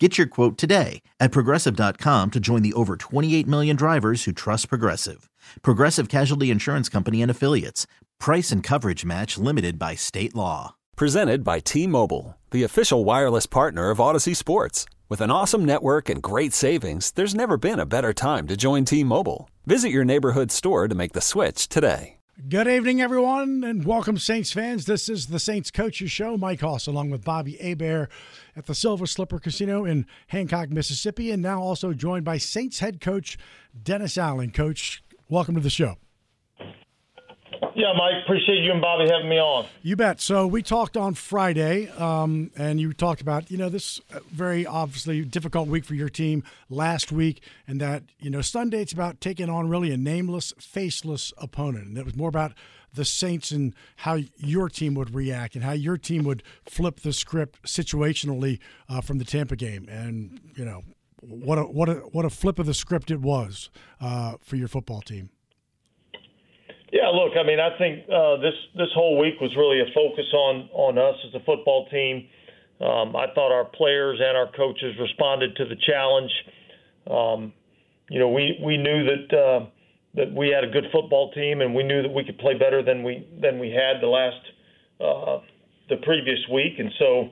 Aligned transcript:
Get 0.00 0.18
your 0.18 0.26
quote 0.26 0.58
today 0.58 1.02
at 1.20 1.30
progressive.com 1.30 2.32
to 2.32 2.40
join 2.40 2.62
the 2.62 2.72
over 2.72 2.96
28 2.96 3.46
million 3.46 3.76
drivers 3.76 4.24
who 4.24 4.32
trust 4.32 4.68
Progressive. 4.68 5.30
Progressive 5.62 6.08
Casualty 6.08 6.50
Insurance 6.50 6.88
Company 6.88 7.22
and 7.22 7.30
Affiliates. 7.30 7.86
Price 8.18 8.50
and 8.50 8.60
coverage 8.60 9.04
match 9.04 9.38
limited 9.38 9.78
by 9.78 9.94
state 9.94 10.34
law. 10.34 10.74
Presented 10.96 11.44
by 11.44 11.60
T 11.60 11.86
Mobile, 11.86 12.36
the 12.50 12.64
official 12.64 13.04
wireless 13.04 13.46
partner 13.46 13.90
of 13.90 13.98
Audacy 13.98 14.34
Sports. 14.34 14.84
With 15.08 15.20
an 15.20 15.30
awesome 15.30 15.64
network 15.64 16.08
and 16.08 16.20
great 16.20 16.52
savings, 16.52 17.12
there's 17.12 17.34
never 17.34 17.56
been 17.56 17.78
a 17.78 17.86
better 17.86 18.12
time 18.12 18.48
to 18.48 18.56
join 18.56 18.84
T 18.84 19.04
Mobile. 19.04 19.48
Visit 19.64 19.90
your 19.90 20.04
neighborhood 20.04 20.50
store 20.50 20.88
to 20.88 20.94
make 20.96 21.12
the 21.12 21.20
switch 21.20 21.68
today. 21.68 22.16
Good 22.48 22.66
evening, 22.66 23.00
everyone, 23.00 23.62
and 23.62 23.84
welcome, 23.84 24.18
Saints 24.18 24.52
fans. 24.52 24.86
This 24.86 25.08
is 25.08 25.28
the 25.28 25.38
Saints 25.38 25.70
Coaches 25.70 26.10
Show. 26.10 26.36
Mike 26.36 26.60
Hoss, 26.62 26.88
along 26.88 27.10
with 27.10 27.24
Bobby 27.24 27.56
Hebert 27.60 28.10
at 28.56 28.66
the 28.66 28.74
Silver 28.74 29.06
Slipper 29.06 29.38
Casino 29.38 29.84
in 29.84 30.06
Hancock, 30.28 30.70
Mississippi, 30.70 31.30
and 31.30 31.42
now 31.42 31.60
also 31.60 31.92
joined 31.92 32.24
by 32.24 32.38
Saints 32.38 32.80
head 32.80 33.00
coach 33.00 33.38
Dennis 33.82 34.16
Allen. 34.18 34.50
Coach, 34.50 35.02
welcome 35.28 35.54
to 35.54 35.60
the 35.60 35.70
show. 35.70 35.96
Yeah, 37.76 37.92
Mike, 37.96 38.22
appreciate 38.24 38.62
you 38.62 38.70
and 38.70 38.80
Bobby 38.80 39.10
having 39.10 39.28
me 39.28 39.38
on. 39.38 39.66
You 39.82 39.96
bet. 39.96 40.20
So 40.20 40.46
we 40.46 40.62
talked 40.62 40.96
on 40.96 41.14
Friday, 41.14 41.88
um, 41.98 42.52
and 42.56 42.80
you 42.80 42.92
talked 42.92 43.20
about 43.20 43.50
you 43.50 43.56
know 43.56 43.68
this 43.68 44.00
very 44.30 44.64
obviously 44.64 45.24
difficult 45.24 45.68
week 45.68 45.84
for 45.84 45.94
your 45.94 46.08
team 46.08 46.44
last 46.70 47.10
week, 47.10 47.42
and 47.66 47.80
that 47.80 48.04
you 48.20 48.30
know 48.30 48.42
Sunday 48.42 48.82
it's 48.82 48.92
about 48.92 49.20
taking 49.20 49.50
on 49.50 49.68
really 49.68 49.90
a 49.90 49.96
nameless, 49.96 50.52
faceless 50.58 51.32
opponent, 51.38 51.88
and 51.88 51.98
it 51.98 52.04
was 52.04 52.14
more 52.14 52.28
about 52.28 52.52
the 52.94 53.04
Saints 53.04 53.50
and 53.50 53.74
how 53.96 54.18
your 54.36 54.68
team 54.68 54.94
would 54.94 55.14
react 55.14 55.54
and 55.54 55.64
how 55.64 55.72
your 55.72 55.96
team 55.96 56.24
would 56.24 56.42
flip 56.64 57.00
the 57.00 57.12
script 57.12 57.62
situationally 57.62 58.58
uh, 58.88 59.00
from 59.00 59.18
the 59.18 59.24
Tampa 59.24 59.56
game, 59.56 59.88
and 59.88 60.40
you 60.56 60.64
know 60.64 60.82
what 61.22 61.58
a 61.58 61.62
what 61.62 61.88
a 61.88 61.94
what 62.12 62.24
a 62.24 62.30
flip 62.30 62.58
of 62.58 62.66
the 62.66 62.74
script 62.74 63.10
it 63.10 63.20
was 63.20 63.70
uh, 64.00 64.34
for 64.42 64.56
your 64.56 64.68
football 64.68 65.00
team. 65.00 65.30
Yeah, 66.92 67.08
look, 67.08 67.32
I 67.36 67.42
mean, 67.44 67.58
I 67.58 67.76
think 67.76 68.04
uh, 68.08 68.36
this 68.36 68.54
this 68.76 68.88
whole 68.94 69.18
week 69.18 69.40
was 69.40 69.50
really 69.56 69.80
a 69.80 69.92
focus 69.94 70.26
on 70.32 70.68
on 70.72 70.98
us 70.98 71.16
as 71.26 71.34
a 71.34 71.44
football 71.44 71.88
team. 71.88 72.28
Um, 72.80 73.16
I 73.16 73.26
thought 73.34 73.52
our 73.52 73.64
players 73.64 74.20
and 74.22 74.36
our 74.36 74.50
coaches 74.52 74.94
responded 75.00 75.56
to 75.56 75.64
the 75.64 75.76
challenge. 75.86 76.30
Um, 77.10 77.52
you 78.10 78.18
know, 78.18 78.28
we 78.28 78.58
we 78.62 78.76
knew 78.76 79.04
that 79.04 79.36
uh, 79.36 79.66
that 80.14 80.32
we 80.32 80.48
had 80.48 80.64
a 80.64 80.70
good 80.70 80.86
football 80.92 81.32
team, 81.32 81.60
and 81.60 81.74
we 81.74 81.82
knew 81.82 82.02
that 82.02 82.12
we 82.12 82.24
could 82.24 82.38
play 82.38 82.54
better 82.54 82.82
than 82.82 83.02
we 83.02 83.26
than 83.40 83.58
we 83.58 83.70
had 83.70 84.00
the 84.00 84.06
last 84.06 84.40
uh, 85.00 85.38
the 85.88 85.96
previous 86.02 86.38
week, 86.52 86.78
and 86.78 86.90
so 86.98 87.30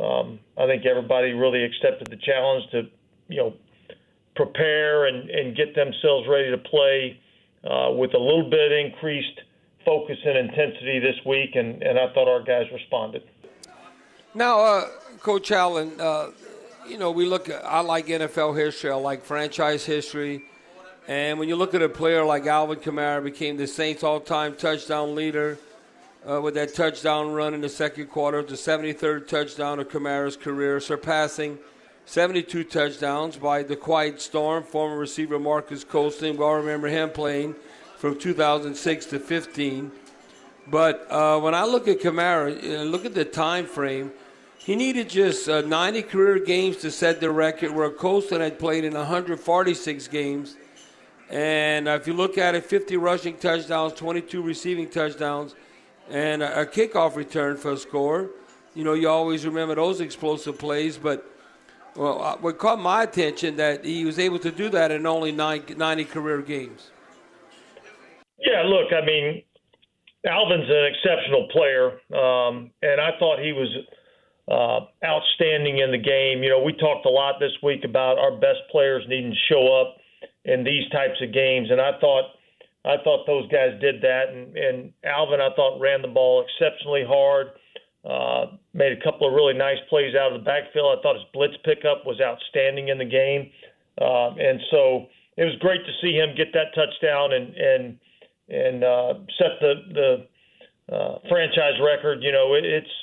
um, 0.00 0.38
I 0.56 0.66
think 0.66 0.86
everybody 0.86 1.32
really 1.32 1.64
accepted 1.64 2.08
the 2.08 2.16
challenge 2.16 2.70
to 2.72 2.82
you 3.28 3.36
know 3.38 3.54
prepare 4.36 5.06
and 5.06 5.28
and 5.30 5.56
get 5.56 5.74
themselves 5.74 6.28
ready 6.28 6.50
to 6.50 6.58
play 6.58 7.20
uh, 7.64 7.90
with 7.92 8.14
a 8.14 8.18
little 8.18 8.48
bit 8.48 8.72
increased 8.72 9.40
focus 9.84 10.16
and 10.24 10.36
intensity 10.36 10.98
this 10.98 11.16
week, 11.26 11.56
and, 11.56 11.82
and 11.82 11.98
I 11.98 12.12
thought 12.12 12.28
our 12.28 12.42
guys 12.42 12.66
responded. 12.72 13.22
Now, 14.34 14.60
uh, 14.60 14.88
Coach 15.20 15.50
Allen, 15.50 15.98
uh, 15.98 16.30
you 16.86 16.98
know, 16.98 17.10
we 17.10 17.26
look 17.26 17.50
I 17.50 17.80
like 17.80 18.06
NFL 18.06 18.56
history, 18.56 18.90
I 18.90 18.94
like 18.94 19.24
franchise 19.24 19.84
history. 19.84 20.44
And 21.10 21.40
when 21.40 21.48
you 21.48 21.56
look 21.56 21.74
at 21.74 21.82
a 21.82 21.88
player 21.88 22.24
like 22.24 22.46
Alvin 22.46 22.78
Kamara, 22.78 23.20
became 23.24 23.56
the 23.56 23.66
Saints' 23.66 24.04
all-time 24.04 24.54
touchdown 24.54 25.16
leader 25.16 25.58
uh, 26.24 26.40
with 26.40 26.54
that 26.54 26.72
touchdown 26.72 27.32
run 27.32 27.52
in 27.52 27.60
the 27.60 27.68
second 27.68 28.06
quarter, 28.06 28.44
the 28.44 28.54
73rd 28.54 29.26
touchdown 29.26 29.80
of 29.80 29.88
Kamara's 29.88 30.36
career, 30.36 30.78
surpassing 30.78 31.58
72 32.06 32.62
touchdowns 32.62 33.36
by 33.36 33.64
the 33.64 33.74
Quiet 33.74 34.20
Storm, 34.20 34.62
former 34.62 34.96
receiver 34.96 35.40
Marques 35.40 35.82
Colston. 35.82 36.36
We 36.36 36.44
all 36.44 36.54
remember 36.54 36.86
him 36.86 37.10
playing 37.10 37.56
from 37.96 38.16
2006 38.16 39.06
to 39.06 39.18
15. 39.18 39.90
But 40.68 41.08
uh, 41.10 41.40
when 41.40 41.56
I 41.56 41.64
look 41.64 41.88
at 41.88 41.98
Kamara, 41.98 42.62
know, 42.62 42.84
look 42.84 43.04
at 43.04 43.14
the 43.14 43.24
time 43.24 43.66
frame. 43.66 44.12
He 44.58 44.76
needed 44.76 45.08
just 45.08 45.48
uh, 45.48 45.62
90 45.62 46.02
career 46.02 46.38
games 46.38 46.76
to 46.82 46.92
set 46.92 47.18
the 47.18 47.32
record, 47.32 47.72
where 47.72 47.90
Colston 47.90 48.40
had 48.40 48.60
played 48.60 48.84
in 48.84 48.94
146 48.94 50.06
games. 50.06 50.54
And 51.30 51.86
uh, 51.86 51.92
if 51.92 52.08
you 52.08 52.12
look 52.12 52.38
at 52.38 52.54
it, 52.54 52.64
50 52.64 52.96
rushing 52.96 53.36
touchdowns, 53.36 53.92
22 53.94 54.42
receiving 54.42 54.88
touchdowns, 54.88 55.54
and 56.10 56.42
a, 56.42 56.66
kickoff 56.66 57.14
return 57.14 57.56
for 57.56 57.72
a 57.72 57.76
score. 57.76 58.30
You 58.74 58.82
know, 58.82 58.94
you 58.94 59.08
always 59.08 59.46
remember 59.46 59.76
those 59.76 60.00
explosive 60.00 60.58
plays, 60.58 60.98
but 60.98 61.24
well, 61.94 62.20
uh, 62.22 62.36
what 62.38 62.58
caught 62.58 62.80
my 62.80 63.04
attention 63.04 63.56
that 63.56 63.84
he 63.84 64.04
was 64.04 64.18
able 64.18 64.40
to 64.40 64.50
do 64.50 64.68
that 64.70 64.90
in 64.90 65.06
only 65.06 65.30
nine, 65.30 65.64
90 65.76 66.04
career 66.04 66.42
games. 66.42 66.90
Yeah, 68.38 68.62
look, 68.62 68.92
I 68.92 69.04
mean, 69.04 69.42
Alvin's 70.26 70.68
an 70.68 70.92
exceptional 70.92 71.48
player, 71.52 71.92
um, 72.18 72.70
and 72.82 73.00
I 73.00 73.10
thought 73.18 73.38
he 73.38 73.52
was 73.52 73.68
uh, 74.48 75.06
outstanding 75.06 75.78
in 75.78 75.92
the 75.92 75.98
game. 75.98 76.42
You 76.42 76.50
know, 76.50 76.62
we 76.62 76.72
talked 76.72 77.06
a 77.06 77.10
lot 77.10 77.36
this 77.38 77.52
week 77.62 77.84
about 77.84 78.18
our 78.18 78.32
best 78.32 78.60
players 78.70 79.04
needing 79.08 79.30
to 79.30 79.36
show 79.52 79.80
up 79.80 79.99
in 80.44 80.64
these 80.64 80.88
types 80.90 81.20
of 81.22 81.32
games, 81.32 81.70
and 81.70 81.80
I 81.80 81.98
thought 82.00 82.24
I 82.84 82.96
thought 83.04 83.26
those 83.26 83.46
guys 83.48 83.78
did 83.80 84.00
that. 84.02 84.30
And, 84.32 84.56
and 84.56 84.92
Alvin, 85.04 85.40
I 85.40 85.54
thought 85.54 85.80
ran 85.80 86.02
the 86.02 86.08
ball 86.08 86.44
exceptionally 86.44 87.04
hard. 87.06 87.48
Uh, 88.08 88.56
made 88.72 88.92
a 88.92 89.04
couple 89.04 89.28
of 89.28 89.34
really 89.34 89.52
nice 89.52 89.76
plays 89.90 90.14
out 90.14 90.32
of 90.32 90.40
the 90.40 90.44
backfield. 90.44 90.98
I 90.98 91.02
thought 91.02 91.16
his 91.16 91.28
blitz 91.34 91.54
pickup 91.64 92.06
was 92.06 92.18
outstanding 92.20 92.88
in 92.88 92.96
the 92.96 93.04
game, 93.04 93.50
uh, 94.00 94.32
and 94.40 94.58
so 94.70 95.06
it 95.36 95.44
was 95.44 95.54
great 95.60 95.84
to 95.84 95.92
see 96.00 96.16
him 96.16 96.34
get 96.34 96.48
that 96.54 96.72
touchdown 96.74 97.34
and 97.34 97.54
and 97.54 97.98
and 98.48 98.84
uh, 98.84 99.14
set 99.36 99.60
the 99.60 99.74
the 99.92 100.94
uh, 100.94 101.18
franchise 101.28 101.78
record. 101.84 102.22
You 102.22 102.32
know, 102.32 102.54
it, 102.54 102.64
it's 102.64 102.94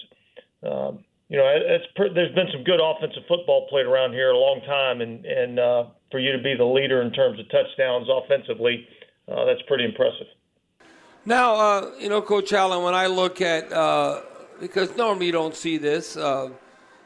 um, 0.63 1.05
you 1.29 1.37
know 1.37 1.45
it's 1.45 1.85
there's 2.15 2.33
been 2.33 2.49
some 2.51 2.63
good 2.63 2.81
offensive 2.81 3.23
football 3.27 3.67
played 3.69 3.85
around 3.85 4.13
here 4.13 4.31
a 4.31 4.37
long 4.37 4.61
time, 4.65 5.01
and 5.01 5.23
and 5.27 5.59
uh, 5.59 5.83
for 6.11 6.19
you 6.19 6.31
to 6.31 6.41
be 6.41 6.55
the 6.55 6.65
leader 6.65 7.01
in 7.01 7.11
terms 7.11 7.39
of 7.39 7.49
touchdowns 7.49 8.07
offensively, 8.09 8.87
uh, 9.27 9.45
that's 9.45 9.61
pretty 9.67 9.85
impressive. 9.85 10.27
Now, 11.25 11.55
uh, 11.55 11.91
you 11.99 12.07
know, 12.07 12.21
Coach 12.21 12.53
Allen, 12.53 12.83
when 12.83 12.93
I 12.93 13.07
look 13.07 13.41
at 13.41 13.71
uh, 13.73 14.21
because 14.59 14.95
normally 14.95 15.27
you 15.27 15.31
don't 15.31 15.55
see 15.55 15.77
this. 15.77 16.17
Uh, 16.17 16.49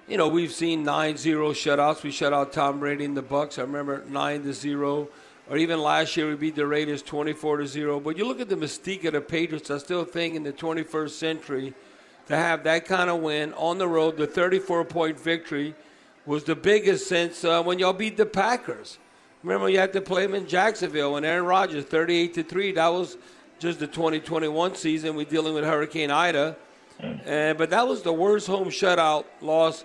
you 0.08 0.18
know, 0.18 0.28
we've 0.28 0.52
seen 0.52 0.86
9-0 0.86 1.16
shutouts. 1.52 2.04
We 2.04 2.12
shut 2.12 2.34
out 2.34 2.52
Tom 2.52 2.80
Brady 2.80 3.06
and 3.06 3.16
the 3.16 3.22
Bucks. 3.22 3.58
I 3.58 3.62
remember 3.62 4.04
9 4.08 4.44
to 4.44 4.54
0. 4.54 5.10
Or 5.50 5.58
even 5.58 5.82
last 5.82 6.16
year 6.16 6.30
we 6.30 6.36
beat 6.36 6.56
the 6.56 6.66
Raiders 6.66 7.02
24 7.02 7.58
to 7.58 7.68
0. 7.68 8.00
But 8.00 8.18
you 8.18 8.26
look 8.26 8.40
at 8.40 8.50
the 8.50 8.56
mystique 8.56 9.06
of 9.06 9.14
the 9.14 9.22
Patriots, 9.22 9.70
I 9.70 9.78
still 9.78 10.06
think 10.06 10.36
in 10.36 10.44
the 10.44 10.54
21st 10.54 11.10
century 11.10 11.74
to 12.28 12.36
have 12.36 12.64
that 12.64 12.86
kind 12.86 13.10
of 13.10 13.22
win 13.22 13.54
on 13.54 13.78
the 13.78 13.88
road, 13.88 14.18
the 14.18 14.28
34 14.28 14.86
point 14.86 15.20
victory 15.20 15.76
was 16.26 16.44
the 16.44 16.56
biggest 16.56 17.08
since 17.08 17.44
uh, 17.44 17.64
when 17.64 17.80
y'all 17.80 17.94
beat 17.94 18.18
the 18.18 18.26
Packers. 18.26 18.98
Remember 19.44 19.70
you 19.70 19.80
had 19.80 19.94
to 19.94 20.02
play 20.02 20.26
them 20.26 20.36
in 20.36 20.48
Jacksonville 20.48 21.14
when 21.14 21.26
Aaron 21.26 21.46
Rodgers 21.46 21.86
38 21.86 22.34
to 22.36 22.44
3. 22.44 22.74
That 22.74 22.90
was 22.90 23.18
just 23.60 23.80
the 23.80 23.88
2021 23.88 24.76
season. 24.76 25.16
We're 25.16 25.26
dealing 25.26 25.54
with 25.56 25.64
Hurricane 25.64 26.12
Ida. 26.12 26.56
Uh, 27.02 27.54
but 27.56 27.72
that 27.72 27.88
was 27.88 28.04
the 28.04 28.14
worst 28.14 28.46
home 28.46 28.68
shutout 28.68 29.26
loss 29.42 29.84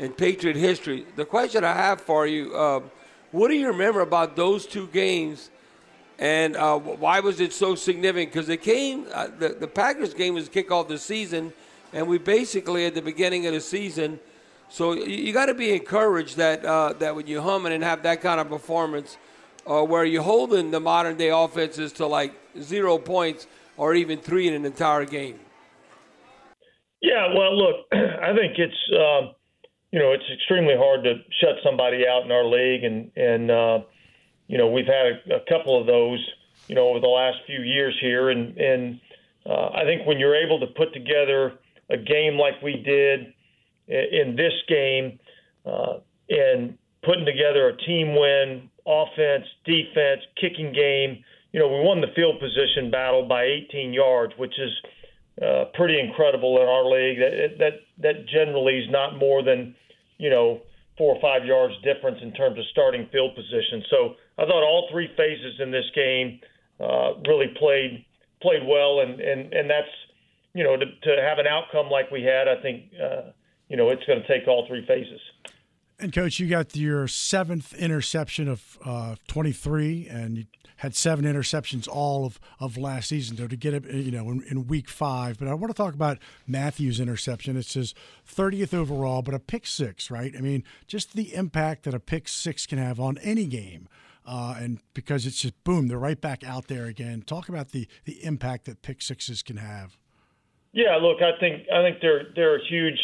in 0.00 0.12
Patriot 0.12 0.56
history. 0.56 1.06
The 1.14 1.24
question 1.24 1.62
I 1.62 1.74
have 1.74 2.00
for 2.00 2.26
you: 2.26 2.54
uh, 2.56 2.80
What 3.30 3.48
do 3.48 3.54
you 3.54 3.68
remember 3.68 4.00
about 4.00 4.34
those 4.34 4.66
two 4.66 4.88
games, 4.88 5.50
and 6.18 6.56
uh, 6.56 6.76
why 6.76 7.20
was 7.20 7.38
it 7.38 7.52
so 7.52 7.76
significant? 7.76 8.32
Because 8.32 8.48
it 8.48 8.62
came, 8.62 9.06
uh, 9.12 9.28
the 9.38 9.50
the 9.50 9.68
Packers 9.68 10.12
game 10.12 10.34
was 10.34 10.48
kick 10.48 10.72
off 10.72 10.88
the 10.88 10.98
season, 10.98 11.52
and 11.92 12.08
we 12.08 12.18
basically 12.18 12.84
at 12.84 12.96
the 12.96 13.02
beginning 13.02 13.46
of 13.46 13.54
the 13.54 13.60
season. 13.60 14.18
So 14.68 14.92
you, 14.92 15.04
you 15.04 15.32
got 15.32 15.46
to 15.46 15.54
be 15.54 15.72
encouraged 15.72 16.36
that 16.36 16.64
uh, 16.64 16.92
that 16.94 17.14
when 17.14 17.26
you 17.26 17.40
hum 17.40 17.66
and 17.66 17.82
have 17.82 18.02
that 18.02 18.20
kind 18.20 18.40
of 18.40 18.48
performance, 18.48 19.16
uh, 19.66 19.82
where 19.82 20.04
you're 20.04 20.22
holding 20.22 20.70
the 20.70 20.80
modern 20.80 21.16
day 21.16 21.30
offenses 21.30 21.92
to 21.94 22.06
like 22.06 22.34
zero 22.60 22.98
points 22.98 23.46
or 23.76 23.94
even 23.94 24.18
three 24.18 24.48
in 24.48 24.54
an 24.54 24.64
entire 24.64 25.04
game. 25.04 25.38
Yeah, 27.00 27.28
well, 27.34 27.56
look, 27.56 27.86
I 27.92 28.34
think 28.34 28.58
it's 28.58 28.74
um, 28.94 29.34
you 29.92 29.98
know 29.98 30.12
it's 30.12 30.24
extremely 30.32 30.74
hard 30.76 31.04
to 31.04 31.14
shut 31.40 31.56
somebody 31.64 32.06
out 32.06 32.24
in 32.24 32.32
our 32.32 32.44
league, 32.44 32.84
and 32.84 33.10
and 33.16 33.50
uh, 33.50 33.78
you 34.48 34.58
know 34.58 34.68
we've 34.68 34.86
had 34.86 35.06
a, 35.30 35.36
a 35.36 35.40
couple 35.48 35.80
of 35.80 35.86
those 35.86 36.24
you 36.68 36.74
know 36.74 36.88
over 36.88 37.00
the 37.00 37.06
last 37.06 37.38
few 37.46 37.60
years 37.60 37.96
here, 38.00 38.30
and 38.30 38.56
and 38.56 39.00
uh, 39.44 39.68
I 39.74 39.84
think 39.84 40.06
when 40.06 40.18
you're 40.18 40.36
able 40.36 40.58
to 40.60 40.66
put 40.66 40.92
together 40.92 41.58
a 41.90 41.96
game 41.96 42.36
like 42.36 42.60
we 42.62 42.82
did 42.84 43.32
in, 43.88 44.28
in 44.28 44.36
this 44.36 44.52
game, 44.68 45.18
uh, 45.64 45.98
and 46.28 46.76
putting 47.04 47.24
together 47.24 47.68
a 47.68 47.76
team 47.76 48.14
win, 48.14 48.68
offense, 48.86 49.46
defense, 49.64 50.22
kicking 50.40 50.72
game. 50.72 51.24
You 51.52 51.60
know, 51.60 51.68
we 51.68 51.80
won 51.80 52.00
the 52.00 52.12
field 52.14 52.40
position 52.40 52.90
battle 52.90 53.26
by 53.26 53.44
18 53.44 53.92
yards, 53.92 54.34
which 54.36 54.54
is 54.58 54.70
uh, 55.42 55.64
pretty 55.74 55.98
incredible 56.00 56.56
in 56.60 56.68
our 56.68 56.84
league. 56.84 57.18
That 57.18 57.58
that 57.58 57.72
that 57.98 58.26
generally 58.28 58.78
is 58.78 58.90
not 58.90 59.18
more 59.18 59.42
than 59.42 59.74
you 60.18 60.30
know 60.30 60.60
four 60.98 61.14
or 61.14 61.20
five 61.20 61.44
yards 61.44 61.74
difference 61.84 62.18
in 62.22 62.32
terms 62.32 62.58
of 62.58 62.64
starting 62.72 63.06
field 63.12 63.34
position. 63.34 63.84
So 63.90 64.14
I 64.38 64.46
thought 64.46 64.62
all 64.64 64.88
three 64.90 65.08
phases 65.16 65.60
in 65.60 65.70
this 65.70 65.84
game 65.94 66.40
uh, 66.80 67.20
really 67.28 67.52
played 67.58 68.04
played 68.40 68.62
well, 68.66 69.00
and 69.00 69.20
and 69.20 69.52
and 69.52 69.68
that's 69.68 69.92
you 70.54 70.64
know 70.64 70.76
to, 70.76 70.84
to 70.84 71.22
have 71.22 71.38
an 71.38 71.46
outcome 71.46 71.90
like 71.90 72.10
we 72.10 72.22
had. 72.22 72.48
I 72.48 72.60
think 72.62 72.84
uh, 72.96 73.30
you 73.68 73.76
know 73.76 73.90
it's 73.90 74.04
going 74.04 74.20
to 74.20 74.28
take 74.28 74.46
all 74.48 74.66
three 74.66 74.84
phases. 74.86 75.20
And 75.98 76.12
coach, 76.12 76.38
you 76.38 76.46
got 76.46 76.76
your 76.76 77.08
seventh 77.08 77.72
interception 77.74 78.48
of 78.48 78.78
uh, 78.84 79.16
23, 79.28 80.08
and 80.10 80.36
you 80.36 80.44
had 80.76 80.94
seven 80.94 81.24
interceptions 81.24 81.88
all 81.88 82.26
of, 82.26 82.38
of 82.60 82.76
last 82.76 83.08
season. 83.08 83.36
So 83.38 83.46
to 83.46 83.56
get 83.56 83.72
it, 83.72 83.84
you 83.90 84.10
know, 84.10 84.30
in, 84.30 84.42
in, 84.42 84.66
week 84.66 84.90
five. 84.90 85.38
But 85.38 85.48
I 85.48 85.54
want 85.54 85.74
to 85.74 85.76
talk 85.76 85.94
about 85.94 86.18
Mathieu's 86.46 87.00
interception. 87.00 87.56
It's 87.56 87.72
his 87.72 87.94
30th 88.28 88.74
overall, 88.74 89.22
but 89.22 89.32
a 89.32 89.38
pick 89.38 89.66
six, 89.66 90.10
right? 90.10 90.34
I 90.36 90.40
mean, 90.40 90.64
just 90.86 91.14
the 91.14 91.34
impact 91.34 91.84
that 91.84 91.94
a 91.94 92.00
pick 92.00 92.28
six 92.28 92.66
can 92.66 92.76
have 92.76 93.00
on 93.00 93.16
any 93.18 93.46
game. 93.46 93.88
Uh, 94.26 94.56
and 94.58 94.80
because 94.92 95.24
it's 95.24 95.40
just 95.40 95.64
boom, 95.64 95.88
they're 95.88 95.98
right 95.98 96.20
back 96.20 96.44
out 96.44 96.66
there 96.66 96.86
again. 96.86 97.22
Talk 97.22 97.48
about 97.48 97.70
the 97.70 97.86
the 98.04 98.24
impact 98.24 98.64
that 98.64 98.82
pick 98.82 99.00
sixes 99.00 99.40
can 99.40 99.56
have. 99.56 99.96
Yeah, 100.72 100.96
look, 100.96 101.22
I 101.22 101.38
think 101.38 101.62
I 101.72 101.80
think 101.80 102.02
they're 102.02 102.24
they're 102.34 102.56
a 102.56 102.64
huge 102.68 102.98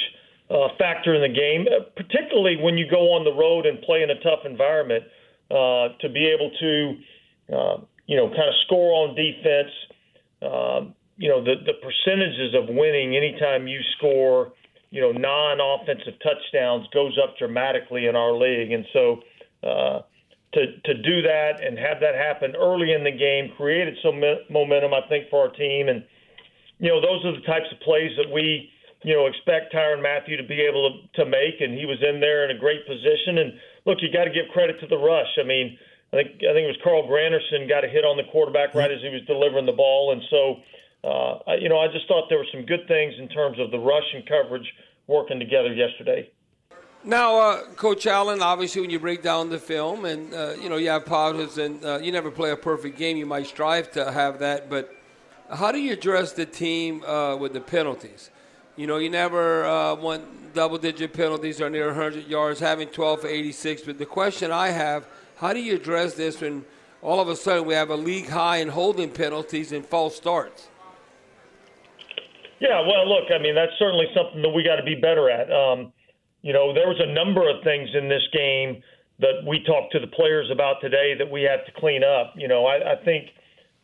uh, 0.53 0.69
factor 0.79 1.15
in 1.15 1.23
the 1.23 1.35
game, 1.35 1.67
uh, 1.67 1.85
particularly 1.97 2.57
when 2.61 2.77
you 2.77 2.87
go 2.91 3.13
on 3.17 3.25
the 3.25 3.33
road 3.33 3.65
and 3.65 3.81
play 3.83 4.03
in 4.03 4.11
a 4.11 4.21
tough 4.21 4.45
environment. 4.45 5.05
Uh, 5.51 5.93
to 6.01 6.09
be 6.09 6.25
able 6.33 6.51
to, 6.59 6.95
uh, 7.55 7.77
you 8.07 8.17
know, 8.17 8.27
kind 8.29 8.49
of 8.49 8.55
score 8.65 8.95
on 9.03 9.15
defense. 9.15 9.73
Uh, 10.41 10.81
you 11.19 11.29
know, 11.29 11.45
the 11.45 11.57
the 11.67 11.75
percentages 11.85 12.55
of 12.55 12.75
winning 12.75 13.15
anytime 13.15 13.69
you 13.69 13.81
score, 13.99 14.53
you 14.89 15.03
know, 15.03 15.13
non-offensive 15.13 16.15
touchdowns 16.23 16.87
goes 16.95 17.19
up 17.23 17.37
dramatically 17.37 18.07
in 18.07 18.17
our 18.17 18.33
league, 18.33 18.73
and 18.73 18.87
so. 18.95 19.21
Uh, 19.63 20.01
to, 20.55 20.67
to 20.85 20.95
do 20.95 21.23
that 21.23 21.65
and 21.65 21.79
have 21.79 22.01
that 22.01 22.15
happen 22.15 22.55
early 22.57 22.93
in 22.93 23.05
the 23.05 23.11
game 23.11 23.53
created 23.57 23.97
some 24.03 24.21
momentum, 24.51 24.93
I 24.93 25.01
think, 25.09 25.31
for 25.31 25.49
our 25.49 25.53
team. 25.53 25.89
And, 25.89 26.05
you 26.79 26.89
know, 26.89 27.01
those 27.01 27.25
are 27.25 27.33
the 27.33 27.47
types 27.47 27.73
of 27.73 27.81
plays 27.81 28.11
that 28.19 28.31
we, 28.31 28.69
you 29.05 29.15
know, 29.15 29.27
expect 29.27 29.75
Tyrann 29.75 30.03
Mathieu 30.03 30.37
to 30.37 30.47
be 30.47 30.61
able 30.61 30.91
to, 30.91 31.25
to 31.25 31.29
make, 31.29 31.61
and 31.61 31.77
he 31.77 31.87
was 31.87 31.99
in 32.03 32.21
there 32.21 32.49
in 32.49 32.57
a 32.57 32.59
great 32.59 32.87
position. 32.87 33.39
And 33.39 33.53
look, 33.87 33.99
you 34.01 34.13
got 34.13 34.25
to 34.25 34.31
give 34.31 34.47
credit 34.53 34.81
to 34.81 34.87
the 34.87 34.97
rush. 34.97 35.39
I 35.39 35.45
mean, 35.45 35.79
I 36.13 36.17
think 36.17 36.29
I 36.45 36.53
think 36.53 36.69
it 36.69 36.73
was 36.77 36.81
Carl 36.85 37.09
Granderson 37.09 37.69
got 37.69 37.85
a 37.85 37.89
hit 37.89 38.05
on 38.05 38.17
the 38.17 38.25
quarterback 38.31 38.75
right 38.75 38.91
as 38.91 39.01
he 39.01 39.09
was 39.09 39.23
delivering 39.27 39.67
the 39.67 39.73
ball, 39.73 40.13
and 40.13 40.23
so 40.29 40.61
uh, 41.09 41.55
you 41.59 41.69
know 41.69 41.79
I 41.79 41.89
just 41.89 42.07
thought 42.07 42.29
there 42.29 42.39
were 42.39 42.53
some 42.53 42.67
good 42.67 42.87
things 42.87 43.15
in 43.19 43.29
terms 43.29 43.59
of 43.59 43.71
the 43.71 43.79
rush 43.79 44.07
and 44.15 44.27
coverage 44.27 44.67
working 45.07 45.39
together 45.39 45.73
yesterday. 45.73 46.31
Now, 47.05 47.37
uh, 47.37 47.65
Coach 47.75 48.07
Allen, 48.07 48.43
obviously, 48.43 48.81
when 48.81 48.91
you 48.91 49.01
break 49.01 49.23
down 49.23 49.51
the 49.51 49.59
film, 49.59 50.05
and 50.05 50.33
uh, 50.33 50.55
you 50.61 50.69
know 50.69 50.77
you 50.77 50.91
have 50.91 51.07
positives, 51.07 51.59
and 51.59 51.83
uh, 51.85 51.99
you 52.01 52.13
never 52.13 52.31
play 52.31 52.51
a 52.51 52.57
perfect 52.57 52.99
game. 52.99 53.17
You 53.17 53.27
might 53.27 53.47
strive 53.47 53.91
to 53.93 54.13
have 54.13 54.39
that, 54.39 54.69
but 54.69 54.95
how 55.51 55.73
do 55.73 55.79
you 55.79 55.95
address 55.95 56.33
the 56.33 56.47
team 56.47 57.03
uh, 57.05 57.37
with 57.37 57.55
the 57.55 57.61
penalties? 57.61 58.31
You 58.77 58.87
know, 58.87 58.97
you 58.97 59.11
never 59.11 59.67
uh, 59.67 59.95
want 59.97 60.55
double 60.55 60.79
digit 60.79 61.13
penalties 61.13 61.61
or 61.61 61.69
near 61.69 61.89
100 61.89 62.27
yards, 62.27 62.59
having 62.59 62.89
12 62.89 63.21
for 63.21 63.27
86. 63.27 63.83
But 63.83 63.99
the 63.99 64.07
question 64.07 64.51
I 64.51 64.69
have 64.69 65.07
how 65.37 65.53
do 65.53 65.61
you 65.61 65.75
address 65.75 66.15
this 66.15 66.41
when 66.41 66.65
all 67.03 67.19
of 67.19 67.29
a 67.29 67.35
sudden 67.35 67.67
we 67.67 67.75
have 67.75 67.91
a 67.91 67.97
league 67.97 68.29
high 68.29 68.59
in 68.59 68.69
holding 68.69 69.11
penalties 69.11 69.73
and 69.73 69.85
false 69.85 70.17
starts? 70.17 70.69
Yeah, 72.61 72.81
well, 72.81 73.09
look, 73.09 73.25
I 73.35 73.43
mean, 73.43 73.57
that's 73.57 73.73
certainly 73.77 74.07
something 74.15 74.41
that 74.41 74.51
we 74.51 74.63
got 74.63 74.77
to 74.77 74.85
be 74.85 74.95
better 74.95 75.29
at. 75.29 75.51
Um, 75.51 75.93
you 76.43 76.53
know, 76.53 76.73
there 76.73 76.87
was 76.87 77.01
a 77.01 77.13
number 77.13 77.51
of 77.51 77.63
things 77.65 77.91
in 77.93 78.09
this 78.09 78.23
game 78.33 78.81
that 79.19 79.43
we 79.45 79.65
talked 79.65 79.93
to 79.93 79.99
the 79.99 80.07
players 80.07 80.49
about 80.51 80.81
today 80.81 81.15
that 81.19 81.29
we 81.29 81.43
have 81.43 81.67
to 81.67 81.73
clean 81.73 82.05
up. 82.05 82.35
You 82.37 82.47
know, 82.47 82.67
I, 82.67 82.93
I 82.93 83.05
think, 83.05 83.31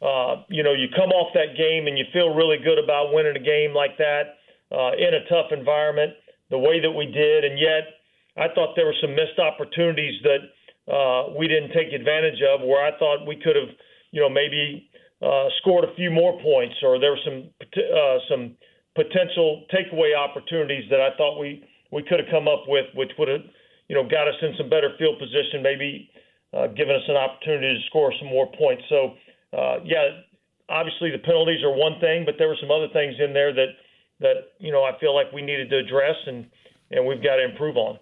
uh, 0.00 0.46
you 0.49 0.62
know, 0.62 0.73
you 0.73 0.87
come 0.94 1.11
off 1.11 1.35
that 1.35 1.58
game 1.58 1.88
and 1.88 1.99
you 1.99 2.05
feel 2.12 2.35
really 2.35 2.58
good 2.58 2.79
about 2.79 3.12
winning 3.12 3.37
a 3.37 3.44
game 3.44 3.75
like 3.75 3.99
that 3.99 4.38
uh, 4.73 4.93
in 4.99 5.15
a 5.15 5.25
tough 5.29 5.53
environment 5.53 6.12
the 6.50 6.59
way 6.59 6.81
that 6.81 6.91
we 6.91 7.06
did, 7.06 7.44
and 7.44 7.59
yet 7.59 8.00
I 8.37 8.49
thought 8.55 8.75
there 8.76 8.87
were 8.87 8.97
some 9.00 9.15
missed 9.15 9.38
opportunities 9.38 10.15
that 10.23 10.43
uh, 10.88 11.35
we 11.37 11.49
didn't 11.49 11.73
take 11.73 11.93
advantage 11.93 12.41
of. 12.41 12.61
Where 12.62 12.85
I 12.85 12.97
thought 12.99 13.26
we 13.26 13.37
could 13.37 13.56
have, 13.56 13.69
you 14.12 14.20
know, 14.20 14.31
maybe 14.31 14.88
uh, 15.20 15.49
scored 15.61 15.85
a 15.85 15.94
few 15.94 16.11
more 16.11 16.41
points, 16.41 16.76
or 16.82 16.99
there 16.99 17.11
were 17.11 17.25
some 17.25 17.50
uh, 17.61 18.19
some 18.31 18.56
potential 18.94 19.67
takeaway 19.75 20.17
opportunities 20.17 20.88
that 20.91 21.00
I 21.00 21.17
thought 21.17 21.38
we 21.38 21.64
we 21.93 22.03
could 22.03 22.21
have 22.21 22.29
come 22.31 22.49
up 22.49 22.64
with, 22.67 22.87
which 22.94 23.11
would 23.19 23.29
have, 23.29 23.44
you 23.88 23.97
know, 23.97 24.05
got 24.09 24.29
us 24.29 24.37
in 24.43 24.55
some 24.56 24.69
better 24.69 24.93
field 24.99 25.19
position, 25.19 25.62
maybe 25.62 26.11
uh, 26.53 26.69
given 26.69 26.94
us 26.94 27.03
an 27.09 27.17
opportunity 27.17 27.75
to 27.75 27.81
score 27.88 28.12
some 28.19 28.29
more 28.29 28.49
points. 28.56 28.82
So, 28.88 29.14
uh, 29.56 29.81
yeah, 29.85 30.25
obviously 30.69 31.11
the 31.11 31.19
penalties 31.19 31.64
are 31.64 31.73
one 31.73 32.00
thing, 32.00 32.25
but 32.25 32.37
there 32.38 32.49
were 32.49 32.61
some 32.61 32.71
other 32.71 32.88
things 32.93 33.17
in 33.19 33.32
there 33.32 33.53
that 33.53 33.73
that 34.20 34.53
you 34.59 34.73
know 34.73 34.82
I 34.82 34.99
feel 34.99 35.15
like 35.15 35.32
we 35.32 35.43
needed 35.43 35.70
to 35.70 35.79
address 35.79 36.17
and 36.26 36.47
and 36.91 37.06
we've 37.06 37.23
got 37.23 37.37
to 37.37 37.44
improve 37.44 37.76
on. 37.76 37.99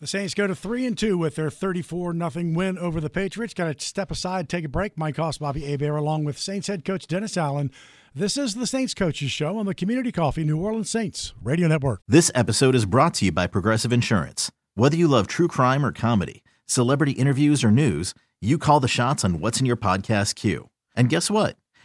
The 0.00 0.06
Saints 0.06 0.32
go 0.32 0.46
to 0.46 0.54
three 0.54 0.86
and 0.86 0.96
two 0.96 1.18
with 1.18 1.36
their 1.36 1.50
34 1.50 2.14
nothing 2.14 2.54
win 2.54 2.78
over 2.78 3.00
the 3.02 3.10
Patriots. 3.10 3.52
Got 3.52 3.78
to 3.78 3.84
step 3.84 4.10
aside, 4.10 4.48
take 4.48 4.64
a 4.64 4.68
break. 4.68 4.96
Mike 4.96 5.16
Hoss, 5.16 5.38
Bobby 5.38 5.60
Hebert, 5.60 5.98
along 5.98 6.24
with 6.24 6.38
Saints 6.38 6.68
head 6.68 6.84
coach 6.84 7.06
Dennis 7.06 7.36
Allen. 7.36 7.70
This 8.14 8.36
is 8.36 8.54
the 8.54 8.66
Saints 8.66 8.94
Coaches 8.94 9.30
Show 9.30 9.58
on 9.58 9.66
the 9.66 9.74
Community 9.74 10.10
Coffee 10.10 10.42
New 10.42 10.58
Orleans 10.58 10.90
Saints 10.90 11.32
Radio 11.42 11.68
Network. 11.68 12.00
This 12.08 12.32
episode 12.34 12.74
is 12.74 12.86
brought 12.86 13.14
to 13.14 13.26
you 13.26 13.32
by 13.32 13.46
Progressive 13.46 13.92
Insurance. 13.92 14.50
Whether 14.74 14.96
you 14.96 15.06
love 15.06 15.26
true 15.26 15.46
crime 15.46 15.84
or 15.84 15.92
comedy, 15.92 16.42
celebrity 16.66 17.12
interviews 17.12 17.62
or 17.62 17.70
news, 17.70 18.14
you 18.40 18.56
call 18.56 18.80
the 18.80 18.88
shots 18.88 19.24
on 19.24 19.38
what's 19.38 19.60
in 19.60 19.66
your 19.66 19.76
podcast 19.76 20.34
queue. 20.34 20.70
And 20.96 21.08
guess 21.08 21.30
what? 21.30 21.56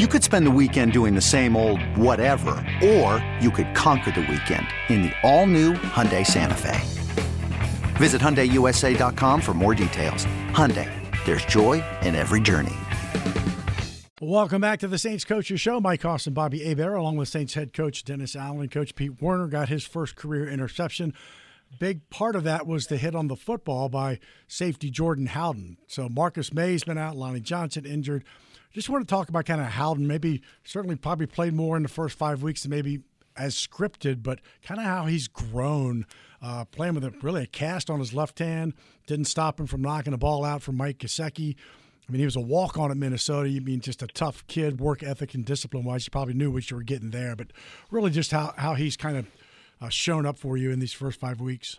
You 0.00 0.08
could 0.08 0.24
spend 0.24 0.46
the 0.46 0.50
weekend 0.50 0.94
doing 0.94 1.14
the 1.14 1.20
same 1.20 1.54
old 1.54 1.78
whatever, 1.94 2.52
or 2.82 3.22
you 3.38 3.50
could 3.50 3.74
conquer 3.74 4.10
the 4.10 4.22
weekend 4.22 4.66
in 4.88 5.02
the 5.02 5.12
all-new 5.22 5.74
Hyundai 5.74 6.26
Santa 6.26 6.54
Fe. 6.54 6.80
Visit 7.98 8.22
HyundaiUSA.com 8.22 9.42
for 9.42 9.52
more 9.52 9.74
details. 9.74 10.24
Hyundai, 10.52 10.88
there's 11.26 11.44
joy 11.44 11.84
in 12.00 12.14
every 12.14 12.40
journey. 12.40 12.72
Welcome 14.22 14.62
back 14.62 14.78
to 14.78 14.88
the 14.88 14.96
Saints 14.96 15.26
Coaches 15.26 15.60
Show. 15.60 15.82
Mike 15.82 16.00
Hoss 16.00 16.24
and 16.24 16.34
Bobby 16.34 16.64
Hebert, 16.64 16.96
along 16.96 17.18
with 17.18 17.28
Saints 17.28 17.52
head 17.52 17.74
coach 17.74 18.02
Dennis 18.02 18.34
Allen. 18.34 18.70
Coach 18.70 18.94
Pete 18.94 19.20
Werner 19.20 19.48
got 19.48 19.68
his 19.68 19.84
first 19.84 20.16
career 20.16 20.48
interception. 20.48 21.12
Big 21.78 22.08
part 22.08 22.36
of 22.36 22.44
that 22.44 22.66
was 22.66 22.86
the 22.86 22.96
hit 22.96 23.14
on 23.14 23.28
the 23.28 23.36
football 23.36 23.90
by 23.90 24.18
safety 24.48 24.88
Jordan 24.88 25.26
Howden. 25.26 25.76
So 25.88 26.08
Marcus 26.08 26.54
Maye's 26.54 26.84
been 26.84 26.96
out, 26.96 27.16
Lonnie 27.16 27.40
Johnson 27.40 27.84
injured. 27.84 28.24
Just 28.72 28.88
want 28.88 29.06
to 29.06 29.12
talk 29.12 29.28
about 29.28 29.46
kind 29.46 29.60
of 29.60 29.66
Howden. 29.68 30.06
Maybe 30.06 30.42
certainly 30.64 30.96
probably 30.96 31.26
played 31.26 31.54
more 31.54 31.76
in 31.76 31.82
the 31.82 31.88
first 31.88 32.16
five 32.16 32.42
weeks 32.42 32.62
than 32.62 32.70
maybe 32.70 33.00
as 33.36 33.54
scripted, 33.54 34.22
but 34.22 34.40
kind 34.62 34.78
of 34.78 34.86
how 34.86 35.06
he's 35.06 35.28
grown 35.28 36.06
uh, 36.42 36.64
playing 36.66 36.94
with 36.94 37.04
a, 37.04 37.12
really 37.22 37.42
a 37.42 37.46
cast 37.46 37.90
on 37.90 37.98
his 37.98 38.12
left 38.12 38.38
hand. 38.38 38.74
Didn't 39.06 39.26
stop 39.26 39.58
him 39.58 39.66
from 39.66 39.82
knocking 39.82 40.12
the 40.12 40.18
ball 40.18 40.44
out 40.44 40.62
from 40.62 40.76
Mike 40.76 40.98
Gesicki. 40.98 41.56
I 42.08 42.12
mean, 42.12 42.20
he 42.20 42.24
was 42.24 42.36
a 42.36 42.40
walk 42.40 42.78
on 42.78 42.90
at 42.90 42.96
Minnesota. 42.96 43.48
You 43.48 43.60
mean 43.60 43.80
just 43.80 44.02
a 44.02 44.06
tough 44.06 44.46
kid, 44.46 44.80
work 44.80 45.02
ethic 45.02 45.34
and 45.34 45.44
discipline 45.44 45.84
wise. 45.84 46.06
You 46.06 46.10
probably 46.10 46.34
knew 46.34 46.50
what 46.50 46.70
you 46.70 46.76
were 46.76 46.82
getting 46.82 47.10
there, 47.10 47.36
but 47.36 47.52
really 47.90 48.10
just 48.10 48.30
how, 48.32 48.52
how 48.56 48.74
he's 48.74 48.96
kind 48.96 49.16
of 49.16 49.26
uh, 49.80 49.88
shown 49.88 50.26
up 50.26 50.38
for 50.38 50.56
you 50.56 50.70
in 50.70 50.80
these 50.80 50.92
first 50.92 51.20
five 51.20 51.40
weeks. 51.40 51.78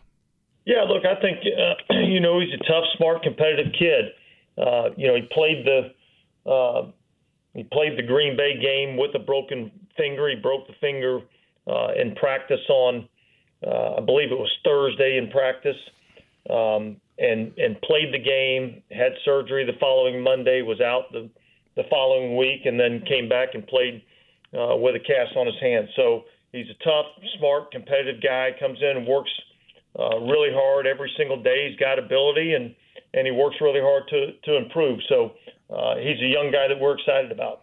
Yeah, 0.66 0.84
look, 0.84 1.04
I 1.06 1.20
think 1.20 1.40
uh, 1.40 1.94
you 2.06 2.20
know 2.20 2.40
he's 2.40 2.54
a 2.54 2.64
tough, 2.64 2.86
smart, 2.98 3.24
competitive 3.24 3.74
kid. 3.78 4.06
Uh, 4.58 4.90
you 4.96 5.08
know, 5.08 5.16
he 5.16 5.28
played 5.32 5.66
the 5.66 5.94
uh, 6.46 6.92
he 7.54 7.64
played 7.64 7.98
the 7.98 8.04
Green 8.04 8.38
Bay 8.38 8.60
game 8.60 8.98
with 8.98 9.14
a 9.16 9.20
broken 9.20 9.72
finger. 9.98 10.30
He 10.30 10.36
broke 10.36 10.68
the 10.68 10.74
finger 10.80 11.20
uh, 11.68 11.90
in 12.00 12.16
practice 12.16 12.62
on, 12.70 13.08
uh, 13.66 13.96
I 13.98 14.00
believe 14.02 14.32
it 14.32 14.38
was 14.38 14.52
Thursday 14.64 15.18
in 15.18 15.30
practice, 15.30 15.76
um, 16.50 16.98
and 17.20 17.52
and 17.58 17.80
played 17.82 18.14
the 18.14 18.24
game. 18.24 18.82
Had 18.92 19.12
surgery 19.26 19.66
the 19.66 19.78
following 19.80 20.24
Monday. 20.24 20.62
Was 20.62 20.82
out 20.82 21.12
the 21.12 21.30
the 21.76 21.84
following 21.90 22.38
week, 22.38 22.62
and 22.66 22.80
then 22.80 23.04
came 23.08 23.30
back 23.30 23.50
and 23.54 23.68
played 23.68 24.02
uh, 24.58 24.76
with 24.78 24.96
a 24.96 25.00
cast 25.00 25.36
on 25.36 25.46
his 25.46 25.60
hand. 25.62 25.88
So 25.96 26.24
he's 26.52 26.68
a 26.68 26.84
tough, 26.84 27.06
smart, 27.38 27.72
competitive 27.72 28.22
guy. 28.24 28.52
Comes 28.60 28.80
in 28.82 28.98
and 28.98 29.08
works 29.08 29.32
uh, 30.00 30.20
really 30.20 30.50
hard 30.54 30.88
every 30.88 31.12
single 31.18 31.42
day. 31.42 31.70
He's 31.70 31.80
got 31.80 32.00
ability 32.00 32.54
and 32.54 32.74
and 33.14 33.28
he 33.28 33.32
works 33.32 33.58
really 33.60 33.82
hard 33.82 34.04
to 34.10 34.32
to 34.46 34.58
improve. 34.58 35.00
So 35.10 35.34
uh, 35.72 35.96
he's 35.96 36.20
a 36.22 36.28
young 36.28 36.52
guy 36.52 36.68
that 36.68 36.80
we're 36.80 36.98
excited 36.98 37.32
about. 37.32 37.62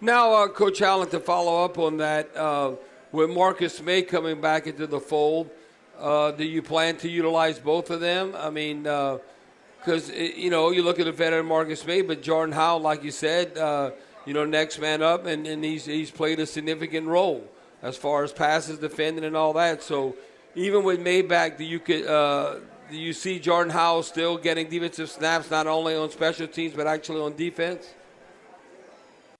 Now, 0.00 0.32
uh, 0.32 0.48
Coach 0.48 0.82
Allen, 0.82 1.08
to 1.10 1.20
follow 1.20 1.64
up 1.64 1.78
on 1.78 1.98
that, 1.98 2.36
uh, 2.36 2.72
with 3.12 3.30
Marcus 3.30 3.80
Maye 3.80 4.02
coming 4.02 4.40
back 4.40 4.66
into 4.66 4.86
the 4.86 5.00
fold, 5.00 5.50
uh, 5.98 6.32
do 6.32 6.44
you 6.44 6.62
plan 6.62 6.96
to 6.98 7.08
utilize 7.08 7.58
both 7.58 7.90
of 7.90 8.00
them? 8.00 8.34
I 8.36 8.50
mean, 8.50 8.82
because 8.82 10.10
uh, 10.10 10.14
you 10.14 10.50
know 10.50 10.70
you 10.70 10.82
look 10.82 10.98
at 10.98 11.06
the 11.06 11.12
veteran 11.12 11.46
Marcus 11.46 11.86
Maye, 11.86 12.02
but 12.02 12.22
Jordan 12.22 12.52
Howell, 12.52 12.80
like 12.80 13.04
you 13.04 13.10
said, 13.10 13.56
uh, 13.56 13.92
you 14.26 14.34
know, 14.34 14.44
next 14.44 14.78
man 14.78 15.02
up, 15.02 15.26
and, 15.26 15.46
and 15.46 15.64
he's 15.64 15.84
he's 15.84 16.10
played 16.10 16.40
a 16.40 16.46
significant 16.46 17.06
role 17.06 17.46
as 17.82 17.96
far 17.96 18.24
as 18.24 18.32
passes, 18.32 18.78
defending, 18.78 19.24
and 19.24 19.36
all 19.36 19.52
that. 19.52 19.82
So 19.82 20.16
even 20.54 20.82
with 20.82 21.00
Maye 21.00 21.22
back, 21.22 21.58
do 21.58 21.64
you 21.64 21.78
could 21.78 22.06
you 22.90 23.12
see 23.12 23.38
Jordan 23.38 23.72
Howell 23.72 24.02
still 24.02 24.36
getting 24.36 24.68
defensive 24.68 25.10
snaps, 25.10 25.50
not 25.50 25.66
only 25.66 25.94
on 25.94 26.10
special 26.10 26.46
teams 26.46 26.74
but 26.74 26.86
actually 26.86 27.20
on 27.20 27.34
defense? 27.36 27.94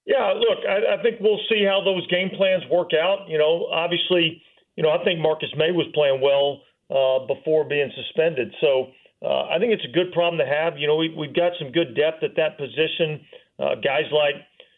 Yeah, 0.05 0.33
look, 0.37 0.59
I, 0.69 0.99
I 0.99 1.01
think 1.01 1.19
we'll 1.19 1.39
see 1.49 1.63
how 1.63 1.81
those 1.83 2.05
game 2.07 2.29
plans 2.37 2.63
work 2.69 2.91
out. 2.93 3.27
You 3.27 3.39
know, 3.39 3.67
obviously, 3.71 4.41
you 4.75 4.83
know, 4.83 4.91
I 4.91 5.03
think 5.03 5.19
Marcus 5.19 5.49
Maye 5.57 5.71
was 5.71 5.87
playing 5.93 6.21
well 6.21 6.61
uh, 6.89 7.25
before 7.25 7.63
being 7.67 7.91
suspended, 7.95 8.53
so 8.61 8.91
uh, 9.23 9.49
I 9.49 9.57
think 9.57 9.73
it's 9.73 9.85
a 9.85 9.91
good 9.91 10.11
problem 10.11 10.37
to 10.37 10.45
have. 10.45 10.77
You 10.77 10.87
know, 10.87 10.95
we, 10.97 11.09
we've 11.17 11.33
got 11.33 11.53
some 11.57 11.71
good 11.71 11.95
depth 11.95 12.21
at 12.21 12.35
that 12.35 12.57
position. 12.57 13.25
Uh, 13.57 13.75
guys 13.81 14.05
like, 14.11 14.35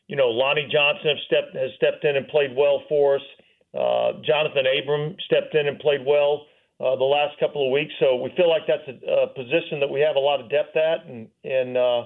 you 0.07 0.15
know, 0.15 0.27
Lonnie 0.27 0.69
Johnson 0.71 1.07
have 1.07 1.21
stepped 1.27 1.55
has 1.57 1.71
stepped 1.75 2.05
in 2.05 2.15
and 2.15 2.27
played 2.29 2.55
well 2.55 2.83
for 2.87 3.15
us. 3.15 3.25
Uh, 3.75 4.23
Jonathan 4.23 4.63
Abram 4.63 5.17
stepped 5.25 5.53
in 5.55 5.67
and 5.67 5.77
played 5.79 6.05
well 6.05 6.45
uh, 6.79 6.95
the 6.95 7.03
last 7.03 7.39
couple 7.39 7.65
of 7.65 7.71
weeks. 7.71 7.93
So 7.99 8.15
we 8.17 8.31
feel 8.37 8.49
like 8.49 8.63
that's 8.67 8.87
a, 8.87 9.11
a 9.11 9.27
position 9.27 9.79
that 9.79 9.89
we 9.89 10.01
have 10.01 10.15
a 10.15 10.19
lot 10.19 10.39
of 10.39 10.49
depth 10.49 10.75
at, 10.75 11.05
and 11.05 11.27
and 11.43 11.77
uh, 11.77 12.03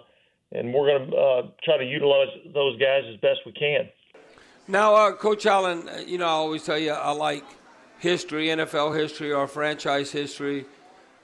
and 0.52 0.74
we're 0.74 0.88
going 0.88 1.12
to 1.12 1.18
uh, 1.18 1.42
try 1.64 1.78
to 1.78 1.86
utilize 1.86 2.28
those 2.54 2.80
guys 2.80 3.04
as 3.12 3.20
best 3.20 3.40
we 3.46 3.54
can. 3.54 3.90
Now, 4.68 4.96
uh, 4.96 5.12
Coach 5.14 5.46
Allen, 5.46 5.90
uh, 5.90 6.02
you 6.06 6.18
know 6.18 6.26
I 6.26 6.30
always 6.30 6.64
tell 6.64 6.78
you 6.78 6.92
I 6.92 7.12
like 7.12 7.44
history, 8.00 8.48
NFL 8.48 8.98
history, 8.98 9.32
or 9.32 9.48
franchise 9.48 10.12
history. 10.12 10.66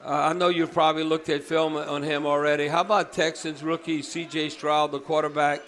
Uh, 0.03 0.29
I 0.29 0.33
know 0.33 0.49
you've 0.49 0.73
probably 0.73 1.03
looked 1.03 1.27
at 1.29 1.43
film 1.43 1.75
on 1.75 2.03
him 2.03 2.25
already. 2.25 2.67
How 2.67 2.81
about 2.81 3.13
Texans 3.13 3.63
rookie 3.63 4.03
C.J. 4.03 4.49
Stroud, 4.49 4.91
the 4.91 4.99
quarterback? 4.99 5.61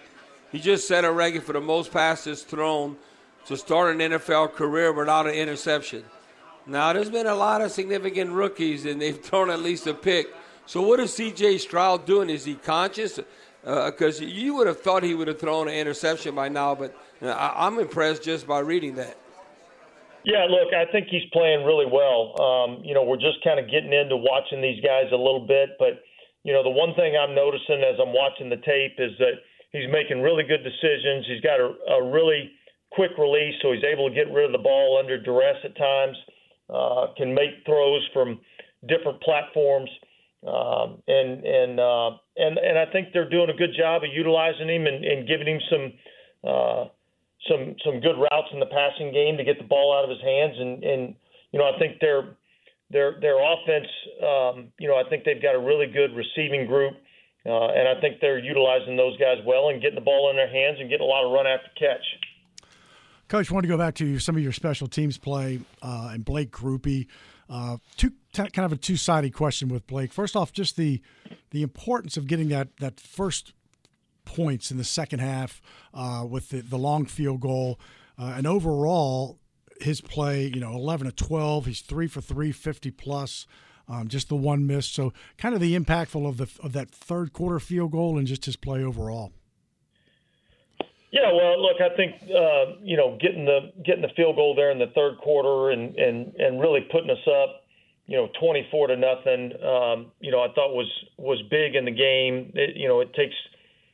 He 0.51 0.59
just 0.59 0.87
set 0.87 1.03
a 1.03 1.11
record 1.11 1.43
for 1.43 1.53
the 1.53 1.61
most 1.61 1.91
passes 1.91 2.43
thrown 2.43 2.97
to 3.45 3.57
start 3.57 3.95
an 3.95 4.11
NFL 4.11 4.53
career 4.53 4.91
without 4.91 5.25
an 5.25 5.33
interception. 5.33 6.03
Now, 6.69 6.93
there's 6.93 7.09
been 7.09 7.25
a 7.25 7.33
lot 7.33 7.61
of 7.61 7.71
significant 7.71 8.31
rookies, 8.31 8.85
and 8.85 9.01
they've 9.01 9.19
thrown 9.23 9.49
at 9.49 9.61
least 9.61 9.87
a 9.87 9.93
pick. 9.93 10.27
So, 10.65 10.81
what 10.83 10.99
is 10.99 11.13
C.J. 11.13 11.57
Stroud 11.57 12.05
doing? 12.05 12.29
Is 12.29 12.45
he 12.45 12.55
conscious? 12.55 13.19
Because 13.63 14.21
uh, 14.21 14.25
you 14.25 14.53
would 14.55 14.67
have 14.67 14.79
thought 14.79 15.03
he 15.03 15.15
would 15.15 15.27
have 15.27 15.39
thrown 15.39 15.67
an 15.67 15.73
interception 15.73 16.35
by 16.35 16.47
now, 16.47 16.75
but 16.75 16.95
I- 17.21 17.65
am 17.67 17.73
I'm 17.73 17.79
impressed 17.79 18.23
just 18.23 18.47
by 18.47 18.59
reading 18.59 18.95
that. 18.95 19.17
Yeah, 20.23 20.45
look, 20.45 20.73
I 20.73 20.85
think 20.91 21.07
he's 21.09 21.25
playing 21.33 21.65
really 21.65 21.87
well. 21.87 22.35
Um, 22.39 22.83
you 22.83 22.93
know, 22.93 23.03
we're 23.03 23.17
just 23.17 23.43
kind 23.43 23.59
of 23.59 23.65
getting 23.71 23.91
into 23.91 24.15
watching 24.15 24.61
these 24.61 24.79
guys 24.83 25.07
a 25.11 25.17
little 25.17 25.45
bit, 25.47 25.71
but 25.79 26.03
you 26.43 26.53
know, 26.53 26.63
the 26.63 26.69
one 26.69 26.93
thing 26.95 27.17
I'm 27.17 27.33
noticing 27.33 27.83
as 27.83 27.99
I'm 27.99 28.13
watching 28.13 28.49
the 28.49 28.61
tape 28.63 28.95
is 28.99 29.11
that 29.19 29.41
he's 29.71 29.89
making 29.91 30.21
really 30.21 30.43
good 30.43 30.63
decisions. 30.63 31.25
He's 31.27 31.41
got 31.41 31.59
a, 31.59 31.73
a 31.99 32.11
really 32.11 32.51
quick 32.91 33.11
release, 33.17 33.55
so 33.61 33.71
he's 33.71 33.83
able 33.83 34.07
to 34.07 34.15
get 34.15 34.31
rid 34.31 34.45
of 34.45 34.51
the 34.51 34.63
ball 34.63 34.97
under 34.99 35.17
duress 35.19 35.57
at 35.63 35.75
times. 35.75 36.15
Uh, 36.69 37.07
can 37.17 37.33
make 37.33 37.65
throws 37.65 38.07
from 38.13 38.39
different 38.87 39.19
platforms, 39.21 39.89
um, 40.45 41.01
and 41.07 41.43
and 41.43 41.79
uh, 41.79 42.11
and 42.37 42.57
and 42.57 42.77
I 42.77 42.85
think 42.91 43.09
they're 43.11 43.29
doing 43.29 43.49
a 43.49 43.57
good 43.57 43.73
job 43.77 44.03
of 44.03 44.09
utilizing 44.13 44.69
him 44.69 44.85
and, 44.85 45.03
and 45.03 45.27
giving 45.27 45.47
him 45.47 45.59
some 45.69 45.93
uh, 46.45 46.85
some 47.49 47.75
some 47.83 47.99
good 47.99 48.15
routes 48.15 48.49
in 48.53 48.59
the 48.59 48.69
passing 48.69 49.11
game 49.11 49.37
to 49.37 49.43
get 49.43 49.57
the 49.57 49.67
ball 49.67 49.97
out 49.97 50.03
of 50.03 50.09
his 50.09 50.21
hands. 50.21 50.55
And 50.59 50.83
and 50.83 51.15
you 51.51 51.59
know 51.59 51.65
I 51.65 51.77
think 51.79 51.99
their 51.99 52.37
their 52.91 53.19
their 53.19 53.37
offense, 53.41 53.89
um, 54.21 54.71
you 54.79 54.87
know 54.87 54.95
I 54.95 55.09
think 55.09 55.23
they've 55.23 55.41
got 55.41 55.55
a 55.55 55.59
really 55.59 55.87
good 55.87 56.15
receiving 56.15 56.67
group. 56.67 56.93
Uh, 57.45 57.71
and 57.71 57.87
I 57.87 57.99
think 58.01 58.19
they're 58.19 58.37
utilizing 58.37 58.97
those 58.97 59.17
guys 59.17 59.37
well 59.45 59.69
and 59.69 59.81
getting 59.81 59.95
the 59.95 60.03
ball 60.03 60.29
in 60.29 60.35
their 60.35 60.51
hands 60.51 60.77
and 60.79 60.89
getting 60.89 61.07
a 61.07 61.09
lot 61.09 61.25
of 61.25 61.31
run 61.31 61.47
after 61.47 61.69
catch. 61.79 62.03
Coach, 63.29 63.51
I 63.51 63.53
want 63.53 63.63
to 63.63 63.67
go 63.67 63.77
back 63.77 63.93
to 63.95 64.17
some 64.17 64.35
of 64.35 64.41
your 64.41 64.51
special 64.51 64.87
teams 64.87 65.19
play 65.19 65.59
uh, 65.83 66.09
and 66.11 66.25
Blake 66.25 66.49
Grupe. 66.51 67.07
Uh, 67.47 67.77
two 67.95 68.09
t- 68.33 68.49
kind 68.49 68.65
of 68.65 68.71
a 68.71 68.75
two 68.75 68.97
sided 68.97 69.35
question 69.35 69.69
with 69.69 69.85
Blake. 69.85 70.11
First 70.11 70.35
off, 70.35 70.51
just 70.51 70.77
the 70.77 70.99
the 71.51 71.61
importance 71.61 72.17
of 72.17 72.25
getting 72.25 72.49
that 72.49 72.75
that 72.77 72.99
first 72.99 73.53
points 74.25 74.71
in 74.71 74.77
the 74.77 74.83
second 74.83 75.19
half 75.19 75.61
uh, 75.93 76.25
with 76.27 76.49
the, 76.49 76.61
the 76.61 76.77
long 76.77 77.05
field 77.05 77.39
goal, 77.39 77.79
uh, 78.17 78.33
and 78.35 78.47
overall 78.47 79.37
his 79.79 80.01
play. 80.01 80.47
You 80.47 80.59
know, 80.59 80.73
eleven 80.73 81.05
to 81.05 81.13
twelve. 81.13 81.67
He's 81.67 81.81
three 81.81 82.07
for 82.07 82.21
three, 82.21 82.51
50 82.51 82.89
plus. 82.91 83.45
Um, 83.87 84.07
just 84.07 84.29
the 84.29 84.35
one 84.35 84.65
miss. 84.65 84.87
So, 84.87 85.13
kind 85.37 85.53
of 85.53 85.61
the 85.61 85.77
impactful 85.77 86.27
of 86.27 86.37
the 86.37 86.49
of 86.63 86.73
that 86.73 86.89
third 86.89 87.33
quarter 87.33 87.59
field 87.59 87.91
goal 87.91 88.17
and 88.17 88.25
just 88.25 88.45
his 88.45 88.55
play 88.55 88.83
overall. 88.83 89.33
Yeah, 91.11 91.31
well, 91.33 91.59
look, 91.59 91.81
I 91.81 91.95
think 91.95 92.15
uh, 92.29 92.77
you 92.83 92.95
know 92.95 93.17
getting 93.19 93.45
the 93.45 93.71
getting 93.83 94.01
the 94.01 94.13
field 94.15 94.35
goal 94.35 94.53
there 94.53 94.69
in 94.69 94.77
the 94.77 94.91
third 94.93 95.17
quarter 95.17 95.71
and 95.71 95.95
and 95.95 96.35
and 96.35 96.61
really 96.61 96.81
putting 96.91 97.09
us 97.09 97.25
up, 97.27 97.65
you 98.05 98.15
know, 98.15 98.29
twenty 98.39 98.67
four 98.69 98.87
to 98.87 98.95
nothing. 98.95 99.53
Um, 99.63 100.11
you 100.19 100.31
know, 100.31 100.41
I 100.41 100.53
thought 100.53 100.73
was 100.75 100.91
was 101.17 101.41
big 101.49 101.75
in 101.75 101.85
the 101.85 101.91
game. 101.91 102.51
It, 102.53 102.75
you 102.75 102.87
know, 102.87 102.99
it 102.99 103.13
takes 103.15 103.33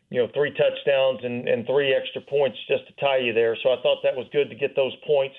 you 0.09 0.21
know 0.21 0.27
three 0.33 0.51
touchdowns 0.51 1.21
and 1.23 1.47
and 1.47 1.65
three 1.65 1.93
extra 1.93 2.21
points 2.21 2.57
just 2.67 2.85
to 2.87 2.93
tie 2.99 3.19
you 3.19 3.31
there. 3.31 3.55
So 3.63 3.69
I 3.71 3.81
thought 3.81 4.03
that 4.03 4.15
was 4.15 4.27
good 4.33 4.49
to 4.49 4.55
get 4.55 4.75
those 4.75 4.93
points. 5.07 5.35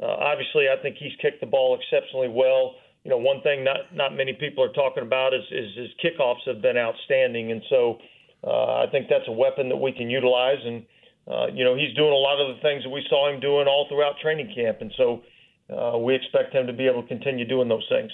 Uh, 0.00 0.06
obviously, 0.06 0.68
I 0.68 0.80
think 0.80 0.96
he's 0.98 1.12
kicked 1.20 1.40
the 1.40 1.46
ball 1.46 1.76
exceptionally 1.76 2.28
well. 2.28 2.76
You 3.02 3.10
know, 3.10 3.18
one 3.18 3.42
thing 3.42 3.64
not 3.64 3.92
not 3.92 4.14
many 4.14 4.34
people 4.34 4.62
are 4.62 4.72
talking 4.72 5.02
about 5.02 5.34
is 5.34 5.42
is 5.50 5.74
his 5.74 5.90
kickoffs 5.98 6.46
have 6.46 6.62
been 6.62 6.76
outstanding, 6.76 7.50
and 7.50 7.62
so 7.68 7.98
uh, 8.44 8.82
I 8.82 8.86
think 8.92 9.08
that's 9.10 9.26
a 9.26 9.32
weapon 9.32 9.68
that 9.68 9.76
we 9.76 9.90
can 9.90 10.08
utilize 10.10 10.62
and 10.64 10.86
uh, 11.30 11.46
you 11.52 11.62
know, 11.62 11.76
he's 11.76 11.94
doing 11.94 12.12
a 12.12 12.16
lot 12.16 12.40
of 12.40 12.56
the 12.56 12.62
things 12.62 12.84
that 12.84 12.90
we 12.90 13.04
saw 13.08 13.32
him 13.32 13.38
doing 13.40 13.66
all 13.66 13.86
throughout 13.88 14.18
training 14.18 14.52
camp, 14.54 14.78
and 14.80 14.92
so 14.96 15.22
uh, 15.68 15.98
we 15.98 16.14
expect 16.14 16.54
him 16.54 16.66
to 16.66 16.72
be 16.72 16.86
able 16.86 17.02
to 17.02 17.08
continue 17.08 17.44
doing 17.44 17.68
those 17.68 17.86
things. 17.88 18.10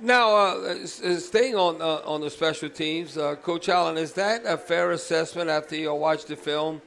Now, 0.00 0.36
uh, 0.36 0.86
staying 0.86 1.54
on 1.54 1.80
uh, 1.80 2.00
on 2.04 2.20
the 2.20 2.30
special 2.30 2.68
teams, 2.68 3.16
uh, 3.16 3.36
Coach 3.36 3.68
Allen, 3.68 3.96
is 3.96 4.12
that 4.14 4.42
a 4.44 4.58
fair 4.58 4.90
assessment 4.90 5.48
after 5.48 5.76
you 5.76 5.94
watched 5.94 6.26
the 6.26 6.36
film? 6.36 6.82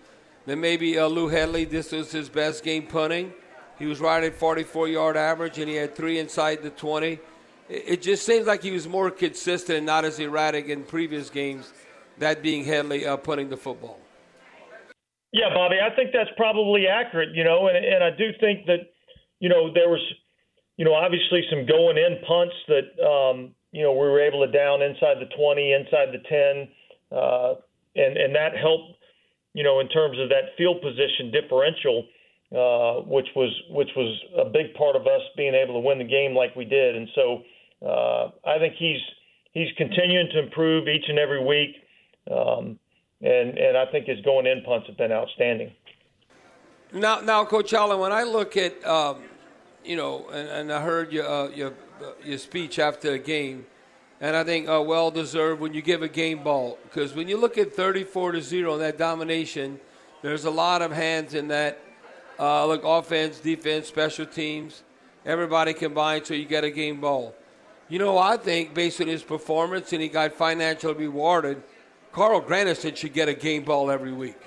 That 0.46 0.58
maybe 0.58 1.00
Lou 1.00 1.27
Hedley, 1.27 1.66
this 1.66 1.92
was 1.92 2.12
his 2.12 2.30
best 2.30 2.63
game 2.63 2.88
punting. 2.88 3.34
He 3.80 3.86
was 3.86 4.00
right 4.00 4.24
at 4.24 4.34
44 4.34 4.88
yard 4.88 5.18
average, 5.18 5.60
and 5.60 5.70
he 5.70 5.75
had 5.75 5.96
three 5.96 6.20
inside 6.20 6.63
the 6.63 6.70
20. 6.70 7.08
It, 7.08 7.20
it 7.70 8.01
just 8.01 8.25
seems 8.25 8.48
like 8.48 8.63
he 8.63 8.72
was 8.72 8.88
more 8.88 9.12
consistent 9.12 9.77
and 9.77 9.86
not 9.86 10.04
as 10.04 10.20
erratic 10.20 10.68
in 10.68 10.84
previous 10.84 11.30
games. 11.30 11.72
That 12.20 12.42
being 12.42 12.66
Hedley 12.66 13.06
punting 13.24 13.50
the 13.50 13.58
football. 13.58 14.00
Yeah, 15.34 15.53
Bobby, 15.53 15.77
I 15.81 15.96
think 15.96 16.12
that's 16.13 16.29
probably 16.38 16.88
accurate. 16.88 17.36
You 17.36 17.43
know, 17.43 17.67
and 17.67 17.77
and 17.86 18.03
I 18.03 18.12
do 18.12 18.31
think 18.39 18.65
that 18.67 18.91
you 19.39 19.50
know 19.50 19.74
there 19.74 19.89
was 19.89 20.01
you 20.77 20.86
know 20.86 20.93
obviously 20.93 21.43
some 21.50 21.65
going 21.65 21.98
in 21.98 22.19
punts 22.27 22.55
that 22.67 22.88
um, 23.05 23.53
you 23.72 23.84
know 23.84 23.93
we 23.93 24.07
were 24.07 24.22
able 24.22 24.46
to 24.46 24.51
down 24.51 24.81
inside 24.81 25.17
the 25.19 25.29
20, 25.38 25.74
inside 25.74 26.10
the 26.13 26.24
10, 27.12 27.17
uh, 27.17 27.53
and 27.96 28.17
and 28.17 28.36
that 28.36 28.57
helped 28.57 28.98
you 29.53 29.63
know 29.63 29.79
in 29.79 29.89
terms 29.89 30.17
of 30.19 30.29
that 30.29 30.55
field 30.57 30.81
position 30.81 31.31
differential. 31.31 32.05
uh, 32.55 33.01
which 33.05 33.27
was 33.36 33.51
which 33.69 33.89
was 33.96 34.17
a 34.39 34.46
big 34.46 34.74
part 34.75 34.96
of 34.96 35.03
us 35.03 35.22
being 35.36 35.53
able 35.53 35.74
to 35.74 35.79
win 35.86 35.98
the 35.98 36.05
game 36.05 36.34
like 36.34 36.55
we 36.55 36.63
did. 36.65 36.96
And 36.96 37.10
so 37.13 37.43
uh, 37.86 38.31
I 38.48 38.57
think 38.60 38.75
he's 38.79 39.01
he's 39.51 39.67
continuing 39.77 40.29
to 40.31 40.39
improve 40.39 40.88
each 40.88 41.03
and 41.10 41.19
every 41.19 41.43
week, 41.43 41.75
um, 42.31 42.79
and 43.21 43.57
and 43.57 43.77
I 43.77 43.86
think 43.88 44.05
his 44.05 44.21
going 44.21 44.45
in 44.45 44.63
punts 44.63 44.88
have 44.88 44.97
been 44.97 45.12
outstanding. 45.12 45.71
Now, 46.93 47.19
now, 47.19 47.43
Coach 47.43 47.74
Allen, 47.74 48.00
when 48.00 48.13
I 48.13 48.24
look 48.24 48.55
at 48.55 48.86
um, 48.86 49.24
you 49.83 49.95
know, 49.95 50.27
and, 50.29 50.47
and 50.47 50.74
I 50.74 50.81
heard 50.81 51.12
your 51.12 51.27
uh, 51.27 51.50
your 51.50 51.74
your 52.24 52.38
speech 52.38 52.79
after 52.79 53.12
the 53.12 53.19
game, 53.19 53.65
and 54.21 54.36
I 54.36 54.43
think 54.43 54.69
uh, 54.69 54.81
well 54.86 55.12
deserved 55.12 55.62
when 55.62 55.74
you 55.74 55.81
give 55.81 56.01
a 56.01 56.07
game 56.07 56.43
ball 56.43 56.77
because 56.83 57.13
when 57.13 57.27
you 57.27 57.38
look 57.38 57.57
at 57.57 57.74
34 57.74 58.33
to 58.33 58.41
zero 58.41 58.74
and 58.74 58.81
that 58.81 58.97
domination, 58.97 59.79
there's 60.21 60.45
a 60.45 60.51
lot 60.51 60.81
of 60.81 60.91
hands 60.91 61.33
in 61.33 61.47
that 61.47 61.81
uh, 62.39 62.65
look, 62.65 62.83
offense, 62.83 63.39
defense, 63.39 63.88
special 63.88 64.25
teams, 64.25 64.83
everybody 65.25 65.74
combined, 65.74 66.25
so 66.25 66.33
you 66.33 66.45
get 66.45 66.63
a 66.63 66.71
game 66.71 67.01
ball. 67.01 67.36
You 67.89 68.00
know, 68.00 68.17
I 68.17 68.38
think 68.38 68.74
based 68.74 69.00
on 69.01 69.07
his 69.07 69.24
performance 69.24 69.93
and 69.93 70.01
he 70.01 70.09
got 70.09 70.33
financially 70.33 70.93
rewarded, 70.93 71.63
Carl 72.17 72.41
Granderson 72.41 72.97
should 72.97 73.13
get 73.13 73.29
a 73.29 73.33
game 73.36 73.63
ball 73.63 73.91
every 73.91 74.12
week. 74.12 74.39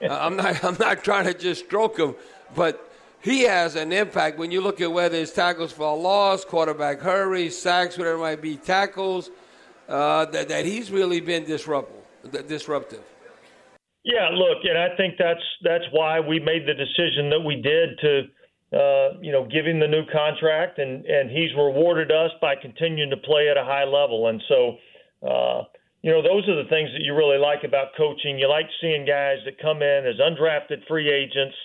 uh, 0.00 0.06
I'm 0.08 0.36
not 0.36 0.62
I'm 0.64 0.76
not 0.78 1.02
trying 1.02 1.24
to 1.24 1.34
just 1.34 1.64
stroke 1.64 1.98
him, 1.98 2.14
but 2.54 2.92
he 3.20 3.42
has 3.42 3.74
an 3.74 3.90
impact 3.90 4.38
when 4.38 4.52
you 4.52 4.60
look 4.60 4.80
at 4.80 4.92
whether 4.92 5.16
it's 5.16 5.32
tackles 5.32 5.72
for 5.72 5.88
a 5.88 5.94
loss, 5.94 6.44
quarterback 6.44 7.00
hurries, 7.00 7.58
sacks, 7.58 7.98
whatever 7.98 8.18
it 8.18 8.20
might 8.20 8.40
be, 8.40 8.56
tackles, 8.56 9.30
uh, 9.88 10.26
that, 10.26 10.48
that 10.48 10.64
he's 10.64 10.92
really 10.92 11.20
been 11.20 11.44
disruptive. 11.44 12.46
disruptive. 12.46 13.02
Yeah, 14.04 14.28
look, 14.32 14.58
and 14.62 14.78
I 14.78 14.96
think 14.96 15.14
that's 15.18 15.42
that's 15.64 15.86
why 15.90 16.20
we 16.20 16.38
made 16.38 16.68
the 16.68 16.74
decision 16.74 17.30
that 17.30 17.40
we 17.40 17.56
did 17.60 17.98
to, 17.98 18.78
uh, 18.78 19.18
you 19.20 19.32
know, 19.32 19.44
give 19.44 19.66
him 19.66 19.80
the 19.80 19.88
new 19.88 20.06
contract, 20.12 20.78
and 20.78 21.04
and 21.04 21.32
he's 21.32 21.50
rewarded 21.56 22.12
us 22.12 22.30
by 22.40 22.54
continuing 22.54 23.10
to 23.10 23.16
play 23.16 23.48
at 23.50 23.56
a 23.56 23.64
high 23.64 23.86
level, 23.86 24.28
and 24.28 24.40
so. 24.48 24.76
Uh, 25.20 25.64
you 26.02 26.12
know, 26.12 26.22
those 26.22 26.48
are 26.48 26.62
the 26.62 26.68
things 26.68 26.90
that 26.92 27.02
you 27.02 27.14
really 27.14 27.38
like 27.38 27.64
about 27.64 27.88
coaching. 27.96 28.38
You 28.38 28.48
like 28.48 28.66
seeing 28.80 29.04
guys 29.04 29.38
that 29.44 29.58
come 29.60 29.82
in 29.82 30.06
as 30.06 30.16
undrafted 30.20 30.86
free 30.86 31.10
agents 31.10 31.56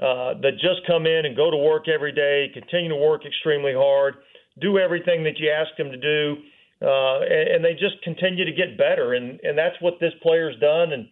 uh, 0.00 0.34
that 0.40 0.52
just 0.60 0.86
come 0.86 1.06
in 1.06 1.26
and 1.26 1.36
go 1.36 1.50
to 1.50 1.56
work 1.56 1.88
every 1.88 2.12
day, 2.12 2.50
continue 2.54 2.90
to 2.90 2.96
work 2.96 3.26
extremely 3.26 3.72
hard, 3.74 4.14
do 4.60 4.78
everything 4.78 5.24
that 5.24 5.38
you 5.38 5.50
ask 5.50 5.76
them 5.76 5.90
to 5.90 5.96
do, 5.96 6.36
uh, 6.80 7.20
and, 7.20 7.48
and 7.56 7.64
they 7.64 7.72
just 7.72 8.00
continue 8.04 8.44
to 8.44 8.52
get 8.52 8.78
better. 8.78 9.14
And, 9.14 9.40
and 9.42 9.58
that's 9.58 9.76
what 9.80 9.94
this 10.00 10.12
player's 10.22 10.58
done. 10.60 10.92
And 10.92 11.08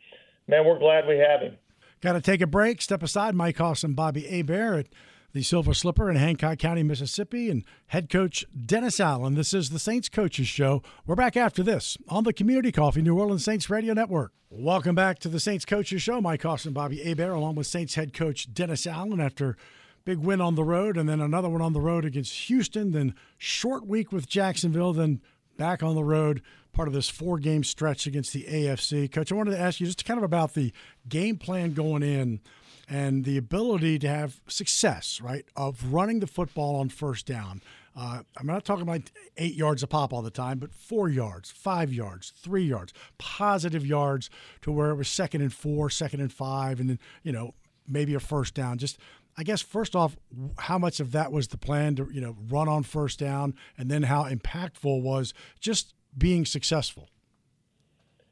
man, 0.46 0.64
we're 0.64 0.78
glad 0.78 1.06
we 1.06 1.18
have 1.18 1.40
him. 1.40 1.56
Got 2.00 2.14
to 2.14 2.20
take 2.20 2.40
a 2.40 2.46
break. 2.46 2.80
Step 2.80 3.02
aside. 3.02 3.34
Mike 3.34 3.58
Hoss 3.58 3.84
Bobby 3.84 4.22
Hebert 4.22 4.86
at 4.86 4.86
the 5.32 5.42
Silver 5.42 5.74
Slipper 5.74 6.10
in 6.10 6.16
Hancock 6.16 6.58
County, 6.58 6.82
Mississippi, 6.82 7.50
and 7.50 7.64
head 7.88 8.10
coach 8.10 8.44
Dennis 8.66 8.98
Allen. 8.98 9.34
This 9.34 9.54
is 9.54 9.70
the 9.70 9.78
Saints 9.78 10.08
Coaches 10.08 10.48
Show. 10.48 10.82
We're 11.06 11.14
back 11.14 11.36
after 11.36 11.62
this 11.62 11.96
on 12.08 12.24
the 12.24 12.32
Community 12.32 12.72
Coffee 12.72 13.02
New 13.02 13.18
Orleans 13.18 13.44
Saints 13.44 13.70
Radio 13.70 13.94
Network. 13.94 14.32
Welcome 14.50 14.94
back 14.94 15.20
to 15.20 15.28
the 15.28 15.38
Saints 15.38 15.64
Coaches 15.64 16.02
Show. 16.02 16.20
Mike 16.20 16.44
and 16.44 16.74
Bobby 16.74 17.02
Hebert, 17.02 17.30
along 17.30 17.54
with 17.54 17.68
Saints 17.68 17.94
head 17.94 18.12
coach 18.12 18.52
Dennis 18.52 18.86
Allen, 18.86 19.20
after 19.20 19.56
big 20.04 20.18
win 20.18 20.40
on 20.40 20.56
the 20.56 20.64
road 20.64 20.96
and 20.96 21.08
then 21.08 21.20
another 21.20 21.48
one 21.48 21.62
on 21.62 21.72
the 21.72 21.80
road 21.80 22.04
against 22.04 22.32
Houston, 22.48 22.90
then 22.90 23.14
short 23.38 23.86
week 23.86 24.10
with 24.10 24.28
Jacksonville, 24.28 24.92
then 24.92 25.20
back 25.56 25.82
on 25.82 25.94
the 25.94 26.04
road 26.04 26.42
part 26.72 26.88
of 26.88 26.94
this 26.94 27.08
four 27.08 27.38
game 27.38 27.62
stretch 27.62 28.06
against 28.06 28.32
the 28.32 28.44
AFC. 28.44 29.10
Coach, 29.10 29.30
I 29.30 29.34
wanted 29.34 29.52
to 29.52 29.60
ask 29.60 29.80
you 29.80 29.86
just 29.86 30.04
kind 30.04 30.18
of 30.18 30.24
about 30.24 30.54
the 30.54 30.72
game 31.08 31.36
plan 31.36 31.72
going 31.72 32.02
in 32.02 32.40
and 32.90 33.24
the 33.24 33.36
ability 33.36 34.00
to 34.00 34.08
have 34.08 34.40
success, 34.48 35.20
right, 35.22 35.44
of 35.56 35.92
running 35.92 36.18
the 36.18 36.26
football 36.26 36.74
on 36.74 36.88
first 36.88 37.24
down. 37.24 37.62
Uh, 37.96 38.22
I'm 38.36 38.46
not 38.46 38.64
talking 38.64 38.82
about 38.82 39.02
eight 39.36 39.54
yards 39.54 39.82
a 39.82 39.86
pop 39.86 40.12
all 40.12 40.22
the 40.22 40.30
time, 40.30 40.58
but 40.58 40.72
four 40.72 41.08
yards, 41.08 41.50
five 41.50 41.92
yards, 41.92 42.32
three 42.36 42.64
yards, 42.64 42.92
positive 43.16 43.86
yards 43.86 44.28
to 44.62 44.72
where 44.72 44.90
it 44.90 44.96
was 44.96 45.08
second 45.08 45.40
and 45.40 45.52
four, 45.52 45.88
second 45.88 46.20
and 46.20 46.32
five, 46.32 46.80
and 46.80 46.90
then, 46.90 46.98
you 47.22 47.32
know, 47.32 47.54
maybe 47.88 48.14
a 48.14 48.20
first 48.20 48.54
down. 48.54 48.76
Just, 48.78 48.98
I 49.36 49.44
guess, 49.44 49.60
first 49.62 49.94
off, 49.94 50.16
how 50.58 50.78
much 50.78 50.98
of 50.98 51.12
that 51.12 51.30
was 51.30 51.48
the 51.48 51.58
plan 51.58 51.94
to, 51.96 52.08
you 52.12 52.20
know, 52.20 52.36
run 52.48 52.68
on 52.68 52.82
first 52.82 53.20
down, 53.20 53.54
and 53.78 53.88
then 53.88 54.04
how 54.04 54.24
impactful 54.24 55.00
was 55.00 55.32
just 55.60 55.94
being 56.18 56.44
successful? 56.44 57.08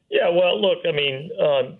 Yeah, 0.09 0.29
well, 0.29 0.59
look, 0.59 0.79
I 0.85 0.91
mean, 0.91 1.29
um, 1.39 1.77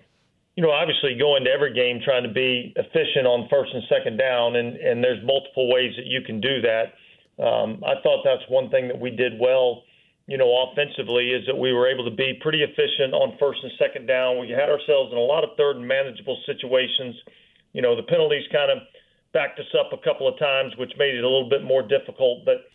you 0.60 0.66
know, 0.68 0.76
obviously 0.76 1.16
going 1.16 1.46
to 1.46 1.50
every 1.50 1.72
game 1.72 2.02
trying 2.04 2.24
to 2.24 2.34
be 2.36 2.76
efficient 2.76 3.24
on 3.24 3.48
first 3.48 3.72
and 3.74 3.82
second 3.88 4.18
down, 4.18 4.58
and, 4.58 4.76
and 4.76 5.02
there's 5.02 5.24
multiple 5.24 5.72
ways 5.72 5.96
that 5.96 6.04
you 6.04 6.20
can 6.20 6.42
do 6.42 6.60
that. 6.60 7.00
Um, 7.42 7.80
I 7.88 7.96
thought 8.04 8.28
that's 8.28 8.44
one 8.50 8.70
thing 8.70 8.90
that 8.90 9.00
we 9.00 9.10
did 9.10 9.40
well, 9.40 9.84
you 10.28 10.38
know, 10.38 10.52
offensively, 10.68 11.32
is 11.32 11.48
that 11.48 11.56
we 11.56 11.72
were 11.72 11.88
able 11.88 12.04
to 12.04 12.12
be 12.12 12.38
pretty 12.44 12.60
efficient 12.60 13.16
on 13.16 13.38
first 13.40 13.64
and 13.64 13.72
second 13.80 14.06
down. 14.06 14.38
We 14.38 14.50
had 14.50 14.68
ourselves 14.68 15.14
in 15.14 15.18
a 15.18 15.24
lot 15.24 15.46
of 15.46 15.56
third 15.56 15.78
and 15.78 15.88
manageable 15.88 16.36
situations. 16.46 17.16
You 17.72 17.82
know, 17.82 17.96
the 17.96 18.04
penalties 18.04 18.44
kind 18.52 18.70
of 18.70 18.80
backed 19.32 19.62
us 19.62 19.72
up 19.80 19.96
a 19.96 20.04
couple 20.04 20.28
of 20.28 20.38
times, 20.40 20.76
which 20.76 20.92
made 21.00 21.16
it 21.16 21.24
a 21.24 21.30
little 21.30 21.48
bit 21.48 21.64
more 21.64 21.88
difficult. 21.88 22.44
But 22.44 22.68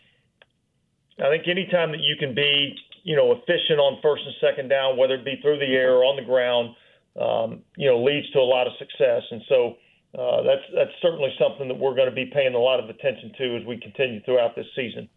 I 1.20 1.28
think 1.28 1.44
anytime 1.52 1.92
that 1.92 2.00
you 2.00 2.16
can 2.16 2.34
be 2.34 2.80
you 3.04 3.14
know, 3.14 3.32
efficient 3.32 3.76
on 3.78 4.00
first 4.00 4.22
and 4.24 4.32
second 4.40 4.70
down, 4.70 4.96
whether 4.96 5.20
it 5.20 5.24
be 5.26 5.36
through 5.42 5.58
the 5.58 5.76
air 5.76 6.00
or 6.00 6.04
on 6.08 6.16
the 6.16 6.24
ground, 6.24 6.74
um, 7.20 7.62
you 7.76 7.88
know, 7.88 8.02
leads 8.02 8.30
to 8.30 8.38
a 8.38 8.40
lot 8.40 8.66
of 8.66 8.72
success. 8.78 9.22
And 9.30 9.42
so 9.48 9.76
uh, 10.18 10.42
that's 10.42 10.62
that's 10.74 10.90
certainly 11.02 11.34
something 11.38 11.68
that 11.68 11.78
we're 11.78 11.94
going 11.94 12.08
to 12.08 12.14
be 12.14 12.26
paying 12.26 12.54
a 12.54 12.58
lot 12.58 12.80
of 12.80 12.88
attention 12.88 13.32
to 13.38 13.56
as 13.56 13.66
we 13.66 13.78
continue 13.78 14.22
throughout 14.22 14.54
this 14.56 14.66
season. 14.74 15.08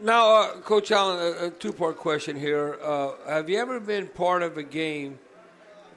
Now, 0.00 0.34
uh, 0.34 0.60
Coach 0.60 0.90
Allen, 0.90 1.18
a, 1.20 1.46
a 1.46 1.50
two-part 1.50 1.98
question 1.98 2.38
here. 2.38 2.78
Uh, 2.82 3.12
have 3.28 3.48
you 3.48 3.58
ever 3.58 3.78
been 3.78 4.08
part 4.08 4.42
of 4.42 4.56
a 4.56 4.62
game 4.62 5.18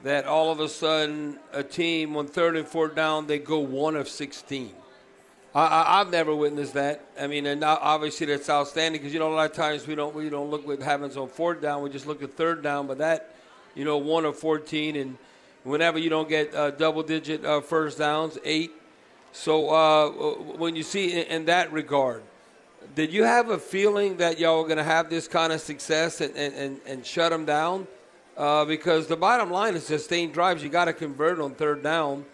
that 0.04 0.24
all 0.24 0.52
of 0.52 0.60
a 0.60 0.68
sudden 0.68 1.38
a 1.52 1.64
team 1.64 2.16
on 2.16 2.28
third 2.28 2.56
and 2.56 2.66
fourth 2.66 2.94
down 2.94 3.26
they 3.26 3.38
go 3.38 3.58
one 3.58 3.96
of 3.96 4.08
sixteen? 4.08 4.74
I, 5.54 5.98
have 5.98 6.10
never 6.10 6.34
witnessed 6.34 6.74
that. 6.74 7.04
I 7.18 7.26
mean, 7.26 7.46
and 7.46 7.64
obviously 7.64 8.26
that's 8.26 8.48
outstanding 8.48 9.00
because 9.00 9.12
you 9.12 9.18
know 9.18 9.32
a 9.32 9.34
lot 9.34 9.50
of 9.50 9.56
times 9.56 9.86
we 9.86 9.94
don't 9.94 10.14
we 10.14 10.28
don't 10.28 10.50
look 10.50 10.66
what 10.66 10.80
happens 10.80 11.16
on 11.16 11.28
fourth 11.28 11.60
down. 11.60 11.82
We 11.82 11.90
just 11.90 12.06
look 12.06 12.22
at 12.22 12.36
third 12.36 12.62
down. 12.62 12.86
But 12.86 12.98
that, 12.98 13.34
you 13.74 13.84
know, 13.84 13.98
one 13.98 14.24
of 14.24 14.38
fourteen, 14.38 14.96
and 14.96 15.18
whenever 15.64 15.98
you 15.98 16.10
don't 16.10 16.28
get 16.28 16.54
uh, 16.54 16.70
double 16.70 17.02
digit 17.02 17.44
uh, 17.44 17.60
first 17.60 17.98
downs, 17.98 18.38
eight. 18.44 18.72
So 19.32 19.70
uh, 19.70 20.08
when 20.56 20.74
you 20.74 20.82
see 20.82 21.12
in, 21.12 21.26
in, 21.26 21.44
that 21.46 21.72
regard, 21.72 22.22
did 22.94 23.12
you 23.12 23.24
have 23.24 23.50
a 23.50 23.58
feeling 23.58 24.16
that 24.16 24.38
y'all 24.38 24.62
were 24.62 24.68
going 24.68 24.78
to 24.78 24.84
have 24.84 25.10
this 25.10 25.28
kind 25.28 25.52
of 25.52 25.60
success 25.60 26.20
and 26.20 26.34
and, 26.36 26.54
and, 26.54 26.80
and 26.86 27.06
shut 27.06 27.30
them 27.30 27.44
down? 27.44 27.86
Uh, 28.36 28.64
because 28.64 29.08
the 29.08 29.16
bottom 29.16 29.50
line 29.50 29.74
is 29.74 29.84
sustained 29.84 30.32
drives. 30.32 30.62
You 30.62 30.68
got 30.68 30.84
to 30.84 30.92
convert 30.92 31.40
on 31.40 31.54
third 31.54 31.82
down 31.82 32.24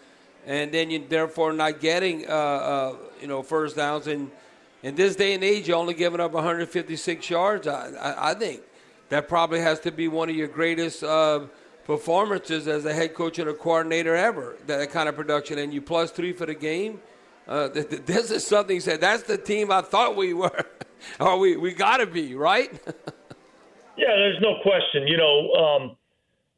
and 0.47 0.73
then 0.73 0.91
you 0.91 1.05
therefore 1.09 1.53
not 1.53 1.81
getting 1.81 2.29
uh, 2.29 2.33
uh, 2.33 2.97
you 3.21 3.27
know 3.27 3.43
first 3.43 3.77
downs. 3.77 4.07
And 4.07 4.31
in 4.83 4.95
this 4.95 5.17
day 5.17 5.35
and 5.35 5.43
age, 5.43 5.69
you're 5.69 5.77
only 5.77 5.95
giving 5.95 6.21
up 6.21 6.33
156 6.33 7.31
yards. 7.31 7.67
I, 7.67 7.91
I, 7.91 8.31
I 8.31 8.35
think 8.35 8.61
that 9.09 9.29
probably 9.29 9.61
has 9.61 9.81
to 9.81 9.93
be 9.93 10.09
one 10.09 10.31
of 10.31 10.37
your 10.37 10.49
greatest 10.49 11.03
uh, 11.03 11.47
performances 11.85 12.67
as 12.67 12.85
a 12.85 12.93
head 12.93 13.15
coach 13.15 13.39
and 13.39 13.49
a 13.49 13.55
coordinator 13.55 14.17
ever. 14.17 14.57
That 14.67 14.91
kind 14.91 15.09
of 15.09 15.17
production, 15.17 15.59
and 15.59 15.73
you 15.73 15.83
plus 15.83 16.11
three 16.11 16.33
for 16.33 16.47
the 16.47 16.55
game. 16.55 17.01
Uh, 17.47 17.69
this 17.73 18.31
is 18.31 18.47
something. 18.47 18.81
Said 18.81 19.01
that's 19.01 19.25
the 19.25 19.39
team 19.39 19.71
I 19.71 19.83
thought 19.83 20.17
we 20.17 20.35
were, 20.35 20.67
or 21.21 21.39
we 21.39 21.57
we 21.57 21.75
got 21.75 21.99
to 21.99 22.07
be 22.07 22.35
right. 22.35 22.73
yeah, 23.97 24.15
there's 24.17 24.41
no 24.41 24.57
question. 24.63 25.07
You 25.07 25.17
know. 25.17 25.53
Um, 25.53 25.97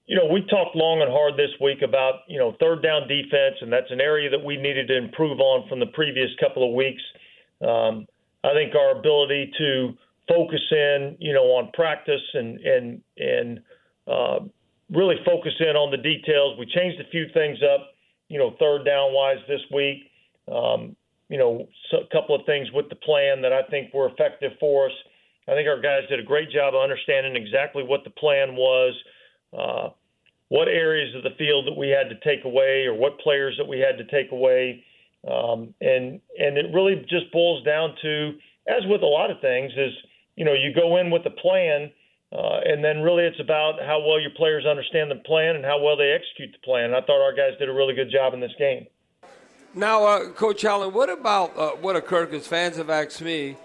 you 0.07 0.15
know, 0.15 0.27
we 0.27 0.41
talked 0.43 0.77
long 0.77 1.03
and 1.03 1.11
hard 1.11 1.35
this 1.35 1.51
week 1.61 1.83
about, 1.83 2.21
you 2.29 2.39
know, 2.39 2.55
third 2.61 2.81
down 2.81 3.09
defense, 3.09 3.57
and 3.61 3.73
that's 3.73 3.91
an 3.91 4.01
area 4.01 4.31
that 4.31 4.39
we 4.39 4.57
needed 4.57 4.87
to 4.87 4.97
improve 4.97 5.41
on 5.41 5.69
from 5.69 5.81
the 5.81 5.87
previous 5.87 6.31
couple 6.39 6.63
of 6.63 6.73
weeks. 6.77 7.03
Um, 7.61 8.07
I 8.45 8.55
think 8.55 8.77
our 8.77 8.97
ability 8.97 9.51
to 9.59 9.99
focus 10.29 10.61
in, 10.71 11.17
you 11.21 11.33
know, 11.33 11.45
on 11.57 11.71
practice 11.75 12.23
and 12.35 12.59
and 12.61 13.01
and 13.17 13.61
uh, 14.07 14.39
really 14.91 15.17
focus 15.25 15.53
in 15.61 15.77
on 15.77 15.91
the 15.91 15.97
details. 15.97 16.59
We 16.59 16.67
changed 16.67 17.01
a 17.01 17.09
few 17.11 17.27
things 17.35 17.59
up, 17.63 17.89
you 18.29 18.39
know, 18.39 18.55
third 18.59 18.85
down 18.85 19.13
wise 19.13 19.39
this 19.49 19.63
week. 19.73 20.11
Um, 20.51 20.97
you 21.29 21.39
know, 21.39 21.67
so 21.91 21.99
a 21.99 22.09
couple 22.15 22.37
of 22.37 22.47
things 22.47 22.71
with 22.73 22.89
the 22.89 22.97
plan 22.97 23.43
that 23.43 23.53
I 23.53 23.63
think 23.65 23.93
were 23.93 24.09
effective 24.09 24.53
for 24.61 24.87
us. 24.87 24.93
I 25.49 25.53
think 25.53 25.69
our 25.69 25.81
guys 25.81 26.03
did 26.09 26.21
a 26.21 26.25
great 26.25 26.51
job 26.51 26.75
of 26.75 26.81
understanding 26.81 27.35
exactly 27.37 27.83
what 27.83 28.05
the 28.05 28.11
plan 28.11 28.55
was 28.55 28.95
uh, 29.57 29.89
what 30.49 30.69
areas 30.69 31.15
of 31.15 31.23
the 31.23 31.37
field 31.39 31.67
that 31.67 31.77
we 31.77 31.89
had 31.89 32.09
to 32.09 32.17
take 32.23 32.45
away 32.45 32.85
or 32.87 32.95
what 32.95 33.19
players 33.19 33.57
that 33.59 33.67
we 33.67 33.81
had 33.81 33.99
to 33.99 34.05
take 34.05 34.31
away. 34.33 34.85
Um, 35.27 35.75
and 35.81 36.21
and 36.39 36.57
it 36.57 36.67
really 36.73 37.05
just 37.09 37.33
boils 37.33 37.65
down 37.65 37.95
to, 38.03 38.33
as 38.69 38.83
with 38.87 39.03
a 39.03 39.07
lot 39.07 39.31
of 39.31 39.41
things, 39.41 39.73
is 39.77 39.93
you 40.37 40.45
know 40.45 40.53
you 40.53 40.73
go 40.73 40.99
in 40.99 41.11
with 41.11 41.27
a 41.27 41.31
plan, 41.31 41.91
uh, 42.33 42.61
and 42.65 42.85
then 42.85 43.03
really 43.03 43.25
it's 43.25 43.41
about 43.41 43.81
how 43.81 43.99
well 44.07 44.21
your 44.21 44.31
players 44.37 44.65
understand 44.65 45.11
the 45.11 45.23
plan 45.27 45.57
and 45.57 45.65
how 45.65 45.81
well 45.81 45.97
they 45.97 46.13
execute 46.13 46.53
the 46.53 46.65
plan. 46.65 46.95
I 46.95 47.01
thought 47.01 47.23
our 47.23 47.35
guys 47.35 47.59
did 47.59 47.69
a 47.69 47.73
really 47.73 47.95
good 47.95 48.11
job 48.11 48.35
in 48.35 48.41
this 48.41 48.53
game. 48.59 48.87
Now, 49.75 50.05
uh, 50.05 50.31
Coach 50.31 50.65
Allen, 50.65 50.95
what 50.95 51.11
about 51.11 51.57
uh, 51.57 51.71
what 51.73 51.97
occurred? 51.97 52.31
Because 52.31 52.47
fans 52.47 52.77
have 52.77 52.89
asked 52.89 53.21
me, 53.21 53.57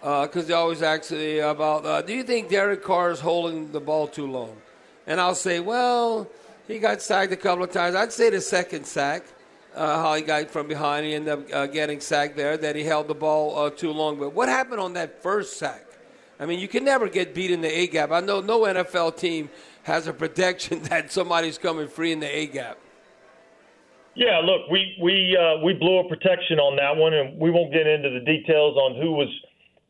because 0.00 0.36
uh, 0.36 0.42
they 0.42 0.54
always 0.54 0.82
ask 0.82 1.10
me 1.10 1.40
about, 1.40 1.84
uh, 1.84 2.02
do 2.02 2.12
you 2.12 2.22
think 2.22 2.48
Derek 2.48 2.84
Carr 2.84 3.10
is 3.10 3.18
holding 3.18 3.72
the 3.72 3.80
ball 3.80 4.06
too 4.06 4.26
long? 4.26 4.56
And 5.08 5.20
I'll 5.20 5.34
say, 5.34 5.58
well, 5.58 6.28
he 6.68 6.78
got 6.78 7.02
sacked 7.02 7.32
a 7.32 7.36
couple 7.36 7.64
of 7.64 7.72
times. 7.72 7.96
I'd 7.96 8.12
say 8.12 8.30
the 8.30 8.40
second 8.40 8.86
sack, 8.86 9.24
uh, 9.74 10.02
how 10.02 10.14
he 10.14 10.22
got 10.22 10.50
from 10.50 10.68
behind, 10.68 11.06
he 11.06 11.14
ended 11.14 11.52
up 11.52 11.72
getting 11.72 11.98
sacked 11.98 12.36
there, 12.36 12.56
that 12.56 12.76
he 12.76 12.84
held 12.84 13.08
the 13.08 13.14
ball 13.14 13.68
too 13.70 13.92
long. 13.92 14.18
But 14.18 14.34
what 14.34 14.48
happened 14.48 14.80
on 14.80 14.92
that 14.92 15.20
first 15.22 15.58
sack? 15.58 15.85
I 16.38 16.46
mean, 16.46 16.60
you 16.60 16.68
can 16.68 16.84
never 16.84 17.08
get 17.08 17.34
beat 17.34 17.50
in 17.50 17.60
the 17.60 17.78
A 17.78 17.86
gap. 17.86 18.10
I 18.10 18.20
know 18.20 18.40
no 18.40 18.60
NFL 18.60 19.16
team 19.16 19.48
has 19.84 20.06
a 20.06 20.12
protection 20.12 20.82
that 20.90 21.12
somebody's 21.12 21.58
coming 21.58 21.88
free 21.88 22.12
in 22.12 22.20
the 22.20 22.36
A 22.36 22.46
gap. 22.46 22.78
Yeah, 24.14 24.40
look, 24.42 24.70
we 24.70 24.96
we 25.02 25.36
uh, 25.36 25.62
we 25.62 25.74
blew 25.74 25.98
a 25.98 26.08
protection 26.08 26.58
on 26.58 26.76
that 26.76 26.96
one, 26.96 27.12
and 27.12 27.38
we 27.38 27.50
won't 27.50 27.70
get 27.70 27.86
into 27.86 28.08
the 28.08 28.20
details 28.20 28.74
on 28.76 29.00
who 29.00 29.12
was, 29.12 29.28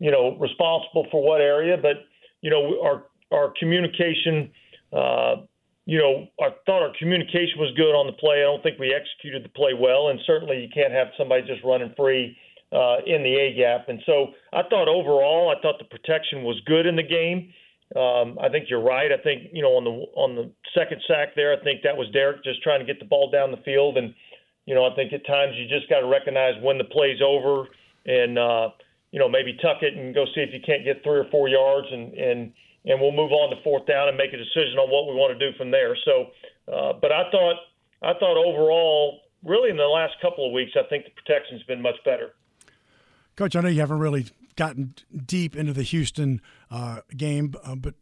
you 0.01 0.11
know, 0.11 0.37
responsible 0.39 1.07
for 1.13 1.23
what 1.23 1.41
area. 1.41 1.77
But 1.81 2.07
you 2.41 2.51
know, 2.51 2.81
our 2.83 3.05
our 3.31 3.53
communication, 3.57 4.51
uh, 4.93 5.47
you 5.85 5.99
know, 5.99 6.27
I 6.41 6.51
thought 6.67 6.83
our 6.83 6.93
communication 6.99 7.59
was 7.59 7.73
good 7.77 7.95
on 7.95 8.07
the 8.07 8.15
play. 8.15 8.39
I 8.39 8.51
don't 8.51 8.63
think 8.65 8.81
we 8.81 8.93
executed 8.93 9.45
the 9.45 9.49
play 9.51 9.75
well, 9.79 10.09
and 10.09 10.19
certainly 10.27 10.61
you 10.61 10.69
can't 10.75 10.93
have 10.93 11.09
somebody 11.17 11.47
just 11.47 11.63
running 11.63 11.95
free 11.97 12.37
uh, 12.73 12.97
in 13.07 13.23
the 13.23 13.35
A 13.35 13.55
gap. 13.55 13.89
And 13.89 14.01
so 14.07 14.29
I 14.53 14.63
thought 14.69 14.89
overall, 14.89 15.55
I 15.57 15.61
thought 15.61 15.79
the 15.79 15.85
protection 15.85 16.43
was 16.43 16.61
good 16.67 16.87
in 16.87 16.97
the 16.97 17.03
game. 17.03 17.53
Um, 17.95 18.37
I 18.43 18.49
think 18.49 18.67
you're 18.69 18.83
right. 18.83 19.13
I 19.13 19.23
think 19.23 19.51
you 19.53 19.63
know 19.63 19.79
on 19.79 19.85
the 19.85 19.95
on 20.19 20.35
the 20.35 20.51
second 20.75 21.01
sack 21.07 21.37
there, 21.37 21.55
I 21.55 21.63
think 21.63 21.83
that 21.85 21.97
was 21.97 22.11
Derek 22.11 22.43
just 22.43 22.61
trying 22.63 22.81
to 22.81 22.87
get 22.87 22.99
the 22.99 23.07
ball 23.07 23.31
down 23.31 23.53
the 23.53 23.63
field, 23.63 23.97
and 23.97 24.13
you 24.67 24.75
know 24.75 24.85
I 24.91 24.95
think 24.97 25.13
at 25.13 25.25
times 25.25 25.55
you 25.55 25.69
just 25.69 25.89
got 25.89 26.01
to 26.01 26.07
recognize 26.07 26.55
when 26.63 26.79
the 26.79 26.91
play's 26.91 27.23
over, 27.23 27.69
and 28.05 28.39
uh, 28.39 28.71
you 29.13 29.21
know 29.21 29.29
maybe 29.29 29.57
tuck 29.63 29.87
it 29.87 29.95
and 29.95 30.13
go 30.13 30.27
see 30.35 30.43
if 30.43 30.53
you 30.53 30.59
can't 30.67 30.83
get 30.83 31.05
three 31.05 31.23
or 31.23 31.31
four 31.31 31.47
yards, 31.47 31.87
and 31.93 32.13
and 32.15 32.53
and 32.87 33.01
we'll 33.01 33.15
move 33.15 33.31
on 33.31 33.55
to 33.55 33.63
fourth 33.63 33.87
down 33.87 34.09
and 34.09 34.17
make 34.17 34.33
a 34.33 34.37
decision 34.37 34.83
on 34.83 34.91
what 34.91 35.07
we 35.07 35.15
want 35.15 35.39
to 35.39 35.39
do 35.39 35.57
from 35.57 35.71
there. 35.71 35.97
So, 36.05 36.27
uh, 36.67 36.93
but 37.01 37.13
I 37.13 37.31
thought 37.31 37.57
I 38.03 38.19
thought 38.19 38.35
overall, 38.35 39.21
really 39.45 39.71
in 39.71 39.77
the 39.77 39.87
last 39.87 40.15
couple 40.21 40.45
of 40.45 40.53
weeks, 40.53 40.73
I 40.75 40.83
think 40.91 41.05
the 41.05 41.15
protection's 41.15 41.63
been 41.71 41.81
much 41.81 42.03
better. 42.05 42.35
Coach, 43.37 43.55
I 43.55 43.61
know 43.61 43.69
you 43.69 43.81
haven't 43.81 43.99
really 43.99 44.27
gotten 44.57 44.95
deep 45.27 45.55
into 45.55 45.73
the 45.73 45.83
Houston 45.83 46.41
uh, 46.71 47.01
game, 47.17 47.55
uh, 47.63 47.75
but 47.75 47.95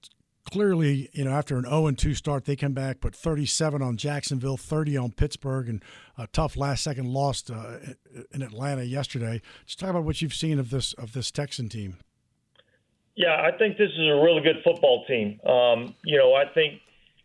clearly, 0.44 1.10
you 1.12 1.24
know, 1.24 1.32
after 1.32 1.58
an 1.58 1.64
0 1.64 1.90
2 1.90 2.14
start, 2.14 2.44
they 2.44 2.54
come 2.54 2.72
back, 2.72 3.00
put 3.00 3.14
37 3.16 3.82
on 3.82 3.96
Jacksonville, 3.96 4.56
30 4.56 4.96
on 4.96 5.12
Pittsburgh, 5.12 5.68
and 5.68 5.82
a 6.16 6.28
tough 6.28 6.56
last 6.56 6.84
second 6.84 7.06
loss 7.06 7.50
uh, 7.50 7.94
in 8.32 8.42
Atlanta 8.42 8.84
yesterday. 8.84 9.42
Just 9.66 9.80
talk 9.80 9.90
about 9.90 10.04
what 10.04 10.22
you've 10.22 10.34
seen 10.34 10.58
of 10.58 10.70
this 10.70 10.92
of 10.94 11.12
this 11.12 11.30
Texan 11.30 11.68
team. 11.68 11.96
Yeah, 13.16 13.34
I 13.34 13.56
think 13.56 13.76
this 13.76 13.90
is 13.90 14.08
a 14.08 14.20
really 14.22 14.42
good 14.42 14.62
football 14.64 15.04
team. 15.06 15.40
Um, 15.46 15.94
you 16.04 16.18
know, 16.18 16.34
I 16.34 16.44
think 16.52 16.80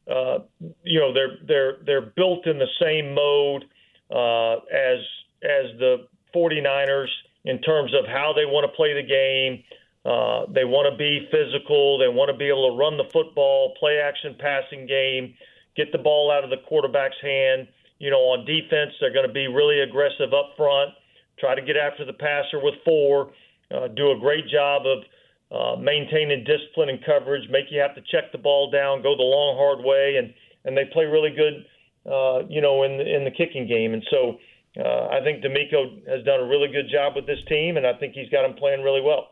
uh, 0.09 0.39
you 0.83 0.99
know 0.99 1.13
they're 1.13 1.37
they're 1.47 1.77
they're 1.85 2.13
built 2.15 2.47
in 2.47 2.57
the 2.57 2.67
same 2.81 3.13
mode 3.13 3.65
uh, 4.09 4.55
as 4.75 4.99
as 5.43 5.77
the 5.79 6.07
49ers 6.35 7.07
in 7.45 7.61
terms 7.61 7.93
of 7.93 8.05
how 8.05 8.33
they 8.35 8.45
want 8.45 8.69
to 8.69 8.75
play 8.75 8.93
the 8.93 9.05
game. 9.05 9.63
Uh, 10.05 10.45
they 10.53 10.63
want 10.63 10.91
to 10.91 10.97
be 10.97 11.27
physical. 11.31 11.97
They 11.97 12.07
want 12.07 12.31
to 12.31 12.37
be 12.37 12.47
able 12.47 12.71
to 12.71 12.77
run 12.77 12.97
the 12.97 13.09
football, 13.11 13.75
play 13.79 13.99
action 13.99 14.35
passing 14.39 14.87
game, 14.87 15.33
get 15.75 15.91
the 15.91 15.97
ball 15.97 16.31
out 16.31 16.43
of 16.43 16.49
the 16.49 16.63
quarterback's 16.67 17.19
hand. 17.21 17.67
You 17.99 18.09
know, 18.09 18.31
on 18.31 18.45
defense, 18.45 18.91
they're 18.99 19.13
going 19.13 19.27
to 19.27 19.33
be 19.33 19.47
really 19.47 19.81
aggressive 19.81 20.33
up 20.33 20.55
front, 20.55 20.91
try 21.37 21.53
to 21.53 21.61
get 21.61 21.75
after 21.75 22.05
the 22.05 22.13
passer 22.13 22.63
with 22.63 22.75
four, 22.85 23.31
uh, 23.75 23.87
do 23.89 24.11
a 24.11 24.19
great 24.19 24.47
job 24.47 24.83
of 24.87 25.03
uh, 25.51 25.75
maintaining 25.81 26.45
discipline 26.45 26.89
and 26.89 27.03
coverage, 27.03 27.49
make 27.49 27.65
you 27.69 27.79
have 27.79 27.95
to 27.95 28.01
check 28.11 28.31
the 28.31 28.37
ball 28.37 28.71
down, 28.71 29.01
go 29.01 29.15
the 29.15 29.23
long, 29.23 29.57
hard 29.57 29.83
way, 29.83 30.15
and, 30.17 30.33
and 30.63 30.77
they 30.77 30.85
play 30.93 31.05
really 31.05 31.31
good, 31.35 31.65
uh, 32.09 32.47
you 32.47 32.61
know, 32.61 32.83
in 32.83 33.01
in 33.01 33.25
the 33.25 33.31
kicking 33.31 33.67
game. 33.67 33.93
And 33.93 34.03
so, 34.09 34.37
uh, 34.77 35.07
I 35.07 35.21
think 35.23 35.43
DeMeco 35.43 36.07
has 36.07 36.23
done 36.23 36.39
a 36.39 36.45
really 36.45 36.67
good 36.67 36.89
job 36.91 37.15
with 37.15 37.25
this 37.25 37.39
team, 37.47 37.77
and 37.77 37.87
I 37.87 37.93
think 37.93 38.13
he's 38.13 38.29
got 38.29 38.43
them 38.43 38.53
playing 38.53 38.83
really 38.83 39.01
well. 39.01 39.31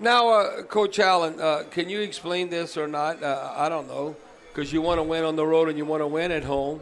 Now, 0.00 0.30
uh, 0.30 0.62
Coach 0.62 0.98
Allen, 0.98 1.38
uh, 1.40 1.64
can 1.70 1.88
you 1.88 2.00
explain 2.00 2.48
this 2.48 2.76
or 2.76 2.88
not? 2.88 3.22
Uh, 3.22 3.52
I 3.54 3.68
don't 3.68 3.86
know, 3.86 4.16
because 4.48 4.72
you 4.72 4.80
want 4.80 4.98
to 4.98 5.02
win 5.02 5.22
on 5.22 5.36
the 5.36 5.46
road 5.46 5.68
and 5.68 5.76
you 5.76 5.84
want 5.84 6.02
to 6.02 6.06
win 6.06 6.32
at 6.32 6.44
home. 6.44 6.80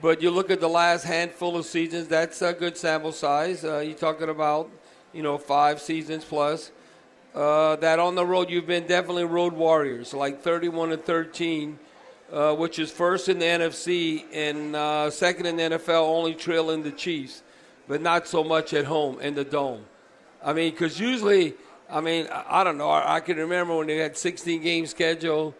But 0.00 0.22
you 0.22 0.30
look 0.30 0.50
at 0.50 0.60
the 0.60 0.68
last 0.68 1.04
handful 1.04 1.56
of 1.56 1.66
seasons, 1.66 2.08
that's 2.08 2.40
a 2.42 2.52
good 2.52 2.76
sample 2.76 3.12
size. 3.12 3.64
Uh, 3.64 3.78
you're 3.78 3.96
talking 3.96 4.28
about, 4.28 4.70
you 5.12 5.22
know, 5.22 5.38
five 5.38 5.80
seasons 5.80 6.24
plus. 6.24 6.70
Uh, 7.34 7.76
that 7.76 7.98
on 7.98 8.14
the 8.14 8.24
road, 8.24 8.48
you've 8.48 8.66
been 8.66 8.86
definitely 8.86 9.24
road 9.24 9.52
warriors, 9.52 10.14
like 10.14 10.40
31 10.40 10.92
and 10.92 11.04
13 11.04 11.78
uh, 12.32 12.54
which 12.54 12.78
is 12.78 12.90
first 12.90 13.28
in 13.28 13.38
the 13.38 13.44
NFC 13.44 14.24
and 14.32 14.74
uh, 14.74 15.10
second 15.10 15.46
in 15.46 15.56
the 15.56 15.62
NFL, 15.62 16.02
only 16.02 16.34
trailing 16.34 16.82
the 16.82 16.90
Chiefs, 16.90 17.42
but 17.88 18.00
not 18.00 18.26
so 18.26 18.42
much 18.42 18.74
at 18.74 18.84
home 18.84 19.20
in 19.20 19.34
the 19.34 19.44
dome. 19.44 19.84
I 20.44 20.52
mean, 20.52 20.72
because 20.72 20.98
usually, 21.00 21.54
I 21.90 22.00
mean, 22.00 22.28
I 22.30 22.64
don't 22.64 22.78
know. 22.78 22.90
I, 22.90 23.20
can 23.20 23.36
remember 23.36 23.76
when 23.76 23.86
they 23.86 23.98
had 23.98 24.16
16 24.16 24.62
game 24.62 24.86
schedule. 24.86 25.54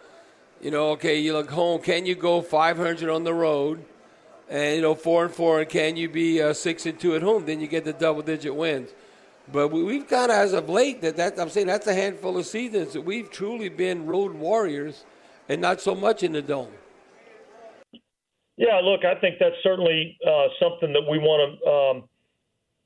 You 0.61 0.71
know, 0.71 0.91
okay, 0.91 1.19
you 1.19 1.33
look 1.33 1.51
home. 1.51 1.81
Can 1.83 2.07
you 2.07 2.15
go 2.15 2.41
500 2.41 3.09
on 3.11 3.25
the 3.25 3.35
road, 3.35 3.85
and 4.49 4.77
you 4.77 4.83
know 4.83 4.95
four 4.95 5.25
and 5.27 5.35
four, 5.35 5.61
and 5.61 5.69
can 5.69 5.97
you 5.97 6.09
be 6.09 6.41
uh, 6.41 6.53
six 6.53 6.87
and 6.87 6.99
two 6.99 7.15
at 7.15 7.23
home? 7.23 7.45
Then 7.47 7.61
you 7.61 7.67
get 7.67 7.85
the 7.85 7.93
double 7.93 8.23
digit 8.23 8.55
wins. 8.55 8.91
But 9.53 9.69
we, 9.69 9.99
have 9.99 10.09
kind 10.09 10.31
of, 10.33 10.39
as 10.39 10.53
of 10.53 10.69
late, 10.69 11.03
that, 11.03 11.17
that 11.17 11.39
I'm 11.39 11.51
saying 11.51 11.69
that's 11.69 11.87
a 11.87 11.95
handful 11.95 12.37
of 12.37 12.47
seasons 12.47 12.95
that 12.95 13.03
we've 13.03 13.31
truly 13.31 13.69
been 13.69 14.07
road 14.07 14.35
warriors 14.35 15.05
and 15.49 15.61
not 15.61 15.81
so 15.81 15.95
much 15.95 16.23
in 16.23 16.33
the 16.33 16.43
dome. 16.43 16.73
Yeah, 18.57 18.81
look, 18.83 19.05
I 19.05 19.15
think 19.21 19.37
that's 19.39 19.57
certainly 19.63 20.17
uh, 20.27 20.49
something 20.61 20.93
that 20.95 21.05
we 21.09 21.19
want 21.19 21.45
to, 21.45 21.71
um, 21.71 22.09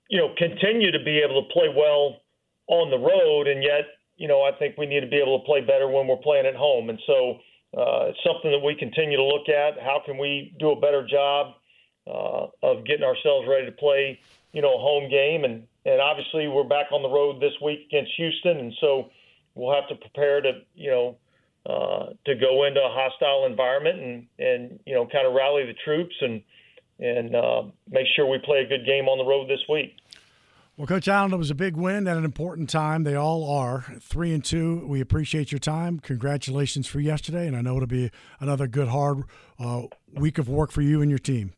you 0.09 0.19
know, 0.19 0.35
continue 0.37 0.91
to 0.91 0.99
be 1.05 1.19
able 1.19 1.47
to 1.47 1.53
play 1.53 1.69
well 1.75 2.19
on 2.67 2.91
the 2.91 2.99
road, 2.99 3.47
and 3.47 3.63
yet, 3.63 3.87
you 4.17 4.27
know, 4.27 4.43
I 4.43 4.51
think 4.59 4.77
we 4.77 4.87
need 4.87 5.01
to 5.01 5.07
be 5.07 5.17
able 5.17 5.39
to 5.39 5.47
play 5.47 5.61
better 5.61 5.89
when 5.89 6.09
we're 6.09 6.17
playing 6.17 6.47
at 6.47 6.57
home, 6.57 6.91
and 6.91 6.99
so 7.07 7.39
uh, 7.79 8.11
it's 8.11 8.19
something 8.27 8.51
that 8.51 8.59
we 8.59 8.75
continue 8.75 9.17
to 9.17 9.25
look 9.25 9.49
at. 9.49 9.79
How 9.81 10.03
can 10.05 10.19
we 10.19 10.55
do 10.59 10.73
a 10.73 10.81
better 10.81 11.07
job 11.07 11.55
uh, 12.09 12.47
of 12.67 12.85
getting 12.85 13.05
ourselves 13.05 13.47
ready 13.49 13.67
to 13.67 13.73
play, 13.73 14.19
you 14.53 14.63
know, 14.63 14.75
a 14.75 14.79
home 14.79 15.09
game, 15.09 15.45
and 15.45 15.67
and 15.87 16.01
obviously 16.01 16.49
we're 16.49 16.65
back 16.65 16.91
on 16.91 17.03
the 17.03 17.09
road 17.09 17.41
this 17.41 17.55
week 17.63 17.87
against 17.87 18.11
Houston, 18.17 18.59
and 18.59 18.75
so 18.81 19.09
we'll 19.55 19.73
have 19.73 19.89
to 19.89 19.95
prepare 19.95 20.41
to, 20.43 20.61
you 20.75 20.91
know 20.91 21.17
uh, 21.67 22.07
to 22.27 22.35
go 22.35 22.65
into 22.65 22.81
a 22.81 22.89
hostile 22.89 23.47
environment 23.47 24.01
and 24.01 24.27
and 24.39 24.81
you 24.87 24.95
know 24.95 25.07
kind 25.07 25.27
of 25.27 25.35
rally 25.35 25.65
the 25.67 25.75
troops 25.85 26.15
and 26.21 26.43
and 26.99 27.35
uh, 27.35 27.63
make 27.89 28.07
sure 28.15 28.27
we 28.27 28.39
play 28.39 28.59
a 28.59 28.67
good 28.67 28.85
game 28.87 29.09
on 29.09 29.19
the 29.19 29.25
road 29.25 29.49
this 29.49 29.61
week. 29.69 29.97
Well, 30.77 30.87
Coach 30.87 31.09
Allen, 31.09 31.35
it 31.35 31.37
was 31.37 31.51
a 31.51 31.55
big 31.55 31.77
win 31.77 32.09
at 32.09 32.17
an 32.17 32.25
important 32.25 32.71
time. 32.71 33.05
They 33.05 33.15
all 33.15 33.51
are 33.51 33.85
three 34.01 34.33
and 34.33 34.43
two. 34.43 34.87
We 34.87 35.03
appreciate 35.03 35.53
your 35.53 35.59
time. 35.59 35.99
Congratulations 35.99 36.87
for 36.87 37.01
yesterday, 37.01 37.47
and 37.47 37.55
I 37.55 37.61
know 37.61 37.77
it'll 37.77 37.87
be 37.87 38.11
another 38.39 38.67
good, 38.67 38.89
hard 38.89 39.25
uh, 39.59 39.83
week 40.15 40.39
of 40.39 40.49
work 40.49 40.73
for 40.73 40.81
you 40.81 41.03
and 41.03 41.11
your 41.11 41.19
team. 41.19 41.53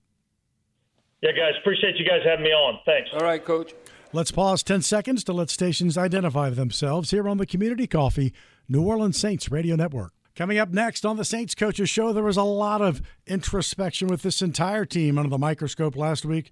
Yeah, 1.23 1.31
guys, 1.31 1.53
appreciate 1.61 1.97
you 1.99 2.05
guys 2.05 2.23
having 2.25 2.45
me 2.45 2.51
on. 2.51 2.81
Thanks. 2.85 3.11
All 3.13 3.21
right, 3.21 3.45
Coach. 3.45 3.75
Let's 4.13 4.33
pause 4.33 4.65
10 4.65 4.83
seconds 4.83 5.23
to 5.25 5.33
let 5.33 5.51
stations 5.51 5.97
identify 5.97 6.51
themselves 6.51 7.13
here 7.13 7.29
on 7.29 7.39
the 7.39 7.47
Community 7.47 7.87
Coffee 7.87 8.35
New 8.69 8.83
Orleans 8.83 9.19
Saints 9.19 9.51
Radio 9.51 9.77
Network. 9.77 10.13
Coming 10.35 10.59
up 10.59 10.71
next 10.71 11.05
on 11.05 11.17
the 11.17 11.25
Saints 11.25 11.55
Coaches 11.55 11.91
Show, 11.91 12.13
there 12.13 12.25
was 12.25 12.37
a 12.39 12.43
lot 12.43 12.81
of 12.81 13.03
introspection 13.27 14.09
with 14.09 14.23
this 14.23 14.41
entire 14.41 14.85
team 14.85 15.19
under 15.19 15.31
the 15.31 15.39
microscope 15.39 15.95
last 15.95 16.25
week 16.25 16.51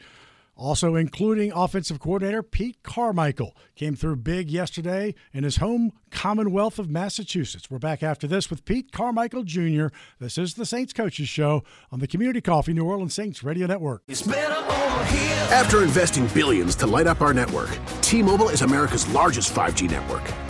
also 0.60 0.94
including 0.94 1.50
offensive 1.52 1.98
coordinator 1.98 2.42
Pete 2.42 2.82
Carmichael. 2.82 3.56
Came 3.74 3.96
through 3.96 4.16
big 4.16 4.50
yesterday 4.50 5.14
in 5.32 5.42
his 5.42 5.56
home 5.56 5.92
Commonwealth 6.10 6.78
of 6.78 6.90
Massachusetts. 6.90 7.70
We're 7.70 7.78
back 7.78 8.02
after 8.02 8.26
this 8.26 8.50
with 8.50 8.64
Pete 8.64 8.92
Carmichael 8.92 9.42
Jr. 9.42 9.86
This 10.18 10.36
is 10.36 10.54
the 10.54 10.66
Saints 10.66 10.92
Coaches 10.92 11.28
Show 11.28 11.64
on 11.90 12.00
the 12.00 12.06
Community 12.06 12.42
Coffee 12.42 12.74
New 12.74 12.84
Orleans 12.84 13.14
Saints 13.14 13.42
Radio 13.42 13.66
Network. 13.66 14.02
After 15.50 15.82
investing 15.82 16.26
billions 16.28 16.76
to 16.76 16.86
light 16.86 17.06
up 17.06 17.22
our 17.22 17.32
network, 17.32 17.76
T 18.02 18.22
Mobile 18.22 18.50
is 18.50 18.62
America's 18.62 19.08
largest 19.12 19.52
5G 19.54 19.90
network. 19.90 20.49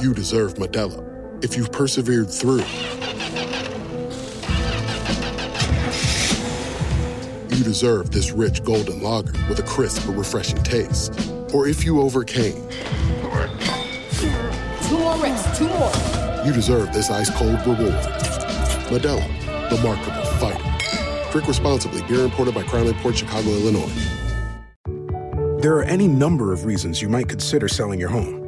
you 0.00 0.14
deserve 0.14 0.54
Modelo. 0.54 1.04
If 1.44 1.56
you've 1.56 1.72
persevered 1.72 2.30
through, 2.30 2.64
you 7.56 7.64
deserve 7.64 8.10
this 8.10 8.32
rich 8.32 8.62
golden 8.64 9.02
lager 9.02 9.32
with 9.48 9.58
a 9.58 9.62
crisp 9.62 10.06
but 10.06 10.16
refreshing 10.16 10.62
taste. 10.62 11.12
Or 11.52 11.66
if 11.66 11.84
you 11.84 12.00
overcame. 12.00 12.66
Two 14.88 14.98
more 14.98 15.16
reps, 15.18 15.58
two 15.58 15.68
more. 15.68 15.92
You 16.46 16.52
deserve 16.52 16.92
this 16.92 17.10
ice 17.10 17.30
cold 17.30 17.60
reward. 17.66 17.92
Modelo, 18.88 19.26
the 19.68 19.78
Markable 19.82 20.24
Fighter. 20.38 21.30
Drink 21.30 21.46
responsibly. 21.46 22.02
Beer 22.02 22.24
imported 22.24 22.54
by 22.54 22.62
Crown 22.62 22.92
Port 22.94 23.16
Chicago, 23.16 23.50
Illinois. 23.50 23.92
There 25.60 25.74
are 25.76 25.84
any 25.84 26.08
number 26.08 26.52
of 26.52 26.64
reasons 26.64 27.02
you 27.02 27.08
might 27.10 27.28
consider 27.28 27.68
selling 27.68 28.00
your 28.00 28.08
home. 28.08 28.39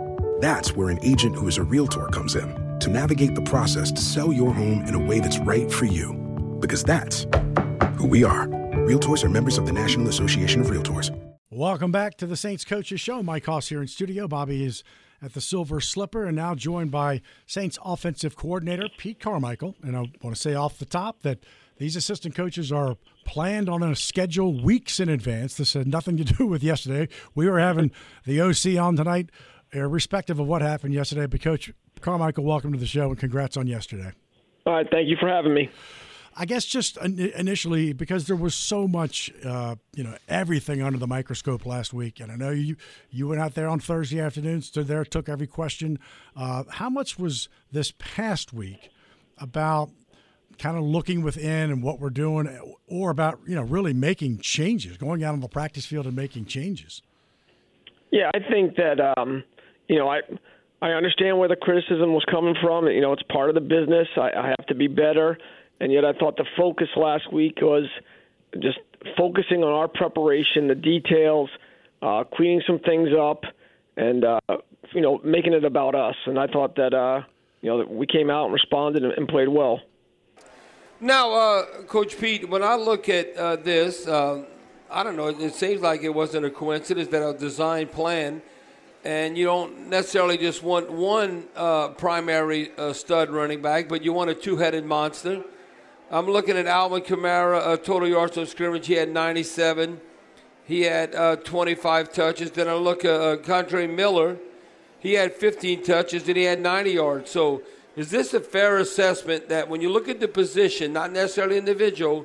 That's 0.43 0.75
where 0.75 0.89
an 0.89 0.99
agent 1.05 1.37
who 1.37 1.47
is 1.47 1.57
a 1.59 1.63
realtor 1.63 2.09
comes 2.09 2.35
in 2.35 2.77
to 2.81 2.91
navigate 2.91 3.37
the 3.37 3.43
process 3.43 3.93
to 3.93 4.03
sell 4.03 4.33
your 4.33 4.53
home 4.53 4.85
in 4.89 4.97
a 4.97 4.99
way 4.99 5.21
that's 5.21 5.39
right 5.39 5.71
for 5.71 5.85
you. 5.85 6.15
Because 6.59 6.83
that's 6.83 7.29
who 7.97 8.09
we 8.09 8.25
are. 8.25 8.49
Realtors 8.49 9.23
are 9.23 9.29
members 9.29 9.57
of 9.57 9.67
the 9.67 9.73
National 9.73 10.09
Association 10.09 10.61
of 10.61 10.67
Realtors. 10.67 11.17
Welcome 11.53 11.93
back 11.93 12.17
to 12.17 12.27
the 12.27 12.37
Saints 12.37 12.65
Coaches 12.65 13.01
Show. 13.01 13.23
Mike 13.23 13.47
Hoss 13.47 13.69
here 13.69 13.81
in 13.83 13.87
studio. 13.87 14.27
Bobby 14.27 14.65
is 14.65 14.83
at 15.23 15.35
the 15.35 15.41
Silver 15.41 15.81
Slipper 15.81 16.27
and 16.27 16.35
now 16.35 16.57
joined 16.57 16.91
by 16.91 17.23
Saints 17.47 17.79
offensive 17.85 18.35
coordinator 18.35 18.89
Pete 18.99 19.21
Carmichael. 19.21 19.77
And 19.85 19.97
I 19.97 20.11
want 20.23 20.35
to 20.35 20.43
say 20.43 20.55
off 20.55 20.77
the 20.77 20.87
top 20.87 21.23
that 21.23 21.39
these 21.79 21.95
assistant 21.95 22.35
coaches 22.35 22.73
are 22.73 22.97
planned 23.25 23.69
on 23.69 23.83
a 23.83 23.95
schedule 23.95 24.61
weeks 24.61 24.99
in 24.99 25.09
advance. 25.09 25.55
This 25.57 25.75
had 25.75 25.87
nothing 25.87 26.17
to 26.17 26.25
do 26.25 26.47
with 26.47 26.65
yesterday. 26.65 27.09
We 27.37 27.49
were 27.49 27.61
having 27.61 27.93
the 28.25 28.41
OC 28.41 28.77
on 28.81 28.97
tonight, 28.97 29.31
irrespective 29.73 30.39
of 30.39 30.47
what 30.47 30.63
happened 30.63 30.95
yesterday. 30.95 31.27
But 31.27 31.43
Coach 31.43 31.73
Carmichael, 32.01 32.45
welcome 32.45 32.73
to 32.73 32.79
the 32.79 32.87
show 32.87 33.09
and 33.09 33.19
congrats 33.19 33.57
on 33.57 33.67
yesterday. 33.67 34.13
All 34.67 34.75
right, 34.75 34.87
thank 34.91 35.09
you 35.09 35.17
for 35.19 35.29
having 35.29 35.55
me. 35.55 35.71
I 36.35 36.47
guess 36.47 36.65
just 36.65 36.97
initially 36.97 37.93
because 37.93 38.27
there 38.27 38.37
was 38.37 38.55
so 38.55 38.89
much, 38.89 39.31
uh, 39.45 39.77
you 39.95 40.03
know, 40.03 40.17
everything 40.29 40.81
under 40.81 40.99
the 40.99 41.07
microscope 41.07 41.67
last 41.67 41.93
week, 41.93 42.21
and 42.21 42.33
I 42.33 42.37
know 42.37 42.51
you 42.51 42.77
you 43.11 43.29
went 43.29 43.41
out 43.41 43.55
there 43.55 43.69
on 43.69 43.81
Thursday 43.81 44.19
afternoon, 44.19 44.63
stood 44.63 44.87
there, 44.87 45.05
took 45.05 45.29
every 45.29 45.47
question. 45.47 45.99
Uh, 46.35 46.65
how 46.71 46.89
much 46.89 47.19
was 47.19 47.51
this 47.71 47.93
past 47.99 48.53
week 48.53 48.91
about 49.37 49.91
kind 50.59 50.79
of 50.79 50.85
looking 50.85 51.23
within 51.23 51.71
and 51.71 51.83
what 51.83 52.01
we're 52.01 52.09
doing, 52.09 52.77
or 52.87 53.11
about 53.11 53.41
you 53.47 53.55
know 53.55 53.63
really 53.63 53.93
making 53.93 54.39
changes, 54.39 54.97
going 54.97 55.23
out 55.23 55.35
on 55.35 55.41
the 55.41 55.49
practice 55.49 55.85
field 55.85 56.07
and 56.07 56.17
making 56.17 56.47
changes? 56.47 57.03
Yeah, 58.11 58.31
I 58.35 58.39
think 58.39 58.77
that 58.77 59.01
um, 59.19 59.45
you 59.89 59.99
know 59.99 60.09
I. 60.09 60.21
I 60.81 60.95
understand 60.95 61.39
where 61.39 61.49
the 61.49 61.55
criticism 61.55 62.13
was 62.13 62.25
coming 62.29 62.57
from. 62.61 62.89
You 62.89 63.01
know, 63.01 63.13
it's 63.13 63.23
part 63.31 63.49
of 63.49 63.55
the 63.55 63.61
business. 63.61 64.09
I, 64.17 64.33
I 64.37 64.49
have 64.49 64.67
to 64.67 64.75
be 64.75 64.89
better 64.89 65.39
and 65.83 65.93
yet 65.93 66.05
I 66.05 66.13
thought 66.13 66.37
the 66.37 66.47
focus 66.57 66.87
last 66.95 67.33
week 67.33 67.59
was 67.61 67.89
just 68.61 68.79
focusing 69.17 69.65
on 69.65 69.73
our 69.73 69.89
preparation, 69.89 70.69
the 70.69 70.77
details, 70.77 71.51
uh, 72.01 72.23
cleaning 72.23 72.63
some 72.65 72.79
things 72.79 73.09
up, 73.21 73.43
and 73.97 74.25
uh, 74.25 74.39
you 74.95 75.01
know 75.01 75.21
making 75.25 75.55
it 75.55 75.65
about 75.65 75.97
us. 75.97 76.15
And 76.27 76.39
I 76.39 76.47
thought 76.47 76.77
that 76.77 76.95
uh, 76.95 77.23
you 77.63 77.69
know 77.69 77.79
that 77.79 77.91
we 77.91 78.07
came 78.07 78.31
out 78.31 78.45
and 78.45 78.55
responded 78.55 79.03
and, 79.03 79.13
and 79.15 79.27
played 79.27 79.49
well. 79.49 79.81
Now, 81.01 81.33
uh, 81.33 81.83
Coach 81.89 82.17
Pete, 82.21 82.49
when 82.49 82.63
I 82.63 82.77
look 82.77 83.09
at 83.09 83.37
uh, 83.37 83.57
this, 83.57 84.07
uh, 84.07 84.45
I 84.89 85.03
don't 85.03 85.17
know. 85.17 85.27
It 85.27 85.53
seems 85.53 85.81
like 85.81 86.05
it 86.05 86.15
wasn't 86.15 86.47
a 86.47 86.51
coincidence 86.51 87.09
that 87.09 87.29
a 87.29 87.37
design 87.37 87.89
plan, 87.89 88.41
and 89.05 89.37
you 89.37 89.45
don't 89.45 89.89
necessarily 89.89 90.39
just 90.39 90.63
want 90.63 90.91
one 90.91 91.45
uh, 91.57 91.89
primary 91.89 92.71
uh, 92.79 92.93
stud 92.93 93.31
running 93.31 93.61
back, 93.61 93.89
but 93.89 94.03
you 94.03 94.13
want 94.13 94.31
a 94.31 94.35
two-headed 94.35 94.85
monster. 94.85 95.43
I'm 96.11 96.27
looking 96.27 96.57
at 96.57 96.67
Alvin 96.67 97.03
Kamara, 97.03 97.59
uh, 97.59 97.77
total 97.79 98.07
yards 98.07 98.37
of 98.37 98.49
scrimmage. 98.49 98.87
He 98.87 98.95
had 98.95 99.09
97. 99.09 100.01
He 100.65 100.83
had 100.83 101.15
uh, 101.15 101.37
25 101.37 102.13
touches. 102.13 102.51
Then 102.51 102.69
I 102.69 102.75
look 102.75 103.05
at 103.05 103.21
uh, 103.21 103.37
Kendre 103.39 103.93
Miller. 103.93 104.37
He 105.01 105.15
had 105.15 105.33
15 105.33 105.83
touches 105.83 106.29
and 106.29 106.37
he 106.37 106.45
had 106.45 106.61
90 106.61 106.91
yards. 106.93 107.31
So 107.31 107.63
is 107.97 108.11
this 108.11 108.35
a 108.35 108.41
fair 108.41 108.79
assessment 108.79 109.49
that 109.49 109.69
when 109.69 109.81
you 109.81 109.91
look 109.91 110.09
at 110.09 110.21
the 110.21 110.29
position, 110.29 110.93
not 110.93 111.11
necessarily 111.13 111.59
individual, 111.59 112.25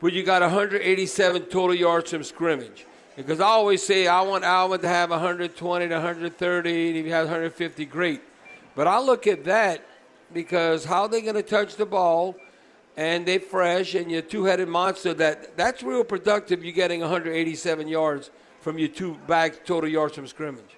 but 0.00 0.12
you 0.12 0.24
got 0.24 0.42
187 0.42 1.42
total 1.42 1.74
yards 1.74 2.10
from 2.10 2.24
scrimmage? 2.24 2.84
Because 3.16 3.40
I 3.40 3.46
always 3.46 3.82
say 3.82 4.06
I 4.06 4.20
want 4.22 4.44
Alvin 4.44 4.80
to 4.80 4.88
have 4.88 5.10
120 5.10 5.88
to 5.88 5.94
130. 5.94 6.88
and 6.88 6.96
If 6.96 7.04
he 7.04 7.10
has 7.10 7.24
150, 7.24 7.84
great. 7.86 8.20
But 8.74 8.86
I 8.86 9.00
look 9.00 9.26
at 9.26 9.44
that 9.44 9.82
because 10.32 10.84
how 10.84 11.02
are 11.02 11.08
they 11.08 11.22
going 11.22 11.34
to 11.34 11.42
touch 11.42 11.76
the 11.76 11.86
ball– 11.86 12.36
and 12.96 13.26
they 13.26 13.38
fresh 13.38 13.94
and 13.94 14.10
your 14.10 14.22
two-headed 14.22 14.68
monster 14.68 15.12
that 15.14 15.56
that's 15.56 15.82
real 15.82 16.04
productive 16.04 16.64
you're 16.64 16.72
getting 16.72 17.00
187 17.00 17.88
yards 17.88 18.30
from 18.60 18.78
your 18.78 18.88
two 18.88 19.16
back 19.26 19.64
total 19.64 19.88
yards 19.88 20.14
from 20.14 20.26
scrimmage 20.26 20.76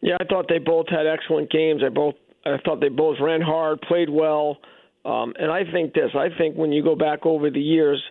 yeah 0.00 0.16
i 0.20 0.24
thought 0.24 0.46
they 0.48 0.58
both 0.58 0.88
had 0.88 1.06
excellent 1.06 1.50
games 1.50 1.82
i 1.84 1.88
both 1.88 2.14
i 2.44 2.56
thought 2.64 2.80
they 2.80 2.88
both 2.88 3.16
ran 3.20 3.40
hard 3.40 3.80
played 3.82 4.10
well 4.10 4.58
um, 5.04 5.32
and 5.38 5.50
i 5.50 5.62
think 5.70 5.94
this 5.94 6.10
i 6.14 6.28
think 6.36 6.56
when 6.56 6.72
you 6.72 6.82
go 6.82 6.96
back 6.96 7.24
over 7.24 7.50
the 7.50 7.60
years 7.60 8.02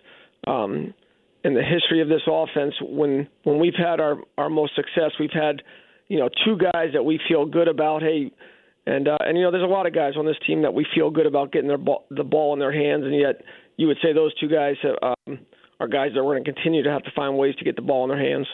um, 0.46 0.94
in 1.46 1.54
the 1.54 1.62
history 1.62 2.00
of 2.02 2.08
this 2.08 2.22
offense 2.26 2.74
when 2.82 3.28
when 3.44 3.58
we've 3.58 3.78
had 3.78 4.00
our 4.00 4.16
our 4.36 4.50
most 4.50 4.74
success 4.74 5.12
we've 5.20 5.30
had 5.32 5.62
you 6.08 6.18
know 6.18 6.28
two 6.44 6.56
guys 6.58 6.88
that 6.92 7.04
we 7.04 7.20
feel 7.28 7.46
good 7.46 7.68
about 7.68 8.02
hey 8.02 8.30
and 8.86 9.08
uh, 9.08 9.18
and 9.20 9.36
you 9.36 9.42
know, 9.42 9.50
there's 9.50 9.64
a 9.64 9.66
lot 9.66 9.86
of 9.86 9.94
guys 9.94 10.14
on 10.16 10.24
this 10.24 10.36
team 10.46 10.62
that 10.62 10.72
we 10.72 10.86
feel 10.94 11.10
good 11.10 11.26
about 11.26 11.52
getting 11.52 11.68
their 11.68 11.78
ball, 11.78 12.04
the 12.10 12.22
ball 12.22 12.52
in 12.52 12.60
their 12.60 12.72
hands, 12.72 13.04
and 13.04 13.14
yet 13.14 13.42
you 13.76 13.88
would 13.88 13.98
say 14.02 14.12
those 14.12 14.32
two 14.38 14.48
guys 14.48 14.76
um, 15.02 15.38
are 15.80 15.88
guys 15.88 16.12
that 16.14 16.22
we're 16.24 16.34
going 16.34 16.44
to 16.44 16.52
continue 16.52 16.82
to 16.84 16.90
have 16.90 17.02
to 17.02 17.10
find 17.10 17.36
ways 17.36 17.56
to 17.56 17.64
get 17.64 17.74
the 17.74 17.82
ball 17.82 18.04
in 18.04 18.16
their 18.16 18.24
hands. 18.24 18.46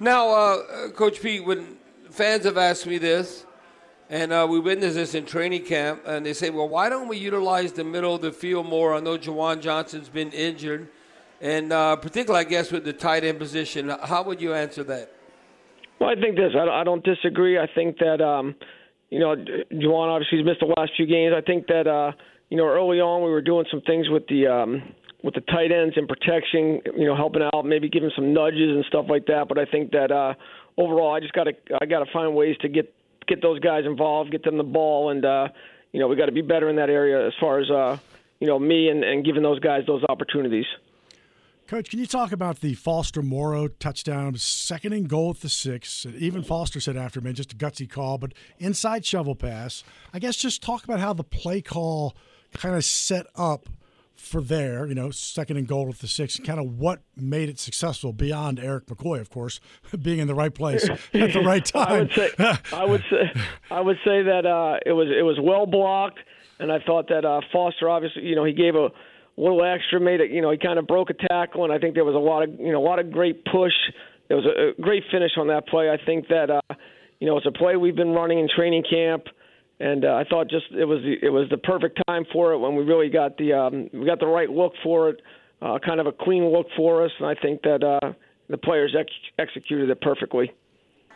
Now, 0.00 0.30
uh, 0.30 0.88
Coach 0.92 1.20
Pete, 1.20 1.44
when 1.44 1.76
fans 2.10 2.44
have 2.44 2.56
asked 2.56 2.86
me 2.86 2.96
this, 2.96 3.44
and 4.08 4.32
uh, 4.32 4.46
we 4.48 4.58
witnessed 4.58 4.96
this 4.96 5.14
in 5.14 5.26
training 5.26 5.66
camp, 5.66 6.02
and 6.06 6.24
they 6.24 6.32
say, 6.32 6.48
"Well, 6.48 6.68
why 6.68 6.88
don't 6.88 7.06
we 7.06 7.18
utilize 7.18 7.74
the 7.74 7.84
middle 7.84 8.14
of 8.14 8.22
the 8.22 8.32
field 8.32 8.66
more?" 8.66 8.94
I 8.94 9.00
know 9.00 9.18
Juwan 9.18 9.60
Johnson's 9.60 10.08
been 10.08 10.32
injured, 10.32 10.88
and 11.40 11.72
uh, 11.72 11.96
particularly, 11.96 12.46
I 12.46 12.48
guess, 12.48 12.70
with 12.70 12.84
the 12.84 12.92
tight 12.92 13.24
end 13.24 13.38
position. 13.38 13.88
How 14.02 14.22
would 14.22 14.40
you 14.40 14.54
answer 14.54 14.84
that? 14.84 15.12
Well, 15.98 16.10
I 16.10 16.14
think 16.14 16.36
this. 16.36 16.52
I 16.56 16.84
don't 16.84 17.04
disagree. 17.04 17.58
I 17.58 17.66
think 17.74 17.98
that. 17.98 18.20
Um, 18.20 18.54
you 19.10 19.18
know, 19.18 19.34
Juwan 19.34 20.08
obviously 20.08 20.38
has 20.38 20.46
missed 20.46 20.60
the 20.60 20.72
last 20.76 20.92
few 20.96 21.06
games. 21.06 21.34
I 21.36 21.40
think 21.40 21.66
that 21.66 21.86
uh, 21.86 22.12
you 22.48 22.56
know 22.56 22.66
early 22.66 23.00
on 23.00 23.24
we 23.24 23.30
were 23.30 23.42
doing 23.42 23.66
some 23.70 23.80
things 23.82 24.08
with 24.08 24.26
the 24.28 24.46
um, 24.46 24.82
with 25.22 25.34
the 25.34 25.40
tight 25.42 25.72
ends 25.72 25.96
and 25.96 26.08
protection, 26.08 26.80
you 26.96 27.06
know, 27.06 27.16
helping 27.16 27.42
out, 27.42 27.66
maybe 27.66 27.88
giving 27.88 28.10
some 28.14 28.32
nudges 28.32 28.70
and 28.70 28.84
stuff 28.86 29.06
like 29.08 29.26
that. 29.26 29.46
But 29.48 29.58
I 29.58 29.64
think 29.66 29.90
that 29.90 30.10
uh, 30.10 30.34
overall, 30.78 31.14
I 31.14 31.20
just 31.20 31.32
got 31.32 31.44
to 31.44 31.52
I 31.80 31.86
got 31.86 32.04
to 32.04 32.12
find 32.12 32.34
ways 32.34 32.56
to 32.62 32.68
get 32.68 32.94
get 33.26 33.42
those 33.42 33.58
guys 33.58 33.84
involved, 33.84 34.30
get 34.30 34.44
them 34.44 34.56
the 34.56 34.62
ball, 34.62 35.10
and 35.10 35.24
uh, 35.24 35.48
you 35.92 35.98
know 35.98 36.06
we 36.06 36.14
got 36.14 36.26
to 36.26 36.32
be 36.32 36.42
better 36.42 36.70
in 36.70 36.76
that 36.76 36.88
area 36.88 37.26
as 37.26 37.32
far 37.40 37.58
as 37.58 37.68
uh, 37.68 37.98
you 38.38 38.46
know 38.46 38.58
me 38.58 38.88
and, 38.88 39.02
and 39.02 39.24
giving 39.24 39.42
those 39.42 39.58
guys 39.58 39.82
those 39.86 40.04
opportunities. 40.08 40.66
Coach, 41.70 41.90
can 41.90 42.00
you 42.00 42.06
talk 42.06 42.32
about 42.32 42.62
the 42.62 42.74
Foster 42.74 43.22
Moreau 43.22 43.68
touchdown, 43.68 44.34
second 44.34 44.92
and 44.92 45.08
goal 45.08 45.30
at 45.30 45.40
the 45.40 45.48
six? 45.48 46.04
Even 46.18 46.42
Foster 46.42 46.80
said 46.80 46.96
after, 46.96 47.20
man, 47.20 47.34
just 47.34 47.52
a 47.52 47.56
gutsy 47.56 47.88
call, 47.88 48.18
but 48.18 48.32
inside 48.58 49.06
shovel 49.06 49.36
pass. 49.36 49.84
I 50.12 50.18
guess 50.18 50.34
just 50.34 50.64
talk 50.64 50.82
about 50.82 50.98
how 50.98 51.12
the 51.12 51.22
play 51.22 51.62
call 51.62 52.16
kind 52.54 52.74
of 52.74 52.84
set 52.84 53.26
up 53.36 53.68
for 54.16 54.40
there, 54.40 54.84
you 54.84 54.96
know, 54.96 55.12
second 55.12 55.58
and 55.58 55.68
goal 55.68 55.88
at 55.88 56.00
the 56.00 56.08
six, 56.08 56.38
and 56.38 56.44
kind 56.44 56.58
of 56.58 56.76
what 56.76 57.02
made 57.14 57.48
it 57.48 57.60
successful 57.60 58.12
beyond 58.12 58.58
Erik 58.58 58.86
McCoy, 58.86 59.20
of 59.20 59.30
course, 59.30 59.60
being 60.02 60.18
in 60.18 60.26
the 60.26 60.34
right 60.34 60.52
place 60.52 60.88
at 61.14 61.32
the 61.32 61.42
right 61.46 61.64
time. 61.64 61.86
I 61.92 62.00
would 62.00 62.10
say, 62.16 62.30
I 62.72 62.84
would 62.84 63.04
say, 63.08 63.32
I 63.70 63.80
would 63.80 63.98
say 64.04 64.22
that 64.24 64.44
uh, 64.44 64.80
it 64.84 64.92
was 64.92 65.06
it 65.16 65.22
was 65.22 65.38
well 65.40 65.66
blocked, 65.66 66.18
and 66.58 66.72
I 66.72 66.80
thought 66.80 67.06
that 67.10 67.24
uh, 67.24 67.42
Foster 67.52 67.88
obviously, 67.88 68.26
you 68.26 68.34
know, 68.34 68.44
he 68.44 68.54
gave 68.54 68.74
a 68.74 68.88
little 69.40 69.64
extra, 69.64 70.00
made 70.00 70.20
it. 70.20 70.30
You 70.30 70.42
know, 70.42 70.50
he 70.50 70.58
kind 70.58 70.78
of 70.78 70.86
broke 70.86 71.10
a 71.10 71.14
tackle, 71.14 71.64
and 71.64 71.72
I 71.72 71.78
think 71.78 71.94
there 71.94 72.04
was 72.04 72.14
a 72.14 72.18
lot 72.18 72.42
of 72.42 72.50
you 72.60 72.72
know 72.72 72.80
a 72.80 72.86
lot 72.86 72.98
of 72.98 73.10
great 73.10 73.44
push. 73.44 73.72
There 74.28 74.36
was 74.36 74.46
a, 74.46 74.70
a 74.70 74.82
great 74.82 75.02
finish 75.10 75.32
on 75.38 75.48
that 75.48 75.66
play. 75.66 75.90
I 75.90 75.96
think 76.04 76.28
that 76.28 76.50
uh, 76.50 76.74
you 77.18 77.26
know 77.26 77.36
it's 77.38 77.46
a 77.46 77.52
play 77.52 77.76
we've 77.76 77.96
been 77.96 78.12
running 78.12 78.38
in 78.38 78.48
training 78.54 78.84
camp, 78.88 79.24
and 79.80 80.04
uh, 80.04 80.14
I 80.14 80.24
thought 80.24 80.50
just 80.50 80.66
it 80.78 80.84
was 80.84 81.00
the, 81.02 81.26
it 81.26 81.30
was 81.30 81.48
the 81.50 81.58
perfect 81.58 82.00
time 82.06 82.24
for 82.32 82.52
it 82.52 82.58
when 82.58 82.76
we 82.76 82.84
really 82.84 83.08
got 83.08 83.36
the 83.38 83.52
um, 83.54 83.88
we 83.92 84.04
got 84.04 84.20
the 84.20 84.26
right 84.26 84.50
look 84.50 84.72
for 84.82 85.08
it, 85.08 85.22
uh, 85.62 85.78
kind 85.84 86.00
of 86.00 86.06
a 86.06 86.12
clean 86.12 86.44
look 86.44 86.66
for 86.76 87.04
us, 87.04 87.10
and 87.18 87.26
I 87.26 87.34
think 87.40 87.62
that 87.62 87.82
uh, 87.82 88.12
the 88.48 88.58
players 88.58 88.94
ex- 88.98 89.10
executed 89.38 89.90
it 89.90 90.00
perfectly. 90.00 90.52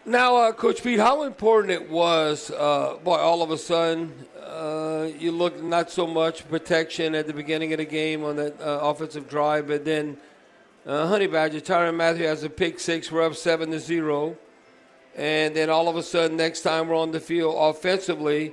Now, 0.07 0.37
uh, 0.37 0.53
Coach 0.53 0.83
Pete, 0.83 0.99
how 1.01 1.23
important 1.23 1.73
it 1.73 1.89
was, 1.89 2.51
uh, 2.51 2.99
boy, 3.03 3.17
all 3.17 3.41
of 3.41 3.51
a 3.51 3.57
sudden, 3.57 4.13
uh, 4.39 5.09
you 5.19 5.33
look 5.33 5.63
not 5.63 5.91
so 5.91 6.07
much 6.07 6.47
protection 6.47 7.15
at 7.15 7.27
the 7.27 7.33
beginning 7.33 7.73
of 7.73 7.79
the 7.79 7.87
game 7.87 8.23
on 8.23 8.37
that 8.37 8.61
uh, 8.61 8.81
offensive 8.83 9.31
drive, 9.31 9.67
but 9.67 9.87
then 9.87 10.19
uh, 10.85 11.07
Honey 11.07 11.27
Badger, 11.27 11.61
Tyrann 11.61 11.97
Mathieu 11.97 12.27
has 12.27 12.43
a 12.43 12.51
pick 12.51 12.81
six. 12.81 13.11
We're 13.11 13.23
up 13.23 13.35
seven 13.35 13.71
to 13.71 13.81
zero, 13.81 14.37
and 15.17 15.57
then 15.57 15.71
all 15.71 15.89
of 15.89 15.97
a 15.97 16.03
sudden, 16.03 16.37
next 16.37 16.61
time 16.61 16.89
we're 16.89 16.97
on 16.97 17.11
the 17.11 17.21
field 17.21 17.55
offensively, 17.59 18.53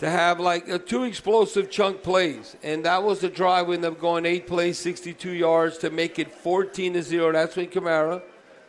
to 0.00 0.10
have 0.10 0.38
like 0.38 0.68
uh, 0.68 0.76
two 0.76 1.04
explosive 1.04 1.70
chunk 1.70 2.02
plays, 2.02 2.56
and 2.62 2.84
that 2.84 3.02
was 3.02 3.20
the 3.20 3.30
drive. 3.30 3.68
We 3.68 3.76
ended 3.76 3.92
up 3.92 4.00
going 4.00 4.26
eight 4.26 4.46
plays, 4.46 4.78
62 4.78 5.30
yards 5.30 5.78
to 5.78 5.88
make 5.88 6.18
it 6.18 6.30
14 6.30 6.92
to 6.92 7.02
zero. 7.02 7.32
That's 7.32 7.56
when 7.56 7.68
Kamara 7.68 8.20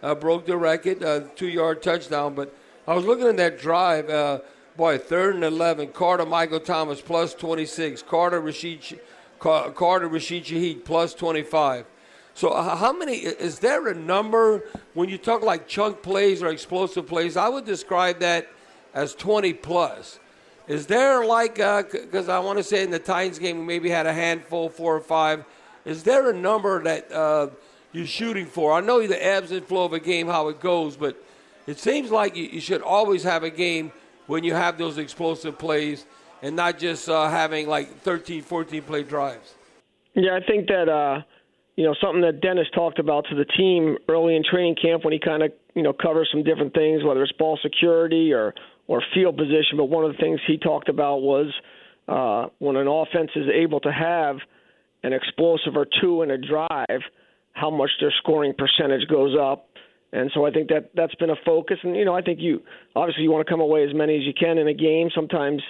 uh, 0.02 0.16
broke 0.16 0.46
the 0.46 0.58
record, 0.58 1.04
uh, 1.04 1.22
two-yard 1.36 1.82
touchdown. 1.82 2.36
But 2.36 2.56
I 2.88 2.94
was 2.94 3.06
looking 3.06 3.28
at 3.28 3.38
that 3.38 3.60
drive. 3.60 4.10
Uh, 4.10 4.40
boy, 4.76 4.98
third 4.98 5.36
and 5.36 5.44
11. 5.44 5.90
Carter 5.90 6.26
Michael 6.26 6.60
Thomas 6.60 7.02
plus 7.02 7.34
26. 7.34 8.04
Carter 8.04 8.42
Rashid 8.42 9.00
Carter 9.40 10.08
Rashid 10.08 10.46
Shaheed 10.46 10.86
plus 10.86 11.14
25. 11.14 11.86
So 12.34 12.54
how 12.54 12.94
many 12.94 13.16
is 13.16 13.60
there 13.60 13.88
a 13.88 13.96
number 13.96 14.64
when 14.94 15.10
you 15.10 15.18
talk 15.18 15.42
like 15.42 15.68
chunk 15.68 16.02
plays 16.02 16.42
or 16.42 16.48
explosive 16.48 17.08
plays? 17.08 17.36
I 17.36 17.50
would 17.50 17.66
describe 17.66 18.20
that 18.20 18.48
as 18.94 19.16
20 19.16 19.54
plus. 19.54 20.20
Is 20.68 20.88
there 20.88 21.26
like 21.26 21.56
because 21.56 22.30
uh, 22.30 22.38
I 22.38 22.40
want 22.40 22.58
to 22.58 22.64
say 22.64 22.84
in 22.84 22.92
the 22.92 23.00
Titans 23.00 23.40
game 23.40 23.60
we 23.60 23.66
maybe 23.66 23.90
had 23.90 24.06
a 24.06 24.14
handful, 24.14 24.70
four 24.70 24.96
or 24.96 25.02
five. 25.02 25.44
Is 25.84 26.04
there 26.04 26.30
a 26.30 26.34
number 26.34 26.82
that 26.84 27.12
uh, 27.12 27.48
you're 27.92 28.06
shooting 28.06 28.46
for? 28.46 28.74
I 28.74 28.82
know 28.82 29.06
the 29.06 29.24
ebbs 29.24 29.52
and 29.52 29.66
flow 29.66 29.86
of 29.86 29.94
a 29.94 30.00
game, 30.00 30.28
how 30.28 30.48
it 30.50 30.60
goes, 30.60 30.96
but 30.96 31.22
it 31.68 31.80
seems 31.80 32.12
like 32.12 32.36
you, 32.36 32.46
you 32.46 32.62
should 32.62 32.82
always 32.82 33.24
have 33.24 33.44
a 33.44 33.50
game 33.50 33.92
when 34.28 34.44
you 34.44 34.54
have 34.54 34.78
those 34.78 34.98
explosive 34.98 35.58
plays 35.58 36.06
and 36.42 36.56
not 36.56 36.80
just 36.80 37.10
uh, 37.10 37.30
having 37.30 37.68
like 37.68 38.00
13, 38.00 38.42
14 38.42 38.82
play 38.84 39.04
drives. 39.04 39.56
Yeah, 40.14 40.38
I 40.42 40.46
think 40.46 40.68
that 40.68 40.90
uh, 40.90 41.22
you 41.76 41.86
know 41.86 41.96
something 42.02 42.22
that 42.22 42.42
Dennis 42.42 42.68
talked 42.76 43.00
about 43.00 43.26
to 43.30 43.36
the 43.36 43.46
team 43.46 43.98
early 44.10 44.36
in 44.36 44.44
training 44.44 44.76
camp 44.82 45.04
when 45.04 45.14
he 45.14 45.20
kind 45.20 45.44
of 45.44 45.52
you 45.74 45.84
know 45.84 45.94
covers 45.94 46.30
some 46.32 46.44
different 46.44 46.74
things, 46.74 47.04
whether 47.04 47.24
it's 47.24 47.32
ball 47.34 47.58
security 47.62 48.34
or 48.34 48.54
or 48.88 49.02
field 49.14 49.38
position. 49.38 49.78
But 49.78 49.86
one 49.86 50.04
of 50.04 50.12
the 50.12 50.18
things 50.18 50.40
he 50.46 50.58
talked 50.58 50.90
about 50.90 51.22
was 51.22 51.48
uh, 52.08 52.48
when 52.60 52.76
an 52.76 52.88
offense 52.88 53.32
is 53.36 53.46
able 53.54 53.80
to 53.82 53.92
have 53.92 54.38
an 55.04 55.14
explosive 55.14 55.76
or 55.76 55.88
two 56.02 56.22
in 56.24 56.32
a 56.32 56.38
drive, 56.38 57.02
how 57.54 57.70
much 57.70 57.90
their 58.00 58.14
scoring 58.20 58.54
percentage 58.58 59.08
goes 59.08 59.36
up. 59.40 59.68
And 60.14 60.30
so 60.34 60.46
I 60.46 60.52
think 60.52 60.70
that 60.70 60.92
that's 60.94 61.16
been 61.16 61.30
a 61.30 61.36
focus. 61.46 61.78
And 61.84 61.96
you 61.96 62.06
know, 62.06 62.16
I 62.16 62.22
think 62.22 62.40
you 62.40 62.62
obviously 62.96 63.24
you 63.24 63.32
want 63.32 63.46
to 63.46 63.52
come 63.52 63.62
away 63.62 63.84
as 63.84 63.94
many 63.94 64.18
as 64.18 64.24
you 64.24 64.34
can 64.34 64.58
in 64.58 64.68
a 64.68 64.74
game. 64.74 65.10
Sometimes 65.16 65.62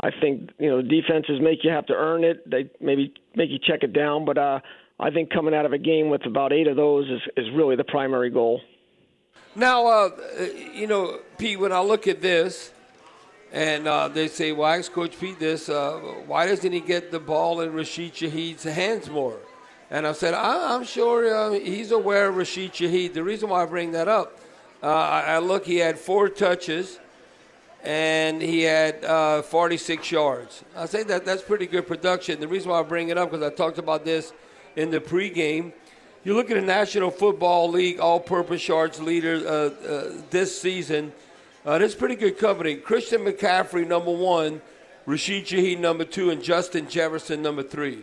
I 0.00 0.10
think 0.20 0.50
you 0.58 0.68
know 0.68 0.82
defenses 0.82 1.40
make 1.40 1.64
you 1.64 1.70
have 1.70 1.86
to 1.86 1.94
earn 1.94 2.24
it. 2.24 2.48
They 2.48 2.70
maybe 2.80 3.14
make 3.34 3.50
you 3.50 3.58
check 3.58 3.82
it 3.82 3.92
down, 3.92 4.24
but 4.24 4.36
uh, 4.36 4.60
I 5.00 5.10
think 5.10 5.30
coming 5.32 5.54
out 5.54 5.64
of 5.64 5.72
a 5.72 5.78
game 5.78 6.10
with 6.10 6.26
about 6.26 6.52
eight 6.52 6.66
of 6.66 6.76
those 6.76 7.08
is 7.08 7.20
is 7.36 7.46
really 7.54 7.76
the 7.76 7.84
primary 7.84 8.30
goal. 8.30 8.60
Now, 9.54 9.86
uh, 9.86 10.10
you 10.74 10.86
know, 10.86 11.20
Pete, 11.38 11.58
when 11.58 11.72
I 11.72 11.80
look 11.80 12.06
at 12.06 12.20
this, 12.20 12.72
and 13.52 13.88
uh, 13.88 14.08
they 14.08 14.28
say, 14.28 14.52
"Why 14.52 14.78
well, 14.78 14.88
Coach 14.88 15.18
Pete 15.18 15.38
this? 15.38 15.68
Uh, 15.68 15.94
why 16.26 16.46
doesn't 16.46 16.72
he 16.72 16.80
get 16.80 17.10
the 17.10 17.18
ball 17.18 17.62
in 17.62 17.72
Rashid 17.72 18.14
Shaheed's 18.14 18.64
hands 18.64 19.08
more?" 19.08 19.38
And 19.90 20.06
I 20.06 20.12
said, 20.12 20.34
I- 20.34 20.74
am 20.74 20.84
sure 20.84 21.34
uh, 21.34 21.50
he's 21.52 21.92
aware 21.92 22.28
of 22.28 22.36
Rashid 22.36 22.72
Shaheed. 22.74 23.14
The 23.14 23.22
reason 23.22 23.48
why 23.48 23.62
I 23.62 23.66
bring 23.66 23.92
that 23.92 24.08
up, 24.08 24.38
uh, 24.82 24.86
I-, 24.86 25.22
I 25.22 25.38
look, 25.38 25.64
he 25.64 25.76
had 25.76 25.98
four 25.98 26.28
touches 26.28 26.98
and 27.82 28.42
he 28.42 28.62
had 28.62 29.04
uh, 29.04 29.42
46 29.42 30.10
yards. 30.10 30.64
I 30.76 30.86
say 30.86 31.04
that 31.04 31.24
that's 31.24 31.42
pretty 31.42 31.66
good 31.66 31.86
production. 31.86 32.40
The 32.40 32.48
reason 32.48 32.70
why 32.70 32.80
I 32.80 32.82
bring 32.82 33.08
it 33.08 33.16
up 33.16 33.30
because 33.30 33.46
I 33.46 33.54
talked 33.54 33.78
about 33.78 34.04
this 34.04 34.32
in 34.76 34.90
the 34.90 35.00
pregame. 35.00 35.72
You 36.24 36.34
look 36.34 36.50
at 36.50 36.54
the 36.54 36.66
National 36.66 37.10
Football 37.10 37.70
League 37.70 38.00
all-purpose 38.00 38.66
yards 38.66 39.00
leader 39.00 39.36
uh, 39.36 39.88
uh, 39.88 40.12
this 40.30 40.60
season. 40.60 41.12
Uh, 41.64 41.78
that's 41.78 41.94
pretty 41.94 42.16
good 42.16 42.36
company. 42.36 42.74
Christian 42.74 43.20
McCaffrey 43.20 43.86
number 43.86 44.12
one, 44.12 44.60
Rashid 45.06 45.46
Shaheed 45.46 45.78
number 45.78 46.04
two, 46.04 46.30
and 46.30 46.42
Justin 46.42 46.88
Jefferson 46.88 47.40
number 47.40 47.62
three. 47.62 48.02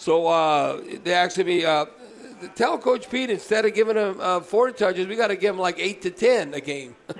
So 0.00 0.28
uh, 0.28 0.80
they 1.04 1.12
asked 1.12 1.36
me, 1.36 1.62
uh, 1.62 1.84
tell 2.54 2.78
Coach 2.78 3.10
Pete 3.10 3.28
instead 3.28 3.66
of 3.66 3.74
giving 3.74 3.96
him 3.96 4.16
uh, 4.18 4.40
four 4.40 4.70
touches, 4.70 5.06
we 5.06 5.14
got 5.14 5.26
to 5.26 5.36
give 5.36 5.54
him 5.54 5.60
like 5.60 5.78
eight 5.78 6.00
to 6.00 6.10
ten 6.10 6.54
a 6.54 6.60
game. 6.62 6.96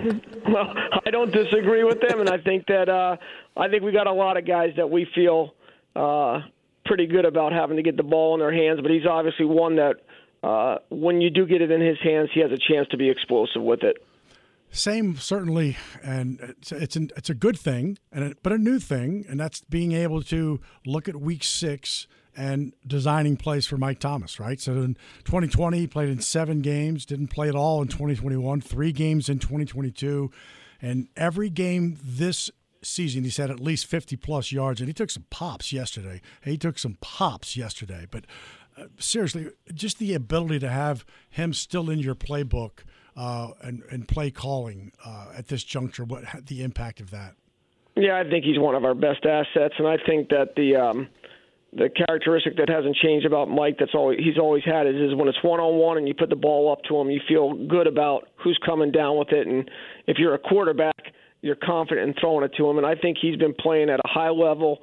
well, 0.49 0.73
I 1.05 1.11
don't 1.11 1.31
disagree 1.31 1.83
with 1.83 2.01
them, 2.01 2.21
and 2.21 2.27
I 2.27 2.39
think 2.39 2.65
that 2.65 2.89
uh, 2.89 3.17
I 3.55 3.69
think 3.69 3.83
we 3.83 3.91
got 3.91 4.07
a 4.07 4.11
lot 4.11 4.35
of 4.35 4.47
guys 4.47 4.71
that 4.77 4.89
we 4.89 5.05
feel 5.13 5.53
uh, 5.95 6.39
pretty 6.85 7.05
good 7.05 7.25
about 7.25 7.53
having 7.53 7.77
to 7.77 7.83
get 7.83 7.97
the 7.97 8.03
ball 8.03 8.33
in 8.33 8.39
their 8.39 8.51
hands. 8.51 8.79
But 8.81 8.89
he's 8.89 9.05
obviously 9.05 9.45
one 9.45 9.75
that 9.75 9.97
uh, 10.41 10.77
when 10.89 11.21
you 11.21 11.29
do 11.29 11.45
get 11.45 11.61
it 11.61 11.69
in 11.69 11.81
his 11.81 11.99
hands, 12.03 12.29
he 12.33 12.39
has 12.39 12.49
a 12.51 12.57
chance 12.57 12.87
to 12.89 12.97
be 12.97 13.11
explosive 13.11 13.61
with 13.61 13.83
it. 13.83 13.97
Same, 14.71 15.17
certainly, 15.17 15.77
and 16.01 16.39
it's 16.41 16.71
it's, 16.71 16.95
an, 16.95 17.11
it's 17.15 17.29
a 17.29 17.35
good 17.35 17.59
thing, 17.59 17.99
and 18.11 18.33
but 18.41 18.51
a 18.51 18.57
new 18.57 18.79
thing, 18.79 19.23
and 19.29 19.39
that's 19.39 19.61
being 19.61 19.91
able 19.91 20.23
to 20.23 20.59
look 20.83 21.07
at 21.07 21.17
Week 21.17 21.43
Six 21.43 22.07
and 22.35 22.73
designing 22.85 23.37
plays 23.37 23.67
for 23.67 23.77
Mike 23.77 23.99
Thomas, 23.99 24.39
right? 24.39 24.59
So 24.59 24.73
in 24.73 24.95
2020, 25.25 25.79
he 25.79 25.87
played 25.87 26.09
in 26.09 26.19
seven 26.19 26.61
games, 26.61 27.05
didn't 27.05 27.27
play 27.27 27.49
at 27.49 27.55
all 27.55 27.81
in 27.81 27.87
2021, 27.87 28.61
three 28.61 28.91
games 28.91 29.29
in 29.29 29.39
2022. 29.39 30.31
And 30.81 31.07
every 31.15 31.49
game 31.49 31.97
this 32.03 32.49
season, 32.83 33.23
he's 33.23 33.37
had 33.37 33.51
at 33.51 33.59
least 33.59 33.85
50 33.85 34.15
plus 34.15 34.51
yards. 34.51 34.79
And 34.79 34.87
he 34.87 34.93
took 34.93 35.09
some 35.09 35.25
pops 35.29 35.71
yesterday. 35.71 36.21
He 36.43 36.57
took 36.57 36.79
some 36.79 36.97
pops 37.01 37.55
yesterday. 37.55 38.07
But 38.09 38.25
uh, 38.77 38.85
seriously, 38.97 39.49
just 39.73 39.99
the 39.99 40.13
ability 40.13 40.59
to 40.59 40.69
have 40.69 41.05
him 41.29 41.53
still 41.53 41.89
in 41.89 41.99
your 41.99 42.15
playbook 42.15 42.79
uh, 43.15 43.49
and, 43.61 43.83
and 43.91 44.07
play 44.07 44.31
calling 44.31 44.91
uh, 45.05 45.27
at 45.35 45.47
this 45.49 45.63
juncture, 45.63 46.05
what 46.05 46.23
the 46.47 46.63
impact 46.63 47.01
of 47.01 47.11
that? 47.11 47.35
Yeah, 47.95 48.17
I 48.17 48.23
think 48.29 48.45
he's 48.45 48.57
one 48.57 48.73
of 48.73 48.85
our 48.85 48.95
best 48.95 49.25
assets. 49.25 49.75
And 49.77 49.87
I 49.87 49.97
think 49.97 50.29
that 50.29 50.55
the. 50.55 50.75
Um, 50.77 51.09
the 51.73 51.89
characteristic 51.89 52.57
that 52.57 52.69
hasn't 52.69 52.95
changed 52.97 53.25
about 53.25 53.49
Mike 53.49 53.77
that's 53.79 53.95
always 53.95 54.19
he's 54.19 54.37
always 54.37 54.63
had 54.65 54.87
is, 54.87 54.95
is 54.95 55.15
when 55.15 55.27
it's 55.27 55.41
one 55.41 55.59
on 55.59 55.77
one 55.79 55.97
and 55.97 56.07
you 56.07 56.13
put 56.13 56.29
the 56.29 56.35
ball 56.35 56.71
up 56.71 56.83
to 56.89 56.97
him, 56.97 57.09
you 57.09 57.21
feel 57.27 57.53
good 57.67 57.87
about 57.87 58.27
who's 58.43 58.59
coming 58.65 58.91
down 58.91 59.17
with 59.17 59.29
it, 59.31 59.47
and 59.47 59.69
if 60.07 60.17
you're 60.17 60.33
a 60.33 60.39
quarterback, 60.39 60.95
you're 61.41 61.55
confident 61.55 62.09
in 62.09 62.15
throwing 62.19 62.43
it 62.43 62.51
to 62.57 62.69
him. 62.69 62.77
And 62.77 62.85
I 62.85 62.95
think 62.95 63.17
he's 63.21 63.37
been 63.37 63.53
playing 63.53 63.89
at 63.89 63.99
a 63.99 64.07
high 64.07 64.29
level, 64.29 64.79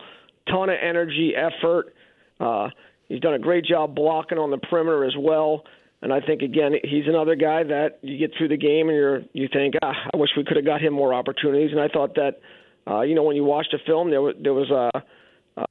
ton 0.49 0.71
of 0.71 0.77
energy, 0.83 1.35
effort. 1.37 1.95
Uh, 2.41 2.69
he's 3.09 3.21
done 3.21 3.35
a 3.35 3.39
great 3.39 3.65
job 3.65 3.95
blocking 3.95 4.39
on 4.39 4.51
the 4.51 4.59
perimeter 4.59 5.05
as 5.05 5.15
well. 5.19 5.65
And 6.01 6.13
I 6.13 6.21
think 6.21 6.43
again, 6.43 6.73
he's 6.85 7.07
another 7.07 7.35
guy 7.35 7.65
that 7.65 7.99
you 8.03 8.19
get 8.19 8.31
through 8.39 8.49
the 8.49 8.57
game 8.57 8.89
and 8.89 8.97
you're 8.97 9.21
you 9.33 9.49
think, 9.53 9.75
ah, 9.83 9.95
I 10.15 10.17
wish 10.17 10.31
we 10.37 10.45
could 10.45 10.57
have 10.57 10.67
got 10.67 10.81
him 10.81 10.93
more 10.93 11.13
opportunities. 11.13 11.71
And 11.73 11.81
I 11.81 11.89
thought 11.89 12.15
that, 12.15 12.41
uh, 12.89 13.01
you 13.03 13.15
know, 13.15 13.25
when 13.25 13.35
you 13.35 13.45
watched 13.45 13.73
the 13.73 13.79
film, 13.85 14.11
there 14.11 14.23
was 14.23 14.37
there 14.41 14.55
was 14.55 14.71
a 14.71 14.97
uh, 14.97 15.01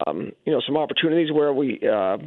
um, 0.06 0.32
you 0.46 0.52
know, 0.52 0.62
some 0.66 0.78
opportunities 0.78 1.32
where 1.32 1.54
we, 1.54 1.80
uh, 1.82 2.18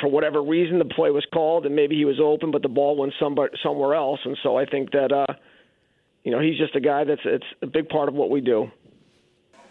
for 0.00 0.08
whatever 0.08 0.42
reason, 0.42 0.78
the 0.78 0.84
play 0.84 1.10
was 1.10 1.26
called 1.32 1.66
and 1.66 1.74
maybe 1.74 1.96
he 1.96 2.04
was 2.04 2.20
open, 2.22 2.50
but 2.50 2.62
the 2.62 2.68
ball 2.68 2.96
went 2.96 3.12
somewhere 3.20 3.50
somewhere 3.62 3.94
else. 3.94 4.20
And 4.24 4.36
so 4.42 4.56
I 4.56 4.64
think 4.64 4.92
that, 4.92 5.12
uh, 5.12 5.34
you 6.24 6.32
know, 6.32 6.40
he's 6.40 6.58
just 6.58 6.74
a 6.74 6.80
guy 6.80 7.04
that's 7.04 7.20
it's 7.24 7.46
a 7.62 7.66
big 7.66 7.88
part 7.88 8.08
of 8.08 8.14
what 8.14 8.30
we 8.30 8.40
do. 8.40 8.70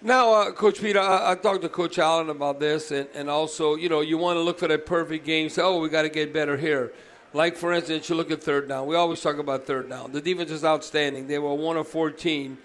Now, 0.05 0.33
uh, 0.33 0.51
Coach 0.51 0.81
Peter, 0.81 0.99
I, 0.99 1.31
I, 1.31 1.35
talked 1.35 1.61
to 1.61 1.69
Coach 1.69 1.97
Allen 1.97 2.29
about 2.29 2.59
this, 2.59 2.91
and, 2.91 3.07
and 3.13 3.29
also, 3.29 3.75
you 3.75 3.87
know, 3.87 4.01
you 4.01 4.17
want 4.17 4.35
to 4.35 4.41
look 4.41 4.59
for 4.59 4.67
that 4.67 4.85
perfect 4.85 5.25
game. 5.25 5.47
Say, 5.47 5.61
oh, 5.61 5.79
we 5.79 5.87
got 5.87 6.01
to 6.01 6.09
get 6.09 6.33
better 6.33 6.57
here. 6.57 6.91
Like, 7.31 7.55
for 7.55 7.71
instance, 7.71 8.09
you 8.09 8.15
look 8.15 8.29
at 8.29 8.43
third 8.43 8.67
down. 8.67 8.85
We 8.85 8.97
always 8.97 9.21
talk 9.21 9.37
about 9.37 9.65
third 9.65 9.89
down. 9.89 10.11
The 10.11 10.19
defense 10.19 10.51
is 10.51 10.65
outstanding. 10.65 11.27
They 11.27 11.39
were 11.39 11.53
1 11.53 11.77
of 11.77 11.87
14 11.87 12.57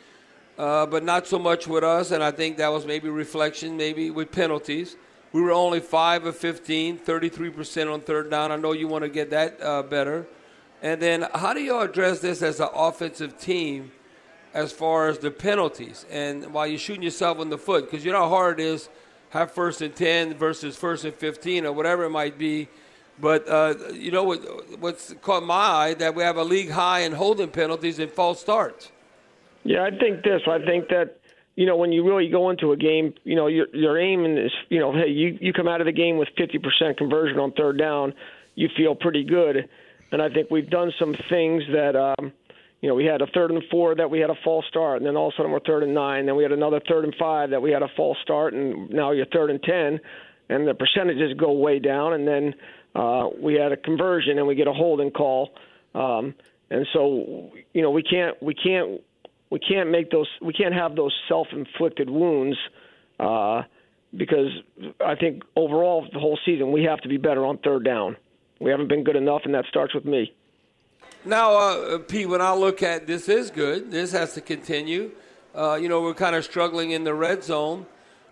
uh, 0.58 0.84
but 0.86 1.04
not 1.04 1.26
so 1.26 1.38
much 1.38 1.66
with 1.66 1.84
us. 1.84 2.10
And 2.10 2.22
I 2.22 2.32
think 2.32 2.56
that 2.56 2.68
was 2.68 2.84
maybe 2.84 3.08
reflection, 3.08 3.76
maybe 3.76 4.10
with 4.10 4.32
penalties. 4.32 4.96
We 5.32 5.40
were 5.40 5.52
only 5.52 5.80
5 5.80 6.26
of 6.26 6.36
15, 6.36 6.98
33% 6.98 7.92
on 7.92 8.00
third 8.00 8.30
down. 8.30 8.50
I 8.50 8.56
know 8.56 8.72
you 8.72 8.88
want 8.88 9.04
to 9.04 9.08
get 9.08 9.30
that 9.30 9.62
uh, 9.62 9.82
better. 9.82 10.26
And 10.82 11.00
then 11.00 11.26
how 11.34 11.54
do 11.54 11.60
you 11.60 11.78
address 11.78 12.20
this 12.20 12.42
as 12.42 12.60
an 12.60 12.68
offensive 12.74 13.38
team 13.38 13.92
as 14.54 14.72
far 14.72 15.08
as 15.08 15.18
the 15.18 15.30
penalties 15.30 16.06
and 16.10 16.52
while 16.52 16.66
you're 16.66 16.78
shooting 16.78 17.02
yourself 17.02 17.40
in 17.40 17.50
the 17.50 17.58
foot? 17.58 17.90
Because 17.90 18.04
you 18.04 18.12
know 18.12 18.22
how 18.22 18.28
hard 18.28 18.60
it 18.60 18.64
is 18.64 18.88
have 19.30 19.52
first 19.52 19.82
and 19.82 19.94
10 19.94 20.34
versus 20.34 20.76
first 20.76 21.04
and 21.04 21.14
15 21.14 21.66
or 21.66 21.72
whatever 21.72 22.04
it 22.04 22.10
might 22.10 22.38
be. 22.38 22.68
But 23.20 23.48
uh, 23.48 23.74
you 23.92 24.10
know 24.10 24.24
what, 24.24 24.78
what's 24.78 25.12
caught 25.22 25.42
my 25.42 25.54
eye 25.54 25.94
that 25.94 26.14
we 26.14 26.22
have 26.22 26.36
a 26.36 26.44
league 26.44 26.70
high 26.70 27.00
in 27.00 27.12
holding 27.12 27.48
penalties 27.48 27.98
and 27.98 28.10
false 28.10 28.40
starts. 28.40 28.90
Yeah, 29.68 29.82
I 29.82 29.90
think 29.90 30.24
this. 30.24 30.40
I 30.48 30.64
think 30.64 30.88
that 30.88 31.20
you 31.54 31.66
know 31.66 31.76
when 31.76 31.92
you 31.92 32.02
really 32.02 32.30
go 32.30 32.48
into 32.48 32.72
a 32.72 32.76
game, 32.76 33.12
you 33.24 33.36
know 33.36 33.48
your 33.48 33.66
your 33.74 33.98
aim 33.98 34.24
is 34.24 34.50
you 34.70 34.80
know 34.80 34.94
hey 34.94 35.10
you 35.10 35.36
you 35.42 35.52
come 35.52 35.68
out 35.68 35.82
of 35.82 35.84
the 35.84 35.92
game 35.92 36.16
with 36.16 36.28
50% 36.38 36.96
conversion 36.96 37.38
on 37.38 37.52
third 37.52 37.76
down, 37.76 38.14
you 38.54 38.70
feel 38.74 38.94
pretty 38.94 39.24
good, 39.24 39.68
and 40.10 40.22
I 40.22 40.30
think 40.30 40.50
we've 40.50 40.70
done 40.70 40.92
some 40.98 41.14
things 41.28 41.62
that. 41.72 41.94
um 41.96 42.32
you 42.80 42.88
know, 42.88 42.94
we 42.94 43.06
had 43.06 43.22
a 43.22 43.26
third 43.34 43.50
and 43.50 43.60
four 43.72 43.96
that 43.96 44.08
we 44.08 44.20
had 44.20 44.30
a 44.30 44.36
false 44.44 44.64
start, 44.68 44.98
and 44.98 45.06
then 45.06 45.16
all 45.16 45.26
of 45.26 45.34
a 45.34 45.36
sudden 45.36 45.50
we're 45.50 45.58
third 45.58 45.82
and 45.82 45.94
nine. 45.94 46.26
Then 46.26 46.36
we 46.36 46.44
had 46.44 46.52
another 46.52 46.80
third 46.88 47.04
and 47.04 47.12
five 47.18 47.50
that 47.50 47.60
we 47.60 47.72
had 47.72 47.82
a 47.82 47.88
false 47.96 48.16
start, 48.22 48.54
and 48.54 48.88
now 48.90 49.10
you're 49.10 49.26
third 49.26 49.50
and 49.50 49.60
ten, 49.60 49.98
and 50.48 50.64
the 50.64 50.74
percentages 50.74 51.34
go 51.36 51.50
way 51.50 51.80
down. 51.80 52.12
And 52.12 52.28
then 52.28 52.54
uh, 52.94 53.30
we 53.36 53.54
had 53.54 53.72
a 53.72 53.76
conversion 53.76 54.38
and 54.38 54.46
we 54.46 54.54
get 54.54 54.68
a 54.68 54.72
holding 54.72 55.10
call. 55.10 55.50
Um, 55.92 56.36
and 56.70 56.86
so, 56.92 57.50
you 57.74 57.82
know, 57.82 57.90
we 57.90 58.04
can't 58.04 58.40
we 58.40 58.54
can't 58.54 59.00
we 59.50 59.58
can't 59.58 59.90
make 59.90 60.10
those 60.10 60.28
we 60.42 60.52
can't 60.52 60.74
have 60.74 60.96
those 60.96 61.14
self-inflicted 61.28 62.08
wounds 62.10 62.56
uh, 63.18 63.62
because 64.16 64.50
I 65.04 65.14
think 65.14 65.42
overall 65.56 66.06
the 66.12 66.18
whole 66.18 66.38
season 66.44 66.72
we 66.72 66.84
have 66.84 67.00
to 67.00 67.08
be 67.08 67.16
better 67.16 67.44
on 67.44 67.58
third 67.58 67.84
down. 67.84 68.16
We 68.60 68.70
haven't 68.70 68.88
been 68.88 69.04
good 69.04 69.16
enough, 69.16 69.42
and 69.44 69.54
that 69.54 69.66
starts 69.66 69.94
with 69.94 70.04
me. 70.04 70.32
Now, 71.24 71.56
uh, 71.56 71.98
Pete, 71.98 72.28
when 72.28 72.40
I 72.40 72.54
look 72.54 72.82
at 72.82 73.06
this, 73.06 73.28
is 73.28 73.50
good. 73.50 73.90
This 73.90 74.12
has 74.12 74.34
to 74.34 74.40
continue. 74.40 75.12
Uh, 75.54 75.74
you 75.80 75.88
know, 75.88 76.02
we're 76.02 76.14
kind 76.14 76.34
of 76.34 76.44
struggling 76.44 76.90
in 76.90 77.04
the 77.04 77.14
red 77.14 77.44
zone. 77.44 77.86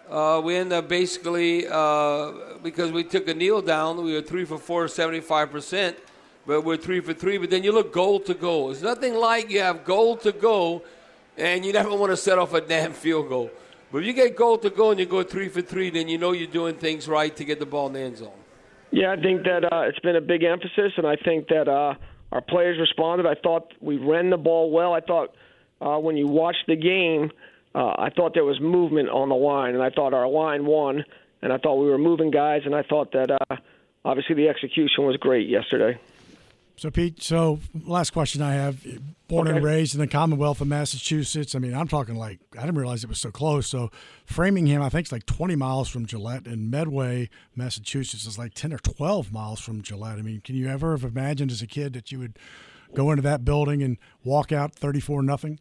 Uh, 0.08 0.40
we 0.42 0.56
end 0.56 0.72
up 0.72 0.88
basically 0.88 1.66
uh, 1.68 2.32
because 2.62 2.92
we 2.92 3.02
took 3.02 3.26
a 3.28 3.34
kneel 3.34 3.60
down. 3.60 4.02
We 4.04 4.14
were 4.14 4.20
three 4.20 4.44
for 4.44 4.58
four, 4.58 4.86
75 4.86 5.50
percent, 5.50 5.96
but 6.46 6.62
we're 6.62 6.76
three 6.76 7.00
for 7.00 7.12
three. 7.12 7.38
But 7.38 7.50
then 7.50 7.64
you 7.64 7.72
look 7.72 7.92
goal 7.92 8.20
to 8.20 8.34
goal. 8.34 8.70
It's 8.70 8.82
nothing 8.82 9.14
like 9.14 9.50
you 9.50 9.60
have 9.60 9.84
goal 9.84 10.16
to 10.18 10.30
go, 10.30 10.82
and 11.38 11.64
you 11.64 11.72
never 11.72 11.94
want 11.94 12.12
to 12.12 12.16
set 12.16 12.38
off 12.38 12.54
a 12.54 12.60
damn 12.60 12.92
field 12.92 13.28
goal. 13.28 13.50
But 13.92 13.98
if 13.98 14.06
you 14.06 14.12
get 14.12 14.36
goal 14.36 14.58
to 14.58 14.70
go 14.70 14.90
and 14.90 15.00
you 15.00 15.06
go 15.06 15.22
three 15.22 15.48
for 15.48 15.62
three, 15.62 15.90
then 15.90 16.08
you 16.08 16.18
know 16.18 16.32
you're 16.32 16.48
doing 16.48 16.74
things 16.74 17.08
right 17.08 17.34
to 17.36 17.44
get 17.44 17.58
the 17.58 17.66
ball 17.66 17.86
in 17.86 17.92
the 17.92 18.00
end 18.00 18.18
zone. 18.18 18.32
Yeah, 18.90 19.12
I 19.12 19.20
think 19.20 19.44
that 19.44 19.64
uh, 19.70 19.82
it's 19.82 19.98
been 20.00 20.16
a 20.16 20.20
big 20.20 20.42
emphasis, 20.42 20.92
and 20.96 21.06
I 21.06 21.16
think 21.16 21.48
that 21.48 21.68
uh, 21.68 21.94
our 22.32 22.40
players 22.40 22.78
responded. 22.78 23.26
I 23.26 23.34
thought 23.34 23.72
we 23.80 23.96
ran 23.96 24.30
the 24.30 24.36
ball 24.36 24.70
well. 24.70 24.92
I 24.92 25.00
thought 25.00 25.34
uh, 25.80 25.98
when 25.98 26.16
you 26.16 26.26
watch 26.26 26.56
the 26.66 26.76
game, 26.76 27.30
uh, 27.74 27.94
I 27.98 28.10
thought 28.14 28.34
there 28.34 28.44
was 28.44 28.60
movement 28.60 29.08
on 29.08 29.28
the 29.28 29.34
line, 29.34 29.74
and 29.74 29.82
I 29.82 29.90
thought 29.90 30.14
our 30.14 30.28
line 30.28 30.64
won, 30.64 31.04
and 31.42 31.52
I 31.52 31.58
thought 31.58 31.76
we 31.76 31.90
were 31.90 31.98
moving 31.98 32.30
guys, 32.30 32.62
and 32.64 32.74
I 32.74 32.82
thought 32.82 33.12
that 33.12 33.30
uh, 33.30 33.56
obviously 34.04 34.34
the 34.34 34.48
execution 34.48 35.04
was 35.04 35.16
great 35.16 35.48
yesterday. 35.48 35.98
So, 36.78 36.90
Pete, 36.90 37.22
so 37.22 37.58
last 37.86 38.10
question 38.10 38.42
I 38.42 38.52
have 38.52 38.84
born 39.28 39.48
okay. 39.48 39.56
and 39.56 39.64
raised 39.64 39.94
in 39.94 40.00
the 40.00 40.06
Commonwealth 40.06 40.60
of 40.60 40.66
Massachusetts. 40.66 41.54
I 41.54 41.58
mean, 41.58 41.74
I'm 41.74 41.88
talking 41.88 42.16
like, 42.16 42.38
I 42.52 42.66
didn't 42.66 42.76
realize 42.76 43.02
it 43.02 43.08
was 43.08 43.18
so 43.18 43.30
close. 43.30 43.66
So, 43.66 43.90
Framingham, 44.26 44.82
I 44.82 44.90
think, 44.90 45.06
is 45.06 45.12
like 45.12 45.24
20 45.24 45.56
miles 45.56 45.88
from 45.88 46.04
Gillette, 46.04 46.46
and 46.46 46.70
Medway, 46.70 47.30
Massachusetts 47.54 48.26
is 48.26 48.38
like 48.38 48.52
10 48.52 48.74
or 48.74 48.78
12 48.78 49.32
miles 49.32 49.58
from 49.58 49.80
Gillette. 49.80 50.18
I 50.18 50.22
mean, 50.22 50.42
can 50.42 50.54
you 50.54 50.68
ever 50.68 50.90
have 50.90 51.04
imagined 51.04 51.50
as 51.50 51.62
a 51.62 51.66
kid 51.66 51.94
that 51.94 52.12
you 52.12 52.18
would 52.18 52.38
go 52.94 53.10
into 53.10 53.22
that 53.22 53.42
building 53.42 53.82
and 53.82 53.96
walk 54.22 54.52
out 54.52 54.74
34 54.74 55.22
nothing? 55.22 55.58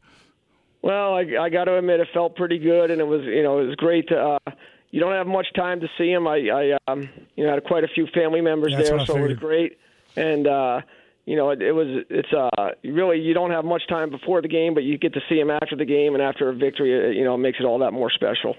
Well, 0.81 1.15
I, 1.15 1.21
I 1.39 1.49
got 1.49 1.63
to 1.63 1.77
admit, 1.77 2.01
it 2.01 2.09
felt 2.13 2.35
pretty 2.35 2.59
good, 2.59 2.91
and 2.91 2.99
it 2.99 3.07
was, 3.07 3.21
you 3.23 3.41
know, 3.41 3.59
it 3.59 3.67
was 3.67 3.75
great 3.75 4.09
to. 4.09 4.17
Uh, 4.17 4.51
you 4.91 4.99
don't 4.99 5.13
have 5.13 5.27
much 5.27 5.47
time 5.55 5.79
to 5.79 5.87
see 5.97 6.11
him. 6.11 6.27
I, 6.27 6.49
I 6.49 6.91
um, 6.91 7.09
you 7.37 7.45
know, 7.45 7.53
had 7.53 7.63
quite 7.63 7.85
a 7.85 7.87
few 7.87 8.05
family 8.13 8.41
members 8.41 8.73
That's 8.75 8.89
there, 8.89 9.05
so 9.05 9.15
it 9.17 9.29
was 9.29 9.37
great. 9.37 9.77
And 10.17 10.45
uh, 10.47 10.81
you 11.25 11.35
know, 11.35 11.49
it, 11.49 11.61
it 11.61 11.71
was 11.71 12.05
it's 12.09 12.29
uh 12.33 12.71
really 12.83 13.19
you 13.19 13.33
don't 13.33 13.51
have 13.51 13.65
much 13.65 13.83
time 13.87 14.09
before 14.09 14.41
the 14.41 14.47
game, 14.47 14.73
but 14.73 14.83
you 14.83 14.97
get 14.97 15.13
to 15.13 15.21
see 15.27 15.35
him 15.35 15.49
after 15.49 15.75
the 15.75 15.85
game 15.85 16.13
and 16.13 16.23
after 16.23 16.49
a 16.49 16.55
victory. 16.55 16.93
It, 16.93 17.17
you 17.17 17.23
know, 17.23 17.35
it 17.35 17.39
makes 17.39 17.59
it 17.59 17.65
all 17.65 17.79
that 17.79 17.91
more 17.91 18.11
special. 18.11 18.55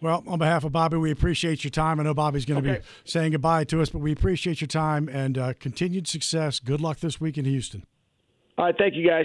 Well, 0.00 0.22
on 0.26 0.38
behalf 0.38 0.64
of 0.64 0.72
Bobby, 0.72 0.98
we 0.98 1.10
appreciate 1.10 1.64
your 1.64 1.70
time. 1.70 1.98
I 1.98 2.02
know 2.02 2.12
Bobby's 2.12 2.44
going 2.44 2.62
to 2.62 2.70
okay. 2.70 2.80
be 2.80 2.86
saying 3.04 3.32
goodbye 3.32 3.64
to 3.64 3.80
us, 3.80 3.88
but 3.88 4.00
we 4.00 4.12
appreciate 4.12 4.60
your 4.60 4.68
time 4.68 5.08
and 5.08 5.38
uh, 5.38 5.54
continued 5.58 6.06
success. 6.06 6.60
Good 6.60 6.80
luck 6.82 6.98
this 7.00 7.22
week 7.22 7.38
in 7.38 7.46
Houston. 7.46 7.86
All 8.58 8.66
right, 8.66 8.74
thank 8.76 8.94
you 8.94 9.08
guys. 9.08 9.24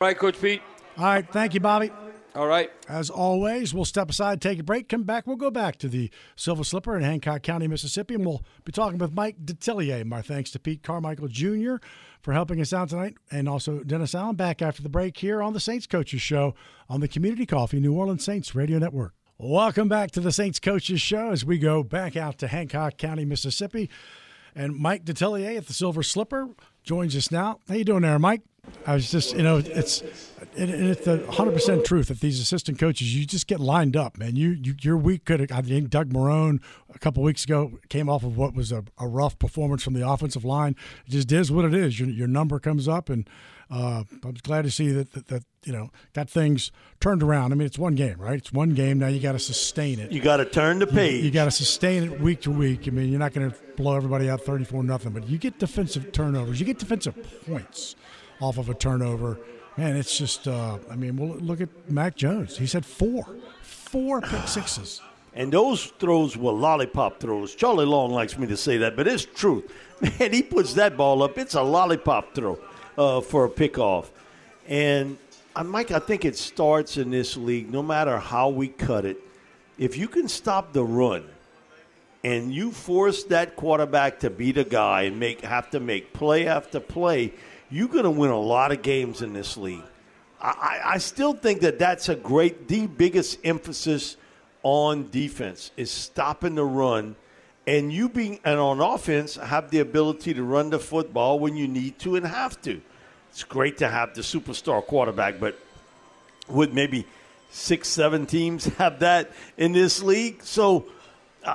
All 0.00 0.08
right, 0.08 0.16
Coach 0.16 0.40
Pete. 0.40 0.62
All 0.96 1.04
right, 1.04 1.30
thank 1.30 1.52
you, 1.52 1.60
Bobby. 1.60 1.90
All 2.34 2.48
right. 2.48 2.72
As 2.88 3.10
always, 3.10 3.72
we'll 3.72 3.84
step 3.84 4.10
aside, 4.10 4.42
take 4.42 4.58
a 4.58 4.64
break, 4.64 4.88
come 4.88 5.04
back. 5.04 5.24
We'll 5.24 5.36
go 5.36 5.52
back 5.52 5.76
to 5.76 5.88
the 5.88 6.10
Silver 6.34 6.64
Slipper 6.64 6.96
in 6.96 7.04
Hancock 7.04 7.42
County, 7.42 7.68
Mississippi, 7.68 8.14
and 8.14 8.26
we'll 8.26 8.42
be 8.64 8.72
talking 8.72 8.98
with 8.98 9.14
Mike 9.14 9.36
Detillier. 9.44 10.04
My 10.04 10.20
thanks 10.20 10.50
to 10.50 10.58
Pete 10.58 10.82
Carmichael 10.82 11.28
Jr. 11.28 11.76
for 12.22 12.32
helping 12.32 12.60
us 12.60 12.72
out 12.72 12.88
tonight, 12.88 13.14
and 13.30 13.48
also 13.48 13.84
Dennis 13.84 14.16
Allen 14.16 14.34
back 14.34 14.62
after 14.62 14.82
the 14.82 14.88
break 14.88 15.16
here 15.16 15.40
on 15.40 15.52
the 15.52 15.60
Saints 15.60 15.86
Coaches 15.86 16.20
Show 16.20 16.56
on 16.88 16.98
the 16.98 17.06
Community 17.08 17.46
Coffee 17.46 17.78
New 17.78 17.94
Orleans 17.94 18.24
Saints 18.24 18.52
Radio 18.52 18.80
Network. 18.80 19.14
Welcome 19.38 19.88
back 19.88 20.10
to 20.12 20.20
the 20.20 20.32
Saints 20.32 20.58
Coaches 20.58 21.00
Show 21.00 21.30
as 21.30 21.44
we 21.44 21.58
go 21.58 21.84
back 21.84 22.16
out 22.16 22.38
to 22.38 22.48
Hancock 22.48 22.96
County, 22.96 23.24
Mississippi. 23.24 23.88
And 24.56 24.74
Mike 24.74 25.04
Detillier 25.04 25.56
at 25.56 25.68
the 25.68 25.72
Silver 25.72 26.02
Slipper 26.02 26.48
joins 26.82 27.16
us 27.16 27.30
now. 27.30 27.60
How 27.68 27.74
you 27.74 27.84
doing 27.84 28.02
there, 28.02 28.18
Mike? 28.18 28.42
I 28.86 28.94
was 28.94 29.10
just, 29.10 29.34
you 29.34 29.42
know, 29.42 29.56
it's 29.58 30.02
and 30.56 30.70
it's 30.70 31.04
the 31.04 31.26
hundred 31.30 31.52
percent 31.52 31.84
truth 31.84 32.08
that 32.08 32.20
these 32.20 32.40
assistant 32.40 32.78
coaches, 32.78 33.14
you 33.14 33.26
just 33.26 33.46
get 33.46 33.60
lined 33.60 33.96
up, 33.96 34.18
man. 34.18 34.36
You, 34.36 34.50
you 34.50 34.74
your 34.80 34.96
week 34.96 35.24
could. 35.24 35.50
I 35.50 35.62
think 35.62 35.90
Doug 35.90 36.10
Marrone 36.10 36.60
a 36.94 36.98
couple 36.98 37.22
weeks 37.22 37.44
ago 37.44 37.78
came 37.88 38.08
off 38.08 38.22
of 38.22 38.36
what 38.36 38.54
was 38.54 38.72
a, 38.72 38.84
a, 38.98 39.08
rough 39.08 39.38
performance 39.38 39.82
from 39.82 39.94
the 39.94 40.08
offensive 40.08 40.44
line. 40.44 40.76
It 41.06 41.10
just 41.10 41.32
is 41.32 41.50
what 41.50 41.64
it 41.64 41.74
is. 41.74 41.98
Your, 41.98 42.08
your 42.08 42.28
number 42.28 42.60
comes 42.60 42.86
up, 42.86 43.08
and 43.08 43.28
uh, 43.70 44.04
I'm 44.22 44.34
glad 44.42 44.62
to 44.62 44.70
see 44.70 44.92
that, 44.92 45.12
that, 45.12 45.26
that 45.28 45.44
you 45.64 45.72
know 45.72 45.90
got 46.12 46.30
things 46.30 46.70
turned 47.00 47.22
around. 47.22 47.52
I 47.52 47.56
mean, 47.56 47.66
it's 47.66 47.78
one 47.78 47.94
game, 47.94 48.20
right? 48.20 48.38
It's 48.38 48.52
one 48.52 48.70
game. 48.70 48.98
Now 48.98 49.08
you 49.08 49.20
got 49.20 49.32
to 49.32 49.40
sustain 49.40 49.98
it. 49.98 50.12
You 50.12 50.20
got 50.20 50.36
to 50.36 50.44
turn 50.44 50.78
the 50.78 50.86
page. 50.86 51.14
You, 51.14 51.24
you 51.26 51.30
got 51.30 51.46
to 51.46 51.50
sustain 51.50 52.04
it 52.04 52.20
week 52.20 52.42
to 52.42 52.50
week. 52.50 52.86
I 52.86 52.90
mean, 52.90 53.10
you're 53.10 53.18
not 53.18 53.32
going 53.32 53.50
to 53.50 53.56
blow 53.76 53.96
everybody 53.96 54.30
out 54.30 54.42
34 54.42 54.84
nothing, 54.84 55.12
but 55.12 55.28
you 55.28 55.38
get 55.38 55.58
defensive 55.58 56.12
turnovers. 56.12 56.60
You 56.60 56.66
get 56.66 56.78
defensive 56.78 57.16
points 57.46 57.96
off 58.44 58.58
of 58.58 58.68
a 58.68 58.74
turnover. 58.74 59.38
Man, 59.78 59.96
it's 59.96 60.16
just, 60.16 60.46
uh, 60.46 60.78
I 60.90 60.96
mean, 60.96 61.16
well, 61.16 61.36
look 61.38 61.60
at 61.60 61.68
Mac 61.90 62.14
Jones. 62.14 62.58
He's 62.58 62.74
had 62.74 62.84
four, 62.84 63.26
four 63.62 64.20
pick 64.20 64.46
sixes. 64.46 65.00
And 65.32 65.52
those 65.52 65.86
throws 65.98 66.36
were 66.36 66.52
lollipop 66.52 67.18
throws. 67.18 67.54
Charlie 67.54 67.86
Long 67.86 68.12
likes 68.12 68.38
me 68.38 68.46
to 68.46 68.56
say 68.56 68.76
that, 68.78 68.94
but 68.94 69.08
it's 69.08 69.24
truth. 69.24 69.72
Man, 70.20 70.32
he 70.32 70.42
puts 70.42 70.74
that 70.74 70.96
ball 70.96 71.22
up. 71.22 71.38
It's 71.38 71.54
a 71.54 71.62
lollipop 71.62 72.34
throw 72.34 72.58
uh, 72.96 73.20
for 73.20 73.46
a 73.46 73.48
pickoff. 73.48 74.06
And 74.68 75.16
uh, 75.56 75.64
Mike, 75.64 75.90
I 75.90 75.98
think 75.98 76.24
it 76.24 76.36
starts 76.36 76.98
in 76.98 77.10
this 77.10 77.36
league, 77.36 77.72
no 77.72 77.82
matter 77.82 78.18
how 78.18 78.50
we 78.50 78.68
cut 78.68 79.04
it. 79.06 79.16
If 79.76 79.96
you 79.96 80.06
can 80.06 80.28
stop 80.28 80.72
the 80.72 80.84
run 80.84 81.24
and 82.22 82.54
you 82.54 82.70
force 82.70 83.24
that 83.24 83.56
quarterback 83.56 84.20
to 84.20 84.30
beat 84.30 84.56
a 84.56 84.64
guy 84.64 85.02
and 85.02 85.18
make 85.18 85.40
have 85.40 85.70
to 85.70 85.80
make 85.80 86.12
play 86.12 86.46
after 86.46 86.78
play– 86.78 87.32
you're 87.70 87.88
going 87.88 88.04
to 88.04 88.10
win 88.10 88.30
a 88.30 88.40
lot 88.40 88.72
of 88.72 88.82
games 88.82 89.22
in 89.22 89.32
this 89.32 89.56
league. 89.56 89.82
I, 90.40 90.80
I 90.84 90.98
still 90.98 91.32
think 91.32 91.62
that 91.62 91.78
that's 91.78 92.08
a 92.08 92.14
great, 92.14 92.68
the 92.68 92.86
biggest 92.86 93.38
emphasis 93.44 94.16
on 94.62 95.10
defense 95.10 95.70
is 95.76 95.90
stopping 95.90 96.54
the 96.54 96.64
run, 96.64 97.16
and 97.66 97.92
you 97.92 98.08
being 98.08 98.40
and 98.44 98.58
on 98.58 98.80
offense 98.80 99.36
have 99.36 99.70
the 99.70 99.78
ability 99.78 100.34
to 100.34 100.42
run 100.42 100.70
the 100.70 100.78
football 100.78 101.38
when 101.38 101.56
you 101.56 101.66
need 101.66 101.98
to 102.00 102.16
and 102.16 102.26
have 102.26 102.60
to. 102.62 102.80
It's 103.30 103.44
great 103.44 103.78
to 103.78 103.88
have 103.88 104.14
the 104.14 104.20
superstar 104.20 104.84
quarterback, 104.84 105.40
but 105.40 105.58
would 106.48 106.74
maybe 106.74 107.06
six, 107.50 107.88
seven 107.88 108.26
teams 108.26 108.64
have 108.78 109.00
that 109.00 109.32
in 109.56 109.72
this 109.72 110.02
league? 110.02 110.42
So 110.42 110.86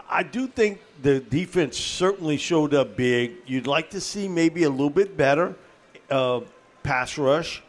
I 0.09 0.23
do 0.23 0.47
think 0.47 0.81
the 1.01 1.19
defense 1.19 1.77
certainly 1.77 2.37
showed 2.37 2.73
up 2.73 2.95
big. 2.95 3.33
You'd 3.45 3.67
like 3.67 3.91
to 3.91 4.01
see 4.01 4.27
maybe 4.27 4.63
a 4.63 4.69
little 4.69 4.89
bit 4.89 5.15
better 5.15 5.55
uh, 6.11 6.41
pass 6.83 7.17
rush, 7.17 7.61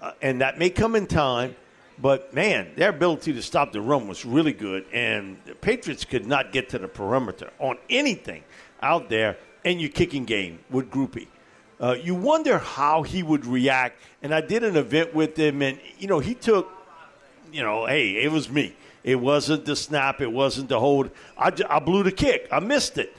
uh, 0.00 0.12
and 0.22 0.40
that 0.40 0.58
may 0.58 0.70
come 0.70 0.96
in 0.96 1.06
time. 1.06 1.56
But 1.98 2.34
man, 2.34 2.72
their 2.76 2.90
ability 2.90 3.32
to 3.32 3.42
stop 3.42 3.72
the 3.72 3.80
run 3.80 4.06
was 4.06 4.24
really 4.26 4.52
good, 4.52 4.84
and 4.92 5.38
the 5.46 5.54
Patriots 5.54 6.04
could 6.04 6.26
not 6.26 6.52
get 6.52 6.68
to 6.70 6.78
the 6.78 6.88
perimeter 6.88 7.50
on 7.58 7.78
anything 7.88 8.42
out 8.82 9.08
there. 9.08 9.38
And 9.64 9.80
your 9.80 9.90
kicking 9.90 10.24
game 10.26 10.60
with 10.70 10.90
Grupe, 10.90 11.26
Uh, 11.80 11.96
you 12.00 12.14
wonder 12.14 12.58
how 12.58 13.02
he 13.02 13.22
would 13.22 13.44
react. 13.44 14.00
And 14.22 14.32
I 14.32 14.40
did 14.40 14.62
an 14.62 14.76
event 14.76 15.14
with 15.14 15.36
him, 15.36 15.60
and 15.62 15.78
you 15.98 16.06
know 16.06 16.20
he 16.20 16.34
took, 16.34 16.70
you 17.52 17.62
know, 17.62 17.86
hey, 17.86 18.22
it 18.22 18.30
was 18.30 18.48
me. 18.48 18.74
It 19.02 19.16
wasn't 19.16 19.64
the 19.64 19.76
snap. 19.76 20.20
It 20.20 20.30
wasn't 20.30 20.68
the 20.68 20.78
hold. 20.78 21.10
I, 21.38 21.52
I 21.68 21.78
blew 21.80 22.02
the 22.02 22.12
kick. 22.12 22.48
I 22.52 22.60
missed 22.60 22.98
it. 22.98 23.16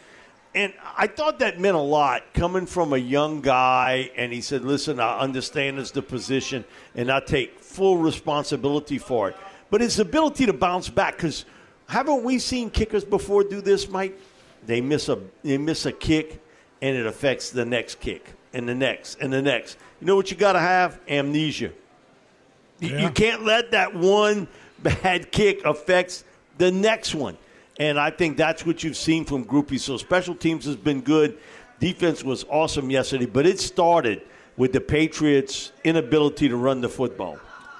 And 0.57 0.73
I 0.97 1.05
thought 1.05 1.37
that 1.37 1.59
meant 1.59 1.75
a 1.75 1.79
lot 1.79 2.33
coming 2.33 2.65
from 2.65 2.91
a 2.91 2.97
young 2.97 3.41
guy. 3.41 4.09
And 4.15 4.33
he 4.33 4.41
said, 4.41 4.63
Listen, 4.63 4.99
I 4.99 5.19
understand 5.19 5.77
it's 5.77 5.91
the 5.91 6.01
position 6.01 6.65
and 6.95 7.11
I 7.11 7.19
take 7.19 7.59
full 7.59 7.97
responsibility 7.97 8.97
for 8.97 9.29
it. 9.29 9.35
But 9.69 9.81
his 9.81 9.99
ability 9.99 10.47
to 10.47 10.53
bounce 10.53 10.89
back, 10.89 11.17
because 11.17 11.45
haven't 11.85 12.23
we 12.23 12.39
seen 12.39 12.71
kickers 12.71 13.05
before 13.05 13.43
do 13.43 13.61
this, 13.61 13.87
Mike? 13.87 14.19
They 14.65 14.81
miss 14.81 15.09
a 15.09 15.19
they 15.43 15.59
miss 15.59 15.85
a 15.85 15.91
kick 15.91 16.41
and 16.81 16.97
it 16.97 17.05
affects 17.05 17.51
the 17.51 17.63
next 17.63 17.99
kick 17.99 18.33
and 18.51 18.67
the 18.67 18.73
next 18.73 19.19
and 19.21 19.31
the 19.31 19.43
next. 19.43 19.77
You 20.01 20.07
know 20.07 20.15
what 20.15 20.31
you 20.31 20.37
got 20.37 20.53
to 20.53 20.59
have? 20.59 20.99
Amnesia. 21.07 21.71
Yeah. 22.79 22.97
You 22.97 23.11
can't 23.11 23.43
let 23.43 23.69
that 23.71 23.93
one 23.93 24.47
bad 24.81 25.31
kick 25.31 25.63
affect 25.65 26.23
the 26.57 26.71
next 26.71 27.13
one. 27.13 27.37
And 27.79 27.99
I 27.99 28.09
think 28.09 28.37
that's 28.37 28.65
what 28.65 28.83
you've 28.83 28.97
seen 28.97 29.25
from 29.25 29.45
Grupe. 29.45 29.79
So 29.79 29.97
special 29.97 30.35
teams 30.35 30.65
has 30.65 30.75
been 30.75 31.01
good. 31.01 31.37
Defense 31.79 32.23
was 32.23 32.43
awesome 32.49 32.89
yesterday, 32.89 33.27
but 33.27 33.45
it 33.45 33.59
started 33.59 34.21
with 34.55 34.73
the 34.73 34.81
Patriots' 34.81 35.71
inability 35.83 36.49
to 36.49 36.57
run 36.57 36.81
the 36.81 36.89
football. 36.89 37.37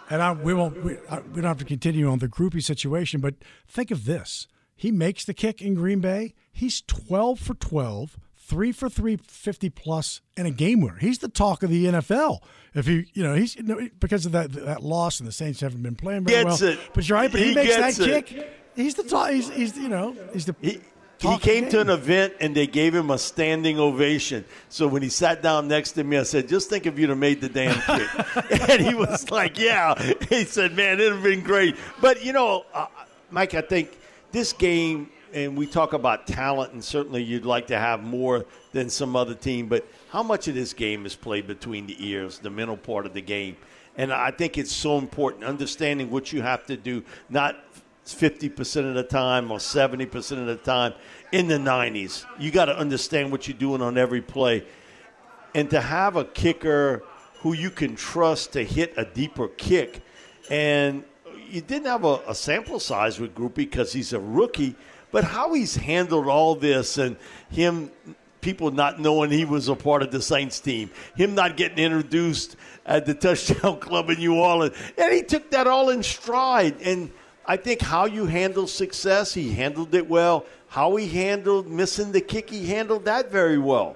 And 0.09 0.21
I, 0.21 0.31
we 0.33 0.53
won't. 0.53 0.83
We, 0.83 0.97
I, 1.09 1.19
we, 1.19 1.41
don't 1.41 1.45
have 1.45 1.57
to 1.57 1.65
continue 1.65 2.07
on 2.09 2.19
the 2.19 2.27
Grupe 2.27 2.61
situation, 2.61 3.19
but 3.19 3.33
think 3.67 3.91
of 3.91 4.05
this: 4.05 4.47
he 4.75 4.91
makes 4.91 5.25
the 5.25 5.33
kick 5.33 5.61
in 5.61 5.73
Green 5.73 5.99
Bay. 5.99 6.33
He's 6.51 6.81
twelve 6.81 7.39
for 7.39 7.55
12, 7.55 8.17
three 8.37 8.71
for 8.71 8.87
three, 8.87 9.17
50 9.17 9.69
plus, 9.71 10.21
and 10.37 10.47
a 10.47 10.51
game 10.51 10.79
winner. 10.81 10.97
He's 10.99 11.17
the 11.19 11.27
talk 11.27 11.61
of 11.61 11.69
the 11.69 11.85
NFL. 11.85 12.39
If 12.73 12.85
he, 12.85 13.07
you 13.13 13.23
know, 13.23 13.33
he's 13.33 13.55
you 13.57 13.63
know, 13.63 13.89
because 13.99 14.25
of 14.25 14.31
that 14.31 14.53
that 14.53 14.81
loss 14.81 15.19
and 15.19 15.27
the 15.27 15.33
Saints 15.33 15.59
haven't 15.59 15.81
been 15.81 15.95
playing 15.95 16.23
very 16.23 16.43
Gets 16.45 16.61
well. 16.61 16.71
it. 16.71 16.79
But 16.93 17.09
you're 17.09 17.17
right. 17.17 17.31
But 17.31 17.41
he, 17.41 17.49
He 17.49 17.55
makes 17.55 17.75
that 17.75 17.99
it. 17.99 18.25
kick. 18.27 18.49
He's 18.77 18.93
the 18.93 19.03
talk. 19.03 19.31
He's, 19.31 19.49
he's 19.49 19.75
you 19.75 19.89
know 19.89 20.15
he's 20.31 20.45
the. 20.45 20.55
He, 20.61 20.79
he 21.19 21.37
came 21.39 21.67
to 21.69 21.81
an 21.81 21.89
event 21.89 22.35
and 22.39 22.55
they 22.55 22.67
gave 22.67 22.93
him 22.93 23.09
a 23.09 23.17
standing 23.17 23.79
ovation. 23.79 24.45
So 24.69 24.87
when 24.87 25.01
he 25.01 25.09
sat 25.09 25.41
down 25.41 25.67
next 25.67 25.93
to 25.93 26.03
me, 26.03 26.15
I 26.17 26.23
said, 26.23 26.47
"Just 26.47 26.69
think 26.69 26.85
if 26.85 26.99
you'd 26.99 27.09
have 27.09 27.17
made 27.17 27.41
the 27.41 27.49
damn 27.49 27.73
kick." 27.81 28.69
and 28.69 28.79
he 28.79 28.93
was 28.93 29.31
like, 29.31 29.57
"Yeah." 29.57 29.95
He 30.29 30.43
said, 30.43 30.75
"Man, 30.75 30.99
it'd 30.99 31.13
have 31.13 31.23
been 31.23 31.41
great." 31.41 31.75
But 31.99 32.23
you 32.23 32.33
know, 32.33 32.65
uh, 32.71 32.85
Mike, 33.31 33.55
I 33.55 33.61
think 33.61 33.97
this 34.31 34.53
game, 34.53 35.09
and 35.33 35.57
we 35.57 35.65
talk 35.65 35.93
about 35.93 36.27
talent, 36.27 36.73
and 36.73 36.83
certainly 36.83 37.23
you'd 37.23 37.45
like 37.45 37.65
to 37.67 37.79
have 37.79 38.03
more 38.03 38.45
than 38.73 38.91
some 38.91 39.15
other 39.15 39.33
team. 39.33 39.65
But 39.65 39.87
how 40.09 40.21
much 40.21 40.47
of 40.47 40.53
this 40.53 40.73
game 40.73 41.07
is 41.07 41.15
played 41.15 41.47
between 41.47 41.87
the 41.87 41.95
ears, 42.07 42.37
the 42.37 42.51
mental 42.51 42.77
part 42.77 43.07
of 43.07 43.15
the 43.15 43.21
game? 43.21 43.57
And 43.99 44.13
I 44.13 44.29
think 44.29 44.59
it's 44.59 44.71
so 44.71 44.99
important 44.99 45.43
understanding 45.45 46.11
what 46.11 46.31
you 46.31 46.43
have 46.43 46.67
to 46.67 46.77
do, 46.77 47.03
not 47.31 47.55
50% 48.13 48.89
of 48.89 48.95
the 48.95 49.03
time 49.03 49.51
or 49.51 49.57
70% 49.57 50.39
of 50.39 50.45
the 50.47 50.55
time 50.55 50.93
in 51.31 51.47
the 51.47 51.57
90s. 51.57 52.25
You 52.39 52.51
got 52.51 52.65
to 52.65 52.77
understand 52.77 53.31
what 53.31 53.47
you're 53.47 53.57
doing 53.57 53.81
on 53.81 53.97
every 53.97 54.21
play. 54.21 54.65
And 55.55 55.69
to 55.71 55.81
have 55.81 56.15
a 56.15 56.25
kicker 56.25 57.03
who 57.39 57.53
you 57.53 57.69
can 57.69 57.95
trust 57.95 58.53
to 58.53 58.63
hit 58.63 58.93
a 58.97 59.05
deeper 59.05 59.47
kick, 59.47 60.01
and 60.49 61.03
you 61.49 61.61
didn't 61.61 61.87
have 61.87 62.03
a, 62.03 62.21
a 62.27 62.35
sample 62.35 62.79
size 62.79 63.19
with 63.19 63.33
Grupe 63.35 63.55
because 63.55 63.93
he's 63.93 64.13
a 64.13 64.19
rookie, 64.19 64.75
but 65.11 65.23
how 65.23 65.53
he's 65.53 65.75
handled 65.75 66.27
all 66.27 66.55
this 66.55 66.97
and 66.97 67.15
him 67.49 67.91
people 68.41 68.71
not 68.71 68.99
knowing 68.99 69.31
he 69.31 69.45
was 69.45 69.67
a 69.67 69.75
part 69.75 70.01
of 70.01 70.11
the 70.11 70.21
Saints 70.21 70.59
team, 70.59 70.89
him 71.15 71.35
not 71.35 71.57
getting 71.57 71.79
introduced 71.79 72.55
at 72.85 73.05
the 73.05 73.13
touchdown 73.25 73.79
club 73.79 74.09
in 74.09 74.19
New 74.19 74.35
Orleans, 74.35 74.75
and 74.97 75.13
he 75.13 75.23
took 75.23 75.51
that 75.51 75.67
all 75.67 75.89
in 75.89 76.03
stride. 76.03 76.81
And 76.81 77.11
I 77.47 77.57
think 77.57 77.81
how 77.81 78.05
you 78.05 78.25
handle 78.25 78.67
success, 78.67 79.33
he 79.33 79.53
handled 79.53 79.95
it 79.95 80.07
well. 80.07 80.45
How 80.67 80.95
he 80.97 81.07
handled 81.07 81.67
missing 81.67 82.11
the 82.11 82.19
kick, 82.19 82.49
he 82.49 82.67
handled 82.67 83.05
that 83.05 83.31
very 83.31 83.57
well. 83.57 83.95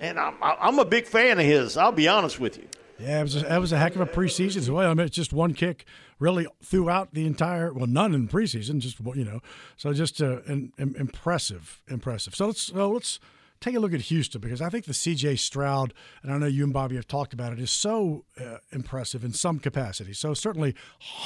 And 0.00 0.18
I'm, 0.18 0.34
I'm 0.40 0.78
a 0.78 0.84
big 0.84 1.06
fan 1.06 1.38
of 1.38 1.44
his. 1.44 1.76
I'll 1.76 1.92
be 1.92 2.08
honest 2.08 2.40
with 2.40 2.56
you. 2.56 2.66
Yeah, 2.98 3.20
it 3.20 3.22
was 3.22 3.42
a, 3.42 3.60
was 3.60 3.72
a 3.72 3.78
heck 3.78 3.94
of 3.94 4.00
a 4.00 4.06
preseason 4.06 4.58
as 4.58 4.70
well. 4.70 4.90
I 4.90 4.94
mean, 4.94 5.06
it's 5.06 5.16
just 5.16 5.32
one 5.32 5.54
kick 5.54 5.86
really 6.18 6.46
throughout 6.62 7.14
the 7.14 7.26
entire. 7.26 7.72
Well, 7.72 7.86
none 7.86 8.14
in 8.14 8.28
preseason, 8.28 8.78
just 8.78 8.98
you 9.00 9.24
know. 9.24 9.40
So 9.76 9.92
just 9.92 10.20
uh, 10.20 10.42
in, 10.42 10.72
in, 10.76 10.94
impressive, 10.96 11.80
impressive. 11.88 12.34
So 12.34 12.46
let's 12.46 12.62
so 12.62 12.90
let's 12.90 13.18
take 13.60 13.74
a 13.74 13.80
look 13.80 13.94
at 13.94 14.02
Houston 14.02 14.40
because 14.40 14.62
I 14.62 14.68
think 14.68 14.84
the 14.84 14.94
C.J. 14.94 15.36
Stroud, 15.36 15.92
and 16.22 16.32
I 16.32 16.38
know 16.38 16.46
you 16.46 16.64
and 16.64 16.72
Bobby 16.72 16.96
have 16.96 17.06
talked 17.06 17.32
about 17.32 17.52
it, 17.52 17.60
is 17.60 17.70
so 17.70 18.24
uh, 18.40 18.58
impressive 18.72 19.24
in 19.24 19.32
some 19.32 19.58
capacity. 19.58 20.12
So 20.12 20.34
certainly 20.34 20.74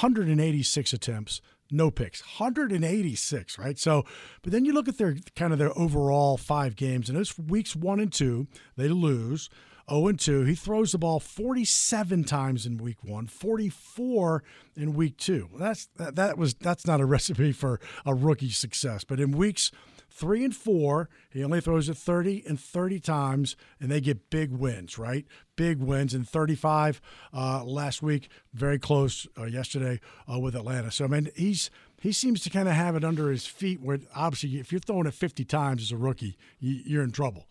186 0.01 0.93
attempts, 0.93 1.41
no 1.71 1.91
picks, 1.91 2.21
186, 2.23 3.59
right? 3.59 3.79
So, 3.79 4.05
but 4.43 4.53
then 4.53 4.65
you 4.65 4.73
look 4.73 4.89
at 4.89 4.99
their 4.99 5.17
kind 5.37 5.53
of 5.53 5.59
their 5.59 5.77
overall 5.79 6.37
five 6.37 6.77
games, 6.77 7.09
and 7.09 7.19
those 7.19 7.37
weeks 7.39 7.75
one 7.75 8.01
and 8.01 8.13
two, 8.13 8.47
they 8.77 8.89
lose. 8.89 9.49
0 9.91 10.07
and 10.09 10.19
2. 10.19 10.45
He 10.45 10.55
throws 10.55 10.93
the 10.93 10.99
ball 10.99 11.21
47 11.21 12.25
times 12.25 12.65
in 12.65 12.79
week 12.79 13.05
1, 13.05 13.27
44 13.27 14.43
in 14.77 14.95
week 14.95 15.19
2. 15.19 15.51
That's 15.59 15.89
that, 15.97 16.17
that 16.17 16.39
was 16.39 16.55
that's 16.55 16.87
not 16.87 17.03
a 17.03 17.05
recipe 17.07 17.53
for 17.53 17.81
a 18.07 18.15
rookie 18.15 18.49
success. 18.49 19.05
But 19.05 19.21
in 19.21 19.33
weeks 19.33 19.71
3 20.15 20.45
and 20.45 20.55
4, 20.55 21.09
he 21.31 21.43
only 21.43 21.61
throws 21.61 21.89
it 21.89 21.97
30 21.97 22.45
and 22.47 22.59
30 22.59 23.01
times 23.01 23.57
and 23.81 23.91
they 23.91 24.01
get 24.01 24.31
big 24.31 24.53
wins, 24.53 24.97
right? 24.97 25.27
Big 25.57 25.79
wins 25.79 26.15
and 26.15 26.29
35 26.29 27.01
uh, 27.33 27.65
last 27.65 28.01
week, 28.01 28.29
very 28.53 28.79
close 28.79 29.27
uh, 29.37 29.45
yesterday 29.45 30.01
uh, 30.33 30.39
with 30.39 30.55
Atlanta. 30.55 30.93
So 30.93 31.05
I 31.05 31.09
mean, 31.09 31.31
he's 31.35 31.69
he 32.01 32.13
seems 32.13 32.43
to 32.43 32.51
kind 32.51 32.69
of 32.69 32.75
have 32.75 32.95
it 32.95 33.05
under 33.05 33.31
his 33.31 33.47
feet 33.47 33.81
where 33.81 33.99
obviously 34.15 34.61
if 34.61 34.71
you're 34.71 34.81
throwing 34.81 35.07
it 35.07 35.15
50 35.15 35.45
times 35.45 35.83
as 35.83 35.91
a 35.91 35.97
rookie, 35.97 36.37
you, 36.61 36.81
you're 36.85 37.03
in 37.03 37.11
trouble. 37.11 37.47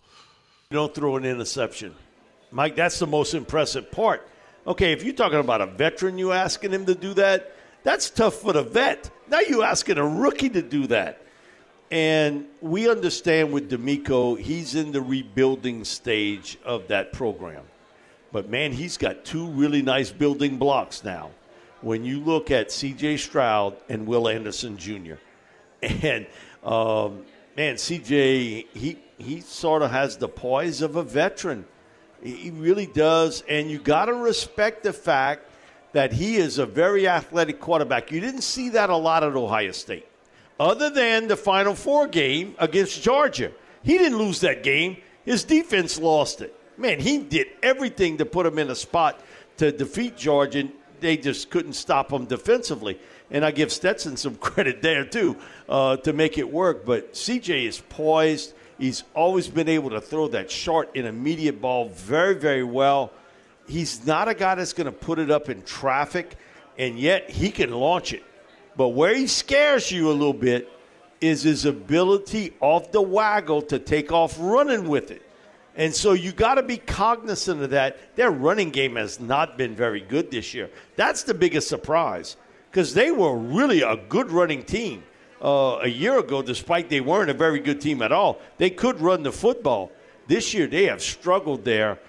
Don't 0.72 0.96
throw 0.96 1.18
an 1.18 1.26
interception. 1.26 1.94
Mike, 2.52 2.76
that's 2.76 2.98
the 2.98 3.08
most 3.08 3.34
impressive 3.34 3.92
part. 3.92 4.28
Okay, 4.66 4.94
if 4.94 5.04
you're 5.04 5.14
talking 5.14 5.40
about 5.40 5.60
a 5.60 5.66
veteran, 5.66 6.18
you 6.18 6.32
asking 6.32 6.72
him 6.72 6.86
to 6.86 6.96
do 6.96 7.14
that, 7.16 7.56
that's 7.84 8.10
tough 8.10 8.36
for 8.36 8.54
the 8.54 8.64
vet. 8.64 9.10
Now 9.28 9.40
you 9.42 9.64
asking 9.64 9.98
a 9.98 10.08
rookie 10.08 10.50
to 10.50 10.62
do 10.62 10.88
that. 10.88 11.23
And 11.92 12.46
we 12.62 12.90
understand 12.90 13.52
with 13.52 13.70
DeMeco, 13.70 14.40
he's 14.40 14.76
in 14.76 14.92
the 14.92 15.02
rebuilding 15.02 15.84
stage 15.84 16.58
of 16.66 16.88
that 16.88 17.14
program. 17.14 17.64
But 18.32 18.50
man, 18.50 18.72
he's 18.72 18.98
got 18.98 19.24
two 19.24 19.48
really 19.48 19.84
nice 19.84 20.12
building 20.12 20.58
blocks 20.58 21.04
now. 21.04 21.30
When 21.82 22.04
you 22.04 22.20
look 22.20 22.50
at 22.50 22.72
C.J. 22.72 23.18
Stroud 23.18 23.76
and 23.90 24.08
Will 24.08 24.28
Anderson 24.28 24.78
Jr., 24.78 25.16
and 25.82 26.26
um, 26.64 27.26
man, 27.56 27.78
C.J. 27.78 28.66
he 28.74 28.98
he 29.18 29.42
sort 29.42 29.82
of 29.82 29.92
has 29.92 30.18
the 30.18 30.28
poise 30.28 30.82
of 30.82 30.96
a 30.96 31.04
veteran. 31.04 31.66
He 32.22 32.52
really 32.52 32.86
does, 32.86 33.44
and 33.50 33.70
you 33.70 33.80
got 33.80 34.06
to 34.06 34.14
respect 34.14 34.84
the 34.84 34.94
fact 34.94 35.50
that 35.92 36.14
he 36.14 36.38
is 36.38 36.58
a 36.58 36.66
very 36.66 37.08
athletic 37.08 37.60
quarterback. 37.60 38.12
You 38.12 38.20
didn't 38.20 38.42
see 38.42 38.70
that 38.70 38.90
a 38.90 38.96
lot 38.96 39.24
at 39.24 39.36
Ohio 39.36 39.72
State, 39.72 40.08
other 40.60 40.90
than 40.90 41.28
the 41.28 41.38
Final 41.38 41.76
Four 41.76 42.08
game 42.08 42.56
against 42.60 43.02
Georgia. 43.02 43.52
He 43.84 43.98
didn't 43.98 44.18
lose 44.18 44.40
that 44.42 44.64
game. 44.64 44.98
His 45.26 45.44
defense 45.44 46.00
lost 46.00 46.42
it. 46.42 46.56
Man, 46.78 47.00
he 47.00 47.20
did 47.20 47.48
everything 47.62 48.18
to 48.18 48.26
put 48.26 48.46
him 48.46 48.58
in 48.58 48.70
a 48.70 48.76
spot 48.76 49.22
to 49.58 49.72
defeat 49.72 50.18
Georgia. 50.18 50.68
They 51.00 51.18
just 51.18 51.50
couldn't 51.50 51.74
stop 51.74 52.12
him 52.12 52.26
defensively. 52.26 53.00
And 53.30 53.44
I 53.46 53.52
give 53.52 53.72
Stetson 53.72 54.18
some 54.18 54.36
credit 54.38 54.82
there, 54.82 55.06
too, 55.06 55.38
uh, 55.70 55.98
to 55.98 56.14
make 56.14 56.38
it 56.38 56.50
work. 56.50 56.86
But 56.86 57.14
CJ 57.14 57.66
is 57.66 57.82
poised. 57.90 58.54
He's 58.78 59.04
always 59.14 59.48
been 59.48 59.70
able 59.70 59.92
to 59.92 60.02
throw 60.02 60.28
that 60.30 60.50
short 60.50 60.92
and 60.96 61.06
immediate 61.06 61.62
ball 61.62 61.90
very, 61.90 62.36
very 62.36 62.64
well. 62.64 63.12
He's 63.68 64.06
not 64.06 64.28
a 64.28 64.34
guy 64.34 64.56
that's 64.56 64.74
going 64.74 64.86
to 64.86 64.92
put 64.92 65.20
it 65.20 65.32
up 65.32 65.50
in 65.50 65.62
traffic, 65.62 66.36
and 66.78 67.00
yet 67.00 67.30
he 67.30 67.50
can 67.50 67.72
launch 67.72 68.14
it. 68.14 68.24
But 68.76 68.90
where 68.90 69.16
he 69.16 69.28
scares 69.28 69.92
you 69.92 70.10
a 70.10 70.14
little 70.14 70.34
bit 70.34 70.70
is 71.22 71.44
his 71.44 71.66
ability 71.66 72.54
off 72.60 72.92
the 72.92 73.02
waggle 73.02 73.62
to 73.64 73.80
take 73.80 74.12
off 74.12 74.36
running 74.40 74.90
with 74.90 75.12
it. 75.12 75.22
And 75.76 75.94
so 75.94 76.14
you 76.14 76.32
got 76.32 76.56
to 76.56 76.64
be 76.64 76.78
cognizant 76.78 77.62
of 77.64 77.72
that. 77.72 78.16
Their 78.16 78.30
running 78.30 78.70
game 78.70 78.96
has 78.96 79.20
not 79.20 79.58
been 79.58 79.76
very 79.76 80.02
good 80.02 80.30
this 80.30 80.54
year. 80.54 80.70
That's 80.96 81.24
the 81.24 81.34
biggest 81.34 81.68
surprise 81.68 82.38
because 82.70 82.94
they 82.94 83.12
were 83.12 83.38
really 83.38 83.82
a 83.82 83.96
good 83.96 84.32
running 84.32 84.64
team 84.64 85.04
uh, 85.42 85.80
a 85.82 85.88
year 85.88 86.20
ago, 86.20 86.42
despite 86.42 86.90
they 86.90 87.02
weren't 87.02 87.30
a 87.30 87.34
very 87.34 87.60
good 87.60 87.82
team 87.82 88.02
at 88.02 88.12
all. 88.12 88.40
They 88.58 88.70
could 88.70 89.00
run 89.00 89.24
the 89.24 89.32
football. 89.32 89.92
This 90.28 90.54
year, 90.54 90.68
they 90.68 90.86
have 90.86 91.02
struggled 91.02 91.66
there. 91.66 92.00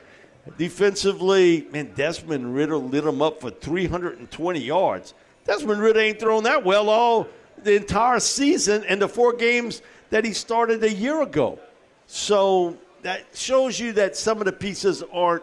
Defensively, 0.59 1.67
man, 1.73 1.93
Desmond 1.97 2.55
Ridder 2.55 2.77
lit 2.77 3.05
them 3.05 3.23
up 3.23 3.41
for 3.41 3.51
320 3.51 4.61
yards. 4.61 5.15
Desmond 5.45 5.81
Ridder 5.81 6.01
ain't 6.01 6.21
thrown 6.21 6.45
that 6.45 6.65
well 6.65 6.89
all 6.89 7.29
the 7.63 7.75
entire 7.77 8.21
season 8.21 8.85
and 8.85 9.01
the 9.01 9.09
four 9.09 9.33
games 9.33 9.83
that 10.11 10.25
he 10.25 10.33
started 10.33 10.83
a 10.83 10.93
year 10.93 11.23
ago. 11.23 11.59
So 12.07 12.79
that 13.03 13.25
shows 13.35 13.79
you 13.79 13.93
that 13.93 14.17
some 14.17 14.39
of 14.39 14.45
the 14.45 14.53
pieces 14.53 15.03
aren't 15.13 15.43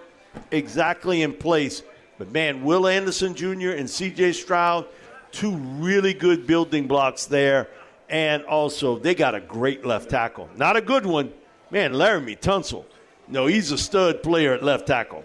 exactly 0.51 1.21
in 1.21 1.33
place. 1.33 1.83
But 2.17 2.31
man, 2.31 2.63
Will 2.63 2.87
Anderson 2.87 3.35
Jr. 3.35 3.71
and 3.71 3.89
C.J. 3.89 4.33
Stroud, 4.33 4.85
two 5.31 5.55
really 5.55 6.13
good 6.13 6.47
building 6.47 6.87
blocks 6.87 7.25
there. 7.25 7.67
And 8.09 8.43
also, 8.43 8.99
they 8.99 9.15
got 9.15 9.35
a 9.35 9.39
great 9.39 9.85
left 9.85 10.09
tackle. 10.09 10.49
Not 10.57 10.75
a 10.75 10.81
good 10.81 11.05
one. 11.05 11.31
Man, 11.69 11.93
Laremy 11.93 12.37
Tunsil. 12.39 12.85
No, 13.27 13.45
he's 13.45 13.71
a 13.71 13.77
stud 13.77 14.21
player 14.21 14.53
at 14.53 14.63
left 14.63 14.87
tackle. 14.87 15.23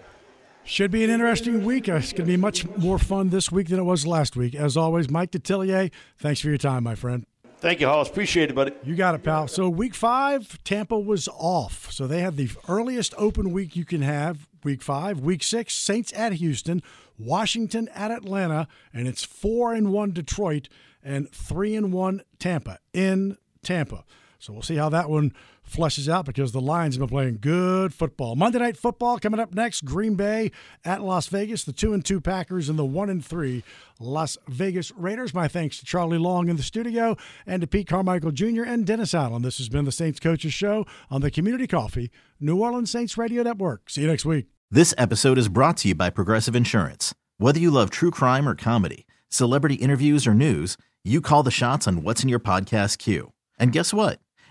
Should 0.67 0.91
be 0.91 1.05
an 1.05 1.09
interesting 1.09 1.63
week. 1.63 1.87
Uh, 1.87 1.93
It's 1.95 2.11
going 2.11 2.25
to 2.27 2.31
be 2.33 2.35
much 2.35 2.67
more 2.75 2.99
fun 2.99 3.29
this 3.29 3.49
week 3.49 3.69
than 3.69 3.79
it 3.79 3.83
was 3.83 4.05
last 4.05 4.35
week. 4.35 4.53
As 4.53 4.75
always, 4.75 5.09
Mike 5.09 5.31
Detillier, 5.31 5.89
thanks 6.17 6.41
for 6.41 6.49
your 6.49 6.57
time, 6.57 6.83
my 6.83 6.93
friend. 6.93 7.25
Thank 7.59 7.79
you, 7.79 7.87
Hollis. 7.87 8.09
Appreciate 8.09 8.49
it, 8.49 8.53
buddy. 8.53 8.73
You 8.83 8.95
got 8.97 9.15
it, 9.15 9.23
pal. 9.23 9.47
So, 9.47 9.69
week 9.69 9.95
five, 9.95 10.61
Tampa 10.65 10.99
was 10.99 11.29
off. 11.29 11.89
So, 11.89 12.05
they 12.05 12.19
had 12.19 12.35
the 12.35 12.49
earliest 12.67 13.13
open 13.17 13.53
week 13.53 13.77
you 13.77 13.85
can 13.85 14.01
have, 14.01 14.49
week 14.65 14.81
five. 14.81 15.21
Week 15.21 15.41
six, 15.41 15.73
Saints 15.73 16.11
at 16.13 16.33
Houston, 16.33 16.83
Washington 17.17 17.87
at 17.95 18.11
Atlanta, 18.11 18.67
and 18.93 19.07
it's 19.07 19.23
four 19.23 19.73
and 19.73 19.93
one 19.93 20.11
Detroit 20.11 20.67
and 21.01 21.31
three 21.31 21.77
and 21.77 21.93
one 21.93 22.21
Tampa 22.39 22.79
in 22.93 23.37
Tampa. 23.63 24.03
So 24.37 24.51
we'll 24.51 24.61
see 24.61 24.75
how 24.75 24.89
that 24.89 25.09
one 25.09 25.33
fleshes 25.69 26.07
out 26.11 26.25
because 26.25 26.51
the 26.51 26.61
Lions 26.61 26.95
have 26.95 27.01
been 27.01 27.09
playing 27.09 27.37
good 27.41 27.93
football. 27.93 28.35
Monday 28.35 28.59
Night 28.59 28.77
Football 28.77 29.19
coming 29.19 29.39
up 29.39 29.53
next. 29.53 29.85
Green 29.85 30.15
Bay 30.15 30.51
at 30.83 31.01
Las 31.01 31.27
Vegas. 31.27 31.63
The 31.63 31.73
two 31.73 31.93
and 31.93 32.03
two 32.03 32.21
Packers 32.21 32.69
and 32.69 32.79
the 32.79 32.85
one 32.85 33.09
and 33.09 33.23
three 33.23 33.63
Las 33.99 34.37
Vegas 34.47 34.91
Raiders. 34.95 35.33
My 35.33 35.47
thanks 35.47 35.79
to 35.79 35.85
Charlie 35.85 36.17
Long 36.17 36.49
in 36.49 36.55
the 36.55 36.63
studio 36.63 37.17
and 37.45 37.61
to 37.61 37.67
Pete 37.67 37.87
Carmichael 37.87 38.31
Jr. 38.31 38.63
and 38.63 38.85
Dennis 38.85 39.13
Allen. 39.13 39.41
This 39.41 39.57
has 39.57 39.69
been 39.69 39.85
the 39.85 39.91
Saints 39.91 40.19
Coaches 40.19 40.53
Show 40.53 40.85
on 41.09 41.21
the 41.21 41.31
Community 41.31 41.67
Coffee 41.67 42.11
New 42.39 42.61
Orleans 42.61 42.91
Saints 42.91 43.17
Radio 43.17 43.43
Network. 43.43 43.89
See 43.89 44.01
you 44.01 44.07
next 44.07 44.25
week. 44.25 44.47
This 44.69 44.93
episode 44.97 45.37
is 45.37 45.47
brought 45.47 45.77
to 45.77 45.89
you 45.89 45.95
by 45.95 46.09
Progressive 46.09 46.55
Insurance. 46.55 47.15
Whether 47.37 47.59
you 47.59 47.71
love 47.71 47.89
true 47.89 48.11
crime 48.11 48.47
or 48.47 48.55
comedy, 48.55 49.05
celebrity 49.29 49.75
interviews 49.75 50.27
or 50.27 50.33
news, 50.33 50.77
you 51.03 51.21
call 51.21 51.43
the 51.43 51.51
shots 51.51 51.87
on 51.87 52.03
what's 52.03 52.23
in 52.23 52.29
your 52.29 52.39
podcast 52.39 52.97
queue. 52.97 53.31
And 53.57 53.71
guess 53.71 53.93
what? 53.93 54.19